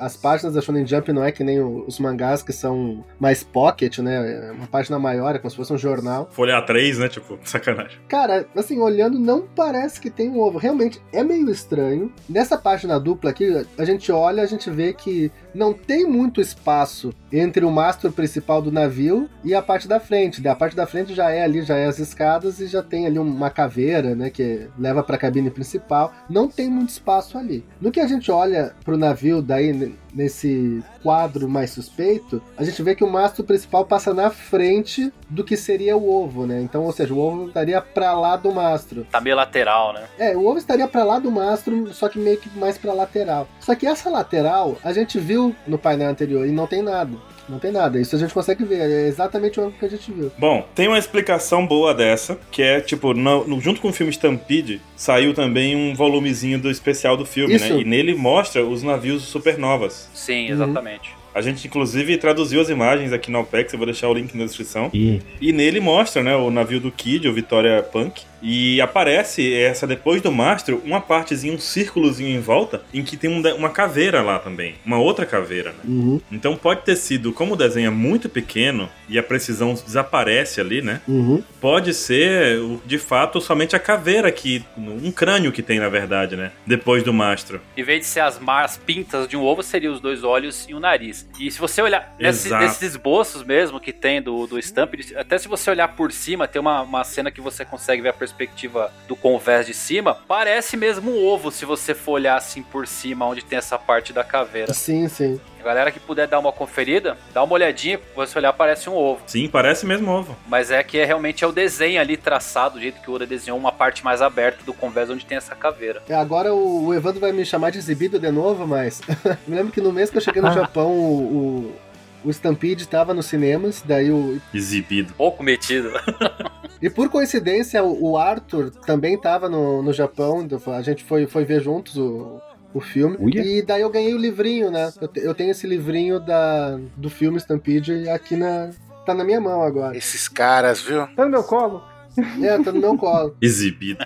[0.00, 3.98] As páginas da Shonen Jump não é que nem os mangás que são mais pocket,
[3.98, 4.48] né?
[4.48, 6.28] É uma página maior, é como se fosse um jornal.
[6.32, 7.08] Folha A3, né?
[7.08, 7.98] Tipo, sacanagem.
[8.08, 10.56] Cara, assim, olhando, não parece que tem um ovo.
[10.56, 12.10] Realmente é meio estranho.
[12.26, 17.12] Nessa página dupla aqui, a gente olha, a gente vê que não tem muito espaço
[17.30, 20.46] entre o mastro principal do navio e a parte da frente.
[20.48, 23.18] A parte da frente já é ali, já é as escadas e já tem ali
[23.18, 26.12] uma caveira, né, que leva para a cabine principal.
[26.30, 27.64] Não tem muito espaço ali.
[27.80, 28.37] No que a gente olha
[28.84, 34.12] pro navio daí nesse quadro mais suspeito, a gente vê que o mastro principal passa
[34.12, 36.60] na frente do que seria o ovo, né?
[36.60, 39.06] Então, ou seja, o ovo estaria para lá do mastro.
[39.10, 40.04] Tá meio lateral, né?
[40.18, 43.46] É, o ovo estaria para lá do mastro, só que meio que mais para lateral.
[43.60, 47.16] Só que essa lateral a gente viu no painel anterior e não tem nada.
[47.48, 47.98] Não tem nada.
[48.00, 48.80] Isso a gente consegue ver.
[48.80, 50.30] É exatamente o que a gente viu.
[50.38, 54.12] Bom, tem uma explicação boa dessa, que é, tipo, no- no- junto com o filme
[54.12, 57.72] Stampede, saiu também um volumezinho do especial do filme, Isso.
[57.74, 57.80] né?
[57.80, 60.08] E nele mostra os navios supernovas.
[60.14, 60.52] Sim, Uhum.
[60.54, 61.18] exatamente.
[61.34, 64.44] A gente, inclusive, traduziu as imagens aqui na OPEX, eu vou deixar o link na
[64.44, 64.90] descrição.
[64.92, 68.22] E E nele mostra, né, o navio do Kid, o Vitória Punk.
[68.42, 73.30] E aparece essa depois do mastro, uma partezinha, um círculozinho em volta, em que tem
[73.30, 74.74] um uma caveira lá também.
[74.84, 75.78] Uma outra caveira, né?
[75.84, 80.60] Uhum, Então pode ter sido, como o desenho é muito pequeno e a precisão desaparece
[80.60, 81.00] ali, né?
[81.08, 81.42] uhum.
[81.60, 84.64] Pode ser, de fato, somente a caveira que.
[84.76, 86.52] Um crânio que tem, na verdade, né?
[86.66, 87.60] Depois do mastro.
[87.76, 90.74] Em vez de ser as, as pintas de um ovo, seriam os dois olhos e
[90.74, 91.26] o nariz.
[91.40, 95.48] E se você olhar nesse- nesses esboços mesmo que tem do, do Stamp, até se
[95.48, 99.16] você olhar por cima, tem uma, uma cena que você consegue ver a perspectiva do
[99.16, 100.16] convés de cima.
[100.26, 104.12] Parece mesmo um ovo se você for olhar assim por cima, onde tem essa parte
[104.12, 104.72] da caveira.
[104.72, 105.40] Sim, sim.
[105.60, 109.22] A galera que puder dar uma conferida, dá uma olhadinha, você olhar, parece um ovo.
[109.26, 110.36] Sim, parece mesmo ovo.
[110.46, 113.26] Mas é que é, realmente é o desenho ali traçado, do jeito que o Oda
[113.26, 116.02] desenhou, uma parte mais aberta do convés onde tem essa caveira.
[116.08, 119.00] É, agora o, o Evandro vai me chamar de exibido de novo, mas.
[119.46, 121.76] me lembro que no mês que eu cheguei no Japão, o, o,
[122.24, 124.40] o Stampede estava nos cinemas, daí o.
[124.52, 125.12] Exibido.
[125.14, 125.90] Pouco metido.
[126.80, 131.60] E por coincidência, o, Arthur também estava no, no Japão, a gente foi, foi ver
[131.60, 132.40] juntos o,
[132.72, 133.16] o filme.
[133.18, 133.44] Uia.
[133.44, 134.92] E daí eu ganhei o livrinho, né?
[135.00, 138.70] Eu, te- eu tenho esse livrinho da, do filme Stampede aqui na.
[139.04, 139.96] Tá na minha mão agora.
[139.96, 141.04] Esses caras, viu?
[141.16, 141.82] Tá no meu colo.
[142.42, 143.36] É, tá no meu colo.
[143.40, 144.04] Exibido.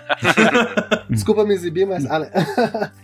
[1.09, 2.05] Desculpa me exibir, mas.
[2.05, 2.31] Ah, né?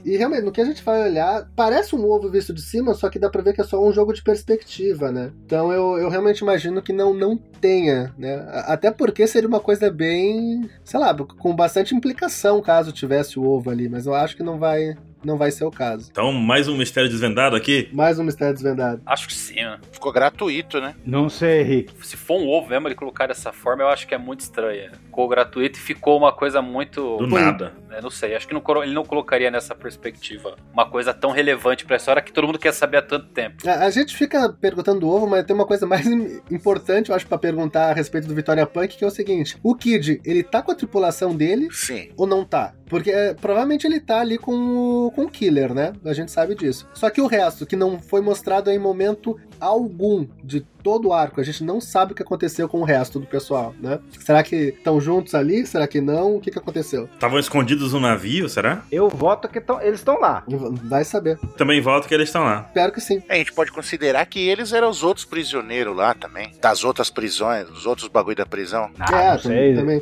[0.04, 3.10] e realmente, no que a gente vai olhar, parece um ovo visto de cima, só
[3.10, 5.32] que dá pra ver que é só um jogo de perspectiva, né?
[5.46, 8.46] Então eu, eu realmente imagino que não, não tenha, né?
[8.66, 10.70] Até porque seria uma coisa bem.
[10.84, 14.58] sei lá, com bastante implicação caso tivesse o ovo ali, mas eu acho que não
[14.58, 14.96] vai.
[15.24, 16.08] Não vai ser o caso.
[16.12, 17.90] Então, mais um mistério desvendado aqui.
[17.92, 19.02] Mais um mistério desvendado.
[19.06, 19.78] Acho que sim, né?
[19.92, 20.96] Ficou gratuito, né?
[21.06, 21.94] Não sei, Rick.
[22.06, 24.92] Se for um ovo mesmo, ele colocar dessa forma, eu acho que é muito estranho.
[25.06, 27.18] Ficou gratuito e ficou uma coisa muito.
[27.18, 27.74] Do nada.
[27.92, 31.86] Eu não sei, acho que não ele não colocaria nessa perspectiva uma coisa tão relevante
[31.86, 33.68] pra história que todo mundo quer saber há tanto tempo.
[33.68, 37.16] A, a gente fica perguntando do ovo, mas tem uma coisa mais im- importante, eu
[37.16, 40.44] acho, pra perguntar a respeito do Vitória Punk, que é o seguinte: o Kid, ele
[40.44, 42.10] tá com a tripulação dele Sim.
[42.16, 42.74] ou não tá?
[42.88, 45.94] Porque é, provavelmente ele tá ali com o, com o Killer, né?
[46.04, 46.88] A gente sabe disso.
[46.94, 51.42] Só que o resto, que não foi mostrado em momento algum de todo o arco,
[51.42, 54.00] a gente não sabe o que aconteceu com o resto do pessoal, né?
[54.20, 55.66] Será que estão juntos ali?
[55.66, 56.36] Será que não?
[56.36, 57.10] O que, que aconteceu?
[57.14, 58.84] Estavam escondidos no navio, será?
[58.92, 60.44] Eu voto que tão, eles estão lá.
[60.48, 61.38] Vai saber.
[61.58, 62.66] Também voto que eles estão lá.
[62.68, 63.22] Espero que sim.
[63.28, 66.52] A gente pode considerar que eles eram os outros prisioneiros lá também.
[66.62, 68.90] Das outras prisões, os outros bagulho da prisão.
[69.00, 69.76] Ah, é, não sei.
[69.76, 70.02] também.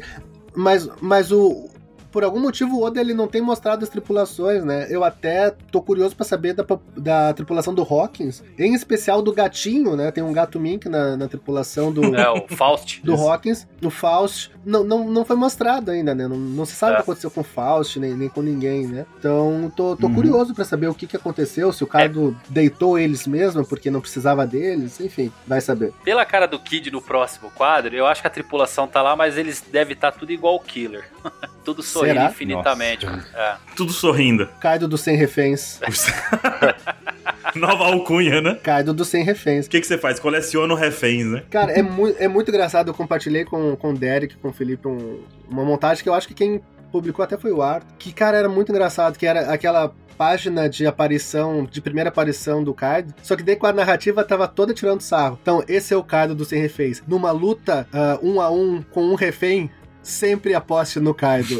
[0.55, 1.69] Mas, mas o.
[2.17, 4.87] Por algum motivo, o Oda ele não tem mostrado as tripulações, né?
[4.89, 6.65] Eu até tô curioso pra saber da,
[6.97, 10.09] da tripulação do Hawkins, em especial do gatinho, né?
[10.09, 13.01] Tem um gato Mink na, na tripulação do, É, o Faust.
[13.03, 13.29] do Isso.
[13.29, 13.67] Hawkins.
[13.83, 16.27] O Faust não, não, não foi mostrado ainda, né?
[16.27, 16.95] Não, não se sabe o É.
[16.95, 19.05] que aconteceu com o Faust, nem, nem com ninguém, né?
[19.19, 20.15] Então, tô, tô Uhum.
[20.15, 24.01] curioso pra saber o que, que aconteceu, se o Kaido deitou eles mesmo porque não
[24.01, 25.93] precisava deles, enfim, vai saber.
[26.03, 29.37] Pela cara do Kid no próximo quadro, eu acho que a tripulação tá lá, mas
[29.37, 31.07] eles devem estar tudo igual o Killer.
[31.67, 32.29] tudo sorrindo Será?
[32.29, 33.05] infinitamente.
[33.35, 33.55] É.
[33.75, 34.47] Tudo sorrindo.
[34.61, 35.79] Kaido dos 100 reféns.
[37.55, 38.55] Nova alcunha, né?
[38.63, 39.65] Kaido dos 100 reféns.
[39.65, 40.17] O que, que você faz?
[40.17, 41.43] Coleciona reféns, né?
[41.49, 42.87] Cara, é, mu é muito engraçado.
[42.89, 45.19] Eu compartilhei com, com o Derek, com o Felipe, um-
[45.49, 47.87] uma montagem que eu acho que quem publicou até foi o Arthur.
[47.99, 49.17] Que, cara, era muito engraçado.
[49.17, 53.13] Que era aquela página de aparição, de primeira aparição do Kaido.
[53.21, 55.37] Só que daí com a narrativa tava toda tirando sarro.
[55.41, 57.03] Então, esse é o Kaido dos 100 reféns.
[57.05, 59.69] Numa luta ah, um a um com um refém.
[60.07, 61.59] Sempre aposte no Kaido.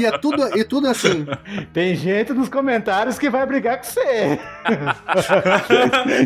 [0.00, 1.26] e é tudo, e tudo assim.
[1.74, 4.40] Tem gente nos comentários que vai brigar com você.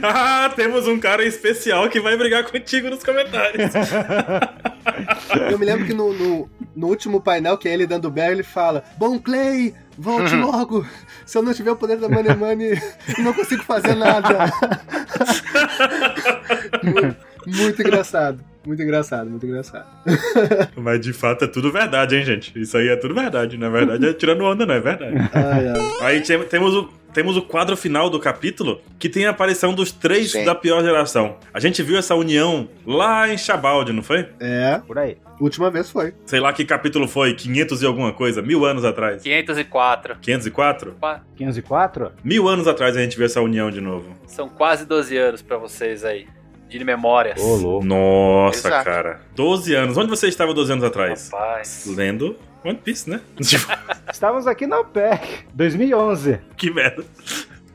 [0.05, 3.73] ah, temos um cara especial que vai brigar contigo nos comentários.
[5.51, 8.45] Eu me lembro que no, no, no último painel, que é ele dando berro, ele
[8.45, 10.87] fala: Bom Clay, volte logo.
[11.27, 12.81] Se eu não tiver o poder da Money Money,
[13.19, 14.53] não consigo fazer nada.
[17.47, 18.45] muito, engraçado.
[18.65, 19.87] Muito engraçado, muito engraçado.
[20.77, 22.53] Mas de fato é tudo verdade, hein, gente?
[22.61, 23.57] Isso aí é tudo verdade.
[23.59, 25.17] Na verdade, é tirando onda, não é verdade.
[25.35, 25.81] Ai, ai.
[26.03, 29.91] Aí tem- temos o, temos o quadro final do capítulo, que tem a aparição dos
[29.91, 30.45] três Sim.
[30.45, 31.37] da pior geração.
[31.53, 34.29] A gente viu essa união lá em Chabaldi, não foi?
[34.39, 35.17] É, Por aí.
[35.41, 36.15] última vez foi.
[36.25, 39.23] Sei lá que capítulo foi, 500 e alguma coisa, mil anos atrás.
[39.25, 40.19] 504.
[40.21, 40.93] 504?
[41.01, 42.13] Qua- 504?
[42.23, 44.07] Mil anos atrás a gente viu essa união de novo.
[44.27, 46.27] São quase 12 anos pra vocês aí.
[46.79, 47.41] De memórias.
[47.41, 47.85] Ô, louco.
[47.87, 48.85] Nossa, Exato.
[48.85, 49.21] cara.
[49.35, 49.97] 12 anos.
[49.97, 51.31] Onde você estava 12 anos atrás?
[51.33, 51.85] Rapaz.
[51.87, 53.21] Lendo One Piece, né?
[53.43, 53.67] Tipo,
[54.13, 56.39] Estávamos aqui na OPEC, 2011.
[56.57, 57.05] que merda.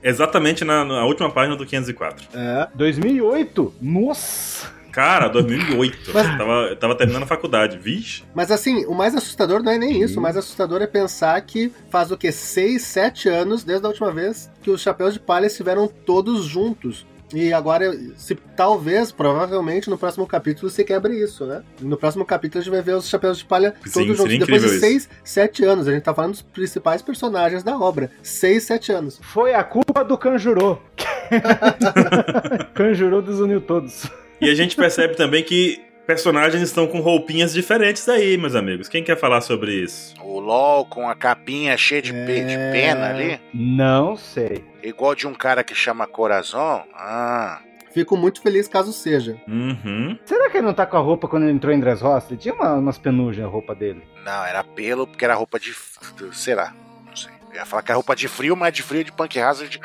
[0.01, 2.27] Exatamente na, na última página do 504.
[2.33, 2.67] É.
[2.75, 3.73] 2008?
[3.81, 4.75] Nossa!
[4.91, 6.09] Cara, 2008.
[6.13, 7.77] Mas- Eu tava, eu tava terminando a faculdade.
[7.77, 8.23] Vixe.
[8.33, 10.19] Mas assim, o mais assustador não é nem isso.
[10.19, 12.31] O mais assustador é pensar que faz o que?
[12.31, 17.05] 6, 7 anos desde a última vez que os chapéus de palha estiveram todos juntos.
[17.33, 21.61] E agora, se talvez, provavelmente, no próximo capítulo se quebre isso, né?
[21.81, 24.37] No próximo capítulo a gente vai ver os chapéus de palha Sim, todos juntos.
[24.39, 25.87] Depois de incrível 6, 7 anos.
[25.87, 28.09] A gente tá falando dos principais personagens da obra.
[28.23, 29.19] 6, 7 anos.
[29.21, 30.81] Foi a culpa do Kanjuro.
[32.73, 34.09] Kanjuro desuniu todos.
[34.39, 38.87] E a gente percebe também que personagens estão com roupinhas diferentes aí, meus amigos.
[38.89, 40.15] Quem quer falar sobre isso?
[40.23, 42.71] O LOL com a capinha cheia de, pe- de É.
[42.71, 43.39] pena ali.
[43.53, 44.63] Não sei.
[44.81, 46.83] Igual de um cara que chama Corazon.
[46.95, 47.59] Ah.
[47.93, 49.35] Fico muito feliz caso seja.
[49.47, 50.17] Uhum.
[50.23, 52.27] Será que ele não tá com a roupa quando ele entrou em Dressrosa?
[52.29, 54.03] Ele tinha uma- umas penugens a roupa dele.
[54.23, 55.73] Não, era pelo porque era roupa de.
[56.31, 56.73] Sei lá.
[57.05, 57.31] Não sei.
[57.49, 59.79] Eu ia falar que é roupa de frio, mas de frio de Punk Hazard.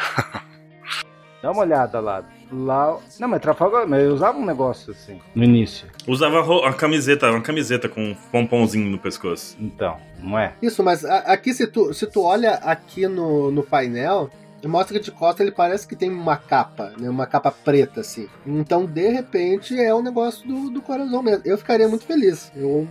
[1.43, 2.23] Dá uma olhada lá.
[2.53, 2.99] Lá.
[3.19, 3.87] Não, mas Trafalgar.
[3.89, 5.87] Mas eu usava um negócio assim no início.
[6.07, 9.57] Usava ro- a camiseta, uma camiseta com um pomponzinho no pescoço.
[9.59, 10.53] Então, não é?
[10.61, 14.29] Isso, mas a- aqui, se tu, se tu olha aqui no, no painel,
[14.65, 17.09] mostra que de costa ele parece que tem uma capa, né?
[17.11, 18.29] Uma capa preta, assim.
[18.47, 21.43] Então, de repente, é um negócio do, do coração mesmo.
[21.45, 22.53] Eu ficaria muito feliz.
[22.55, 22.87] Eu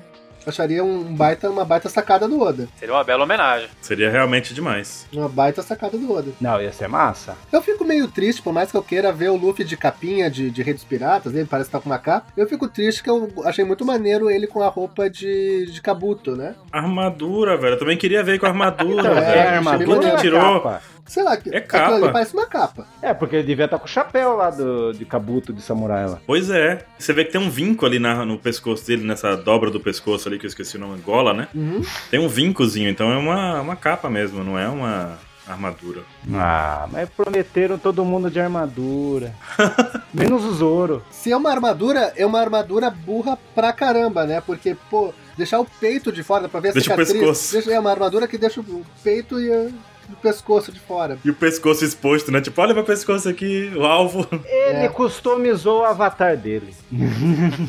[0.46, 2.68] Acharia um baita, uma baita sacada do Oda.
[2.78, 3.68] Seria uma bela homenagem.
[3.82, 5.08] Seria realmente demais.
[5.14, 6.32] Uma baita sacada do Oda.
[6.42, 7.36] Não, ia ser massa.
[7.52, 10.50] Eu fico meio triste, por mais que eu queira ver o Luffy de capinha de,
[10.50, 12.28] de Rei dos Piratas, ele parece estar com uma capa.
[12.36, 16.36] Eu fico triste que eu achei muito maneiro ele com a roupa de, de Kabuto,
[16.36, 16.56] né?
[16.72, 17.76] Armadura, velho.
[17.76, 19.50] Eu também queria ver com armadura, Então, É, velho.
[19.50, 20.62] a armadura que tirou?
[20.62, 20.82] capa?
[21.06, 21.95] Sei lá, É aquilo capa.
[21.95, 22.86] ali parece uma capa.
[23.02, 26.19] É, porque ele devia estar com o chapéu lá do, de Kabuto de samurai lá.
[26.26, 26.86] Pois é.
[26.98, 30.28] Você vê que tem um vinco ali na- no pescoço dele, nessa dobra do pescoço
[30.30, 31.48] ali, que eu esqueci o nome, gola, né?
[31.53, 31.82] Uhum.
[32.10, 35.18] Tem um vincozinho, então é uma, uma capa mesmo, não é uma
[35.48, 36.02] armadura.
[36.34, 39.34] Ah, mas prometeram todo mundo de armadura.
[40.14, 41.03] Menos o Zoro.
[41.11, 44.40] Se é uma armadura, é uma armadura burra pra caramba, né?
[44.40, 47.53] Porque, pô, deixar o peito de fora, dá pra ver a Deixa o pescoço.
[47.53, 49.73] Deixa- é uma armadura que deixa o peito e
[50.12, 51.18] a- o pescoço de fora.
[51.24, 52.42] E o pescoço exposto, né?
[52.42, 54.28] Tipo, olha meu pescoço aqui, o alvo.
[54.46, 54.88] Ele É.
[54.90, 56.74] customizou o avatar dele.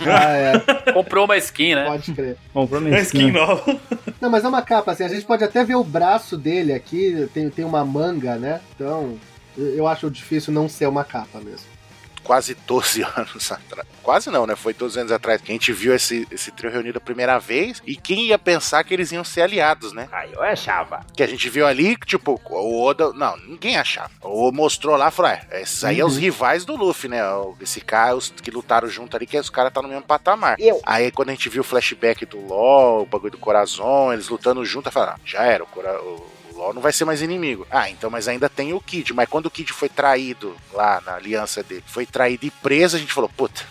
[0.07, 1.85] Ah, é, Comprou uma skin, né?
[1.87, 2.37] pode crer.
[2.53, 3.77] Comprou É minha skin nova.
[4.21, 7.29] Não, mas é uma capa, assim, a gente pode até ver o braço dele aqui,
[7.33, 8.61] tem, tem uma manga, né?
[8.75, 9.17] Então,
[9.57, 11.72] eu acho difícil não ser uma capa mesmo.
[12.25, 13.87] Quase 12 anos atrás.
[14.03, 14.55] Quase não, né?
[14.57, 17.83] Foi 12 anos atrás que a gente viu esse, esse trio reunido a primeira vez.
[17.87, 20.09] E quem ia pensar que eles iam ser aliados, né?
[20.13, 21.05] Aí eu achava.
[21.17, 23.13] Que a gente viu ali, tipo, o Oda.
[23.13, 24.11] Não, ninguém achava.
[24.23, 26.21] O Oda mostrou lá, falou: é, esses aí é os Uhum.
[26.21, 27.21] rivais do Luffy, né?
[27.61, 30.57] Esse cara, os que lutaram junto ali, que os caras tá no mesmo patamar.
[30.61, 30.81] Eu.
[30.85, 34.65] Aí quando a gente viu o flashback do LOL, o bagulho do Corazon, eles lutando
[34.65, 36.27] junto, eu falei: ah, já era, o, Cora- o-
[36.63, 37.67] LOL não vai ser mais inimigo.
[37.71, 39.13] Ah, então, mas ainda tem o Kid.
[39.13, 43.01] Mas quando o Kid foi traído lá na aliança dele, foi traído e preso, a
[43.01, 43.65] gente falou: puta.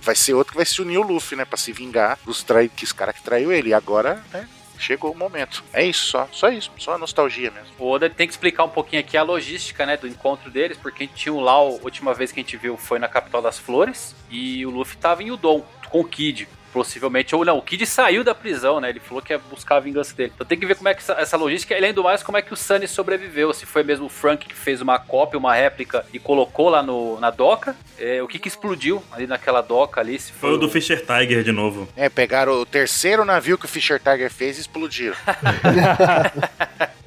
[0.00, 1.44] Vai ser outro que vai se unir o Luffy, né?
[1.44, 2.70] Pra se vingar dos trai...
[2.74, 3.68] que caras que traiu ele.
[3.70, 4.48] E agora, né?
[4.78, 5.62] Chegou o momento.
[5.72, 6.28] É isso só.
[6.32, 6.72] Só isso.
[6.78, 7.68] Só nostalgia mesmo.
[7.78, 11.04] O Oda tem que explicar um pouquinho aqui a logística, né, do encontro deles, porque
[11.04, 13.58] a tinha o Lau, a última vez que a gente viu foi na capital das
[13.58, 16.48] flores, e o Luffy tava em Udon, com o Kid.
[16.72, 18.88] Possivelmente, ou não, o Kid saiu da prisão, né?
[18.88, 20.32] Ele falou que ia buscar a vingança dele.
[20.34, 22.38] Então tem que ver como é que essa, essa logística, e além do mais, como
[22.38, 23.52] é que o Sunny sobreviveu.
[23.52, 27.20] Se foi mesmo o Frank que fez uma cópia, uma réplica e colocou lá no,
[27.20, 27.76] na doca.
[27.98, 30.18] É, o que que explodiu ali naquela doca ali?
[30.18, 31.86] Se Foi o do Fischer Tiger de novo.
[31.96, 35.16] É, pegaram o terceiro navio que o Fischer Tiger fez e explodiram.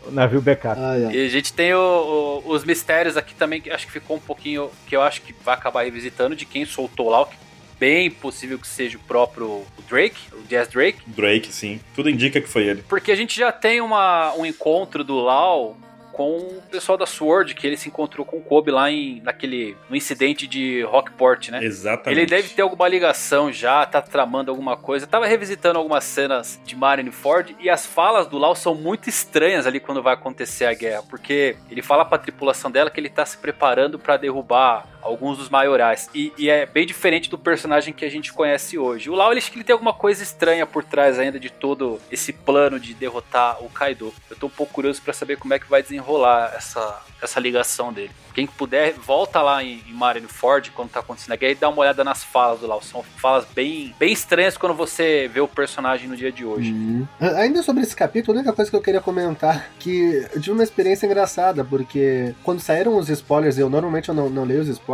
[0.08, 0.80] O navio backup.
[0.80, 1.16] Ai, ai.
[1.16, 4.20] E a gente tem o- o- os mistérios aqui também, que acho que ficou um
[4.20, 4.70] pouquinho.
[4.86, 7.36] que eu acho que vai acabar revisitando de quem soltou lá, o que
[7.80, 11.00] bem possível que seja o próprio Drake, o Jazz Drake.
[11.08, 11.80] Drake, sim.
[11.96, 12.84] Tudo indica que foi ele.
[12.88, 15.78] Porque a gente já tem uma, um encontro do Lau
[16.16, 19.76] com o pessoal da Sword, que ele se encontrou com o Kobe lá em, naquele,
[19.90, 21.62] no incidente de Rockport, né?
[21.62, 22.18] Exatamente.
[22.18, 25.04] Ele deve ter alguma ligação já, tá tramando alguma coisa.
[25.04, 29.68] Eu tava revisitando algumas cenas de Marineford e as falas do Lau são muito estranhas
[29.68, 33.26] ali quando vai acontecer a guerra, porque ele fala pra tripulação dela que ele tá
[33.26, 36.10] se preparando pra derrubar alguns dos maiorais.
[36.14, 39.10] E, e é bem diferente do personagem que a gente conhece hoje.
[39.10, 42.80] O Lau, ele ele tem alguma coisa estranha por trás ainda de todo esse plano
[42.80, 44.14] de derrotar o Kaido.
[44.30, 47.94] Eu tô um pouco curioso pra saber como é que vai desenrolar essa, essa ligação
[47.94, 48.12] dele.
[48.34, 51.80] Quem puder, volta lá em, em Marineford quando tá acontecendo a guerra e dá uma
[51.80, 52.82] olhada nas falas do Lau.
[52.82, 56.74] São falas bem, bem estranhas quando você vê o personagem no dia de hoje.
[56.74, 57.08] Uhum.
[57.38, 60.64] Ainda sobre esse capítulo, a única coisa que eu queria comentar que eu tive uma
[60.64, 64.86] experiência engraçada, porque quando saíram os spoilers, eu normalmente eu não, não leio os spoilers,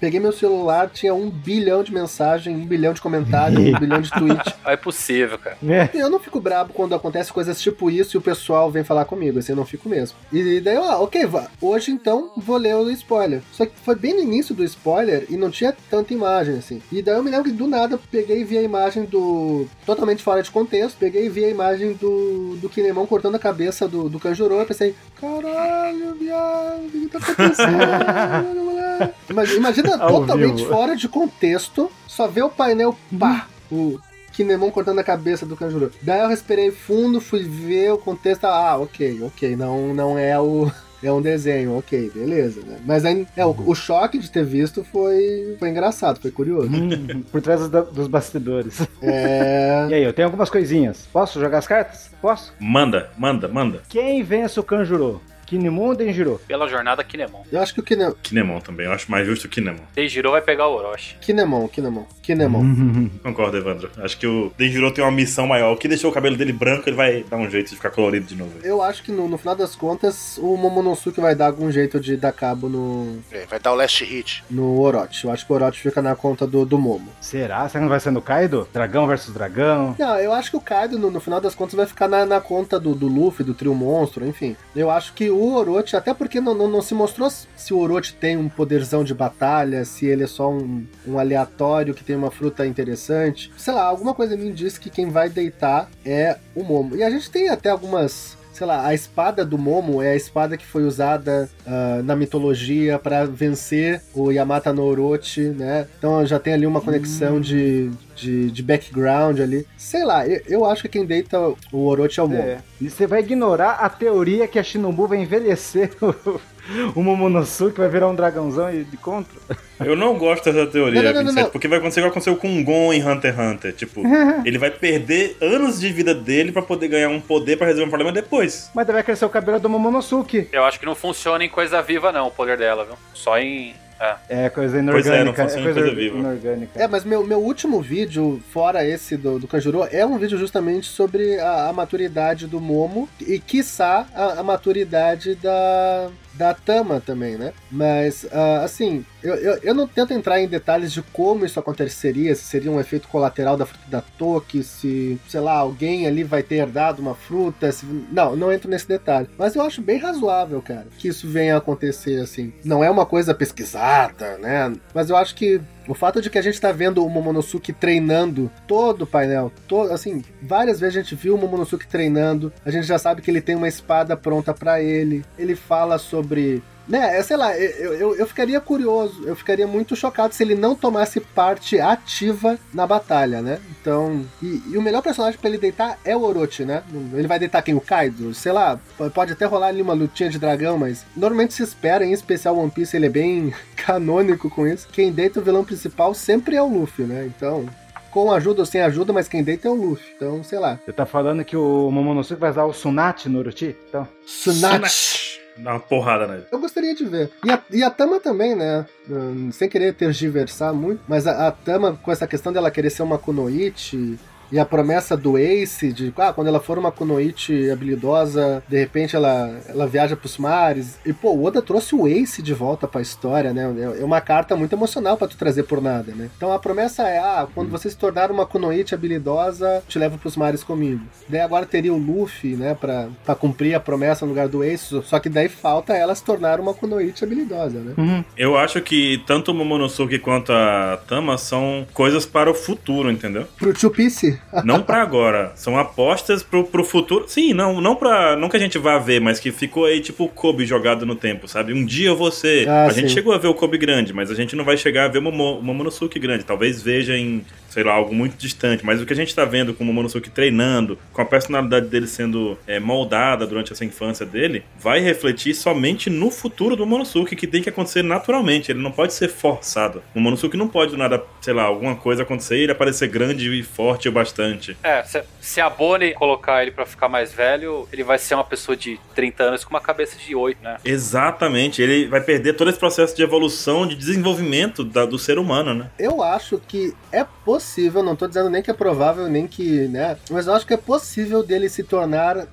[0.00, 4.10] peguei meu celular, tinha um bilhão de mensagens, um bilhão de comentários, um bilhão de
[4.10, 4.54] tweets.
[4.64, 5.56] É possível, cara.
[5.66, 5.90] É.
[5.94, 9.38] Eu não fico brabo quando acontece coisas tipo isso e o pessoal vem falar comigo,
[9.38, 10.16] assim, eu não fico mesmo.
[10.32, 11.48] E daí, eu, ah, ok, vá.
[11.60, 13.42] hoje então vou ler o spoiler.
[13.52, 16.82] Só que foi bem no início do spoiler e não tinha tanta imagem, assim.
[16.90, 19.66] E daí eu me lembro que do nada peguei e vi a imagem do.
[19.84, 23.88] totalmente fora de contexto, peguei e vi a imagem do, do Kinemon cortando a cabeça
[23.88, 24.54] do, do Kanjuro.
[24.54, 29.14] Eu pensei, caralho, viado, o que, tá acontecendo, moleque?
[29.56, 30.68] Imagina, totalmente vivo.
[30.68, 33.98] fora de contexto, só vê o painel, pá, o
[34.32, 35.90] Kinemon cortando a cabeça do Kanjuro.
[36.02, 40.70] Daí eu respirei fundo, fui ver o contexto, ah, ok, ok, não, não é o...
[41.00, 42.76] É um desenho, ok, beleza, né?
[42.84, 46.68] Mas aí, é, o, o choque de ter visto foi, foi engraçado, foi curioso.
[46.74, 48.80] Hum, Por trás dos, dos bastidores.
[49.00, 49.86] É.
[49.90, 51.06] E aí, eu tenho algumas coisinhas.
[51.12, 52.10] Posso jogar as cartas?
[52.20, 52.52] Posso?
[52.58, 53.80] Manda, manda, manda.
[53.88, 55.22] Quem vence o Kanjuro?
[55.48, 56.40] Kinemon ou Denjiro?
[56.46, 57.42] Pela jornada Kinemon.
[57.50, 58.86] Eu acho que o Kine, Kinemon também.
[58.86, 59.78] Eu acho mais justo o Kinemon.
[59.94, 61.16] Denjiro vai pegar o Orochi.
[61.20, 63.08] Kinemon, Kinemon, Kinemon.
[63.22, 63.90] Concordo, Evandro.
[63.98, 65.72] Acho que o Denjiro tem uma missão maior.
[65.72, 68.26] O que deixou o cabelo dele branco, ele vai dar um jeito de ficar colorido
[68.26, 68.52] de novo.
[68.62, 72.16] Eu acho que no, no final das contas, o Momonosuke vai dar algum jeito de
[72.16, 74.44] dar cabo no, É, vai dar o last hit.
[74.50, 75.24] no Orochi.
[75.24, 77.08] Eu acho que o Orochi fica na conta do, do Momo.
[77.20, 77.60] Será?
[77.68, 78.68] Será que não vai ser no Kaido?
[78.72, 79.96] Dragão versus dragão?
[79.98, 82.40] Não, eu acho que o Kaido, no, no final das contas, vai ficar na, na
[82.40, 84.56] conta do, do Luffy, do trio monstro, enfim.
[84.76, 87.78] Eu acho que o, o Orochi, até porque não, não, não se mostrou se o
[87.78, 92.16] Orochi tem um poderzão de batalha, se ele é só um, um aleatório que tem
[92.16, 93.52] uma fruta interessante.
[93.56, 96.96] Sei lá, alguma coisa me diz que quem vai deitar é o Momo.
[96.96, 100.56] E a gente tem até algumas sei lá, a espada do Momo é a espada
[100.56, 105.86] que foi usada uh, na mitologia para vencer o Yamata no Orochi, né?
[105.96, 107.40] Então já tem ali uma conexão hum.
[107.40, 109.64] de, de, de, background ali.
[109.76, 111.38] Sei lá, eu, eu, acho que quem deita
[111.72, 112.42] o Orochi é o Momo.
[112.42, 112.58] É.
[112.80, 115.92] E você vai ignorar a teoria que a Shinobu vai envelhecer
[116.94, 119.38] o Momonosuke, vai virar um dragãozão de contra?
[119.80, 122.36] Eu não gosto dessa teoria, não, não, não, 27, porque vai acontecer o que aconteceu
[122.36, 123.72] com o Gon em Hunter x Hunter.
[123.72, 124.02] Tipo,
[124.44, 127.90] ele vai perder anos de vida dele para poder ganhar um poder para resolver um
[127.90, 128.70] problema depois.
[128.74, 130.48] Mas vai crescer o cabelo do Momonosuke.
[130.52, 132.94] Eu acho que não funciona em coisa viva, não, o poder dela, viu?
[133.14, 134.44] Só em é.
[134.44, 135.10] é, coisa inorgânica.
[135.10, 136.18] Pois é, não funciona é coisa, coisa viva.
[136.18, 136.80] Inorgânica.
[136.80, 140.86] É, mas meu, meu último vídeo, fora esse do, do Kanjuro, é um vídeo justamente
[140.86, 146.08] sobre a, a maturidade do Momo e, quiçá, a, a maturidade da,
[146.38, 147.52] da Tama também, né?
[147.70, 152.34] Mas, uh, assim, eu, eu, eu, não tento entrar em detalhes de como isso aconteceria,
[152.34, 156.42] se seria um efeito colateral da fruta da Toki, se, sei lá, alguém ali vai
[156.42, 157.72] ter herdado uma fruta.
[157.72, 157.84] Se...
[157.84, 159.28] Não, não entro nesse detalhe.
[159.36, 162.52] Mas eu acho bem razoável, cara, que isso venha a acontecer assim.
[162.64, 164.72] Não é uma coisa pesquisada, né?
[164.94, 168.50] Mas eu acho que o fato de que a gente tá vendo o Momonosuke treinando
[168.66, 172.86] todo o painel, todo, assim, várias vezes a gente viu o Momonosuke treinando, a gente
[172.86, 177.22] já sabe que ele tem uma espada pronta para ele, ele fala sobre né, é,
[177.22, 181.20] sei lá, eu, eu, eu, ficaria curioso, eu ficaria muito chocado se ele não tomasse
[181.20, 183.60] parte ativa na batalha, né?
[183.80, 186.82] Então, e, e o melhor personagem para ele deitar é o Orochi, né?
[187.12, 187.74] Ele vai deitar quem?
[187.74, 188.32] O Kaido?
[188.32, 188.80] Sei lá,
[189.12, 192.70] pode até rolar ali uma lutinha de dragão, mas normalmente se espera, em especial One
[192.70, 194.88] Piece, ele é bem canônico com isso.
[194.90, 197.26] Quem deita o vilão principal sempre é o Luffy, né?
[197.26, 197.68] Então,
[198.10, 200.06] com ajuda ou sem ajuda, mas quem deita é o Luffy.
[200.16, 200.78] Então, sei lá.
[200.84, 203.76] Você tá falando que o Momonosuke vai usar o Sunat no Orochi?
[203.88, 204.08] Então.
[204.24, 205.38] Sunat.
[205.58, 206.44] Dá uma porrada nele.
[206.50, 207.30] Eu gostaria de ver.
[207.44, 208.86] E a, e a Tama também, né?
[209.10, 213.02] Hum, sem querer tergiversar muito, mas a, a Tama, com essa questão dela querer ser
[213.02, 214.18] uma Kunoichi,
[214.50, 219.14] e a promessa do Ace de ah, quando ela for uma Kunoichi habilidosa, de repente
[219.14, 220.98] ela, ela viaja pros mares.
[221.04, 223.94] E pô, o Oda trouxe o Ace de volta pra história, né?
[224.00, 226.30] É uma carta muito emocional para tu trazer por nada, né?
[226.36, 230.36] Então a promessa é: ah, quando você se tornar uma Kunoichi habilidosa, te levo pros
[230.36, 231.02] mares comigo.
[231.28, 235.02] Daí agora teria o Luffy, né, pra, pra cumprir a promessa no lugar do Ace,
[235.04, 237.94] só que daí falta ela se tornar uma Kunoichi habilidosa, né?
[237.96, 238.24] Uhum.
[238.36, 243.46] Eu acho que tanto o Momonosuke quanto a Tama são coisas para o futuro, entendeu?
[243.56, 244.37] Pro Two Piece?
[244.64, 245.52] Não para agora.
[245.54, 247.26] São apostas pro, pro futuro.
[247.28, 250.24] Sim, não, não para não que a gente vá ver, mas que ficou aí tipo
[250.24, 251.72] o Kobe jogado no tempo, sabe?
[251.72, 252.68] Um dia eu vou ser.
[252.68, 253.02] Ah, a sim.
[253.02, 255.18] gente chegou a ver o Kobe grande, mas a gente não vai chegar a ver
[255.18, 256.44] o Momonosuke grande.
[256.44, 258.84] Talvez veja em sei lá, algo muito distante.
[258.84, 262.06] Mas o que a gente tá vendo com o Momonosuke treinando, com a personalidade dele
[262.06, 267.46] sendo é, moldada durante essa infância dele, vai refletir somente no futuro do Momonosuke, que
[267.46, 268.72] tem que acontecer naturalmente.
[268.72, 270.02] Ele não pode ser forçado.
[270.14, 273.48] O Momonosuke não pode do nada, sei lá, alguma coisa acontecer e ele aparecer grande
[273.48, 274.76] e forte o bastante.
[274.82, 278.44] É, se, se a Bonnie colocar ele para ficar mais velho, ele vai ser uma
[278.44, 280.78] pessoa de 30 anos com uma cabeça de 8, né?
[280.84, 281.82] Exatamente.
[281.82, 285.90] Ele vai perder todo esse processo de evolução, de desenvolvimento da, do ser humano, né?
[285.98, 289.88] Eu acho que é possível possível, não estou dizendo nem que é provável, nem que,
[289.88, 290.16] né?
[290.30, 292.46] Mas eu acho que é possível dele se tornar uh,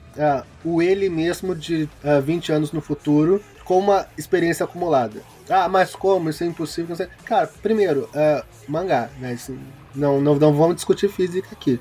[0.64, 5.22] o ele mesmo de uh, ah, 20 anos no futuro com uma experiência acumulada.
[5.48, 6.30] Ah, mas como?
[6.32, 6.96] Isso é impossível.
[7.24, 9.34] Cara, primeiro, uh, mangá, né?
[9.34, 9.56] Isso,
[9.94, 11.80] não, não, não vamos discutir física aqui.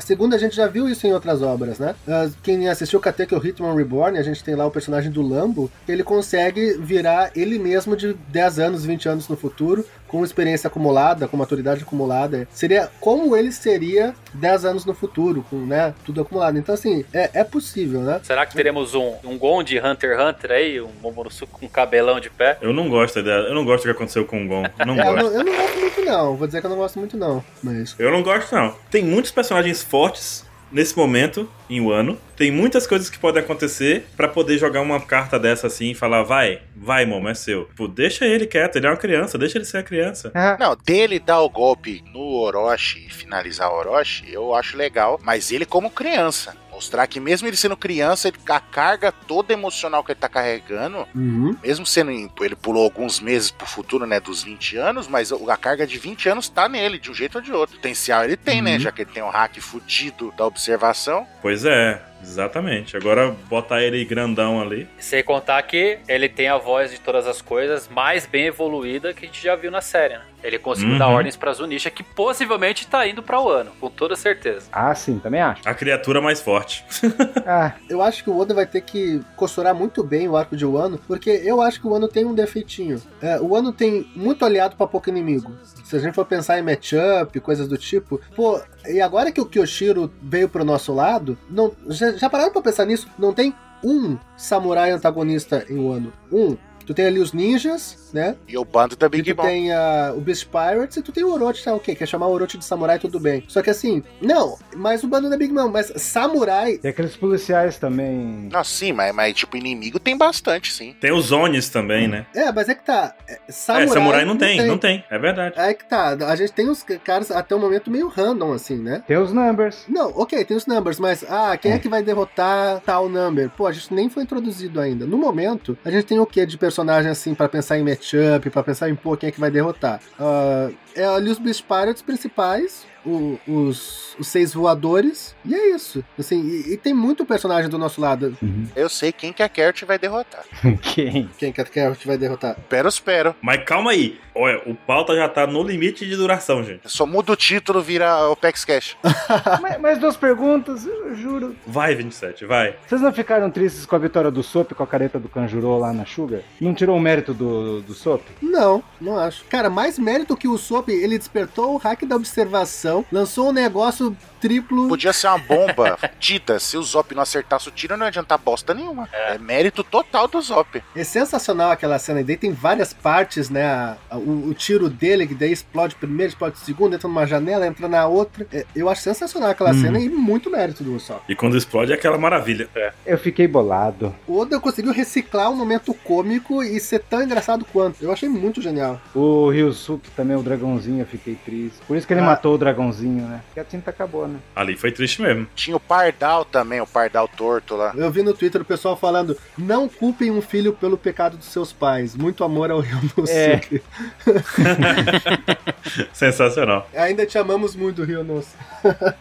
[0.00, 1.94] Segundo, a gente já viu isso em outras obras, né?
[2.42, 6.74] Quem assistiu Katekyo Hitman Reborn, a gente tem lá o personagem do Lambo, ele consegue
[6.78, 11.84] virar ele mesmo de 10 anos, 20 anos no futuro, com experiência acumulada, com maturidade
[11.84, 16.58] acumulada, seria como ele seria 10 anos no futuro, com né, tudo acumulado.
[16.58, 18.20] Então, assim, é, é possível, né?
[18.24, 22.18] Será que teremos um, um Gon de Hunter x Hunter aí, um Momonosuke com cabelão
[22.18, 22.58] de pé?
[22.60, 24.64] Eu não gosto dela, eu não gosto do que aconteceu com o Gon.
[24.84, 25.26] Não é, gosto.
[25.26, 26.36] Eu não, eu não gosto muito, não.
[26.36, 27.44] Vou dizer que eu não gosto muito, não.
[27.62, 27.94] Mas...
[27.96, 28.74] Eu não gosto, não.
[28.90, 32.18] Tem muitos personagens fortes nesse momento, em um ano.
[32.36, 36.22] Tem muitas coisas que podem acontecer para poder jogar uma carta dessa assim e falar:
[36.22, 37.68] vai, vai, Momo, é seu.
[37.76, 40.32] Pô, deixa ele quieto, ele é uma criança, deixa ele ser a criança.
[40.58, 45.50] Não, dele dar o golpe no Orochi e finalizar o Orochi, eu acho legal, mas
[45.50, 46.56] ele como criança.
[46.80, 51.06] Mostrar que mesmo ele sendo criança, ele, a carga toda emocional que ele tá carregando,
[51.14, 51.54] uhum.
[51.62, 52.10] mesmo sendo.
[52.10, 54.18] Ele pulou alguns meses pro futuro, né?
[54.18, 57.42] Dos 20 anos, mas a carga de 20 anos tá nele, de um jeito ou
[57.42, 57.76] de outro.
[57.76, 58.76] Potencial ele tem, né, uhum.
[58.78, 58.82] né?
[58.82, 61.26] Já que ele tem um hack fudido da observação.
[61.42, 62.02] Pois é.
[62.22, 62.96] Exatamente.
[62.96, 64.88] Agora botar ele grandão ali.
[64.98, 69.24] Sem contar que ele tem a voz de todas as coisas mais bem evoluída que
[69.24, 70.24] a gente já viu na série, né?
[70.42, 70.98] Ele conseguiu Uhum.
[70.98, 74.66] dar ordens pra Zunisha que possivelmente tá indo pra Wano, com toda certeza.
[74.72, 75.68] Ah, sim, também acho.
[75.68, 76.84] A criatura mais forte.
[77.46, 80.64] Ah, Eu acho que o Oda vai ter que costurar muito bem o arco de
[80.64, 83.02] Wano, porque eu acho que o Wano tem um defeitinho.
[83.20, 85.52] É, o Wano tem muito aliado pra pouco inimigo.
[85.84, 89.46] Se a gente for pensar em matchup, coisas do tipo, pô, e agora que o
[89.46, 93.08] Kyoshiro veio pro nosso lado, não, já, já pararam pra pensar nisso?
[93.18, 93.52] Não tem
[93.84, 96.12] um samurai antagonista em Wano.
[96.30, 96.56] Um.
[96.86, 98.36] Tu tem ali os ninjas, né?
[98.48, 99.42] E o bando da E Big tu Mom.
[99.42, 101.94] tem a, o Beast Pirates e tu tem o Orochi, tá ok?
[101.94, 103.44] Quer chamar o Orochi de samurai, tudo bem.
[103.48, 107.76] Só que assim, não, mas o bando da Big Mom, mas samurai e aqueles policiais
[107.78, 108.48] também.
[108.50, 110.94] Não, sim, mas, mas tipo, inimigo tem bastante, sim.
[111.00, 112.26] Tem os Onis também, né?
[112.34, 113.14] É, mas é que tá.
[113.28, 115.04] é, Samurai, é, samurai não tem, não tem.
[115.10, 115.54] É verdade.
[115.58, 116.10] É que tá.
[116.28, 119.02] A gente tem os caras até o momento meio random, assim, né?
[119.06, 119.84] Tem os numbers.
[119.88, 123.50] Não, ok, tem os numbers, mas ah, quem é que vai derrotar tal number?
[123.50, 125.06] Pô, a gente nem foi introduzido ainda.
[125.06, 128.62] No momento, a gente tem o que de personagem assim pra pensar em matchup, pra
[128.62, 130.00] pensar em pô, quem é que vai derrotar?
[130.18, 136.04] Ah, é ali os Beast Pirates principais, o- os, os seis voadores, e é isso.
[136.18, 138.36] Assim, e, e tem muito personagem do nosso lado.
[138.76, 140.44] Eu sei quem que a Kert vai derrotar.
[140.82, 141.28] Quem?
[141.38, 142.56] Quem que a gente vai derrotar?
[142.68, 143.34] Pero espero.
[143.40, 144.18] Mas calma aí.
[144.34, 146.80] Olha, o pauta já tá no limite de duração, gente.
[146.86, 148.96] Só muda o título, vira o Pex Cash.
[149.60, 151.56] mais, mais duas perguntas, eu juro.
[151.66, 152.74] Vai, 27, vai.
[152.86, 155.92] Vocês não ficaram tristes com a vitória do Sop com a careta do Kanjuro lá
[155.92, 156.40] na Sugar?
[156.60, 158.22] Não tirou o mérito do, do Sop?
[158.40, 159.44] Não, não acho.
[159.46, 164.16] Cara, mais mérito que o Sop, ele despertou o hack da observação, lançou um negócio
[164.40, 164.88] triplo.
[164.88, 166.58] Podia ser uma bomba tida.
[166.58, 169.08] Se o Zop não acertasse o tiro, não ia adiantar bosta nenhuma.
[169.12, 170.82] É, mérito total do Zop.
[170.94, 173.64] É sensacional aquela cena, e daí tem várias partes, né?
[173.64, 177.66] a- a- o, o tiro dele, que daí explode primeiro, explode segundo, entra numa janela,
[177.66, 178.46] entra na outra.
[178.52, 179.80] É, eu acho sensacional aquela Hum.
[179.80, 181.22] cena e muito mérito do Usopp.
[181.28, 182.68] E quando explode é aquela maravilha.
[182.74, 182.92] É.
[183.06, 184.14] Eu fiquei bolado.
[184.26, 188.02] O Oda conseguiu reciclar um momento cômico e ser tão engraçado quanto.
[188.02, 189.00] Eu achei muito genial.
[189.14, 191.78] O Ryusuke também, o dragãozinho, eu fiquei triste.
[191.86, 192.24] Por isso que ele Ah.
[192.24, 193.40] matou o dragãozinho, né?
[193.46, 194.29] Porque a tinta acabou, né?
[194.54, 195.46] Ali foi triste mesmo.
[195.54, 197.92] Tinha o Pardal também, o Pardal torto lá.
[197.96, 201.72] Eu vi no Twitter o pessoal falando: não culpem um filho pelo pecado dos seus
[201.72, 202.14] pais.
[202.14, 203.82] Muito amor ao Ryonosuke.
[206.12, 206.88] Sensacional.
[206.94, 208.56] Ainda te amamos muito, Ryonosuke.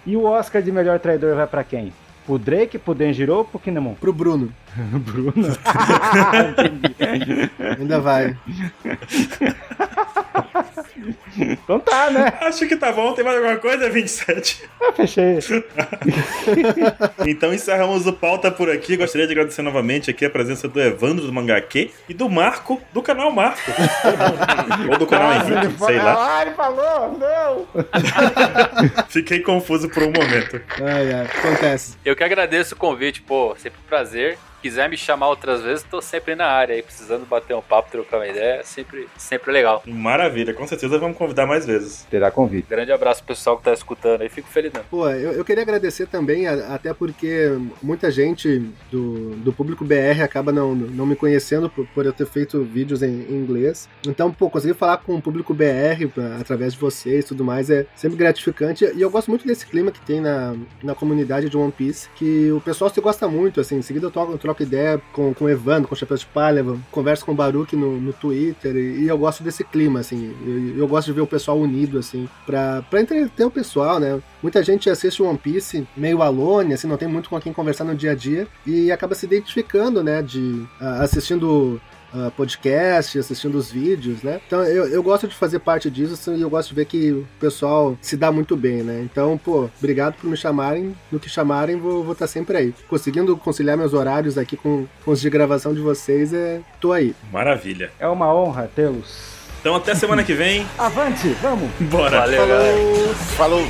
[0.06, 1.94] E o Oscar de melhor traidor vai pra quem?
[2.26, 3.96] Pro Drake, pro Denjiro ou pro Kinemon?
[3.96, 4.54] Pro Bruno.
[5.00, 5.34] Bruno.
[6.50, 7.50] Entendi.
[7.80, 8.36] Ainda vai.
[11.38, 12.34] então tá, né?
[12.42, 13.14] Acho que tá bom.
[13.14, 14.68] Tem mais alguma coisa, 27?
[14.82, 15.40] Eu fechei.
[17.28, 18.98] Então encerramos o pauta por aqui.
[18.98, 23.02] Gostaria de agradecer novamente aqui a presença do Evandro do Mangaque e do Marco do
[23.02, 23.72] canal Marco.
[24.90, 26.38] Ou do canal Ah, Henrique, falou- sei lá.
[26.38, 27.18] Ah, ele falou!
[27.20, 27.68] Não!
[29.10, 30.62] Fiquei confuso por um momento.
[30.82, 31.26] Ai, ai.
[31.26, 31.98] Acontece.
[32.04, 34.38] Eu que agradeço o convite, pô, sempre um prazer.
[34.62, 38.18] Quiser me chamar outras vezes, tô sempre na área aí, precisando bater um papo, trocar
[38.18, 39.82] uma ideia, sempre, sempre legal.
[39.86, 42.06] Maravilha, com certeza vamos convidar mais vezes.
[42.10, 42.68] Terá convite.
[42.70, 44.88] Grande abraço pro pessoal que tá escutando aí, fico feliz mesmo.
[44.90, 48.60] Pô, eu, eu queria agradecer também, a- até porque muita gente
[48.92, 53.02] do, do público BR acaba não, não me conhecendo por, por eu ter feito vídeos
[53.02, 53.88] em, em inglês.
[54.06, 57.70] Então, pô, conseguir falar com o público BR pra- através de vocês e tudo mais
[57.70, 58.84] é sempre gratificante.
[58.94, 60.54] E eu gosto muito desse clima que tem na,
[60.84, 63.78] na comunidade de One Piece, que o pessoal se gosta muito, assim.
[63.78, 66.66] Em seguida eu troco, troco ideia com, com o Evandro, com o Chapéu de Palha,
[66.92, 70.36] converso com o Baruch no, no Twitter, e, e eu gosto desse clima, assim.
[70.46, 74.20] Eu, eu gosto de ver o pessoal unido, assim, pra, pra entreter o pessoal, né?
[74.42, 77.96] Muita gente assiste One Piece meio alone, assim, não tem muito com quem conversar no
[77.96, 81.80] dia a dia, e acaba se identificando, né, de assistindo
[82.14, 84.40] ah, podcast, assistindo os vídeos, né?
[84.46, 87.12] Então eu, eu gosto de fazer parte disso assim, e eu gosto de ver que
[87.12, 89.02] o pessoal se dá muito bem, né?
[89.04, 90.96] Então, pô, obrigado por me chamarem.
[91.12, 92.74] No que chamarem, vou estar sempre aí.
[92.88, 97.16] Conseguindo conciliar meus horários aqui com, com os de gravação de vocês, é, tô aí.
[97.32, 97.92] Maravilha.
[98.00, 99.40] É uma honra tê-los.
[99.60, 100.66] Então até semana que vem.
[100.78, 101.70] Avante, vamos!
[101.82, 102.22] Bora.
[102.22, 103.16] Valeu, galera.
[103.36, 103.68] Falou!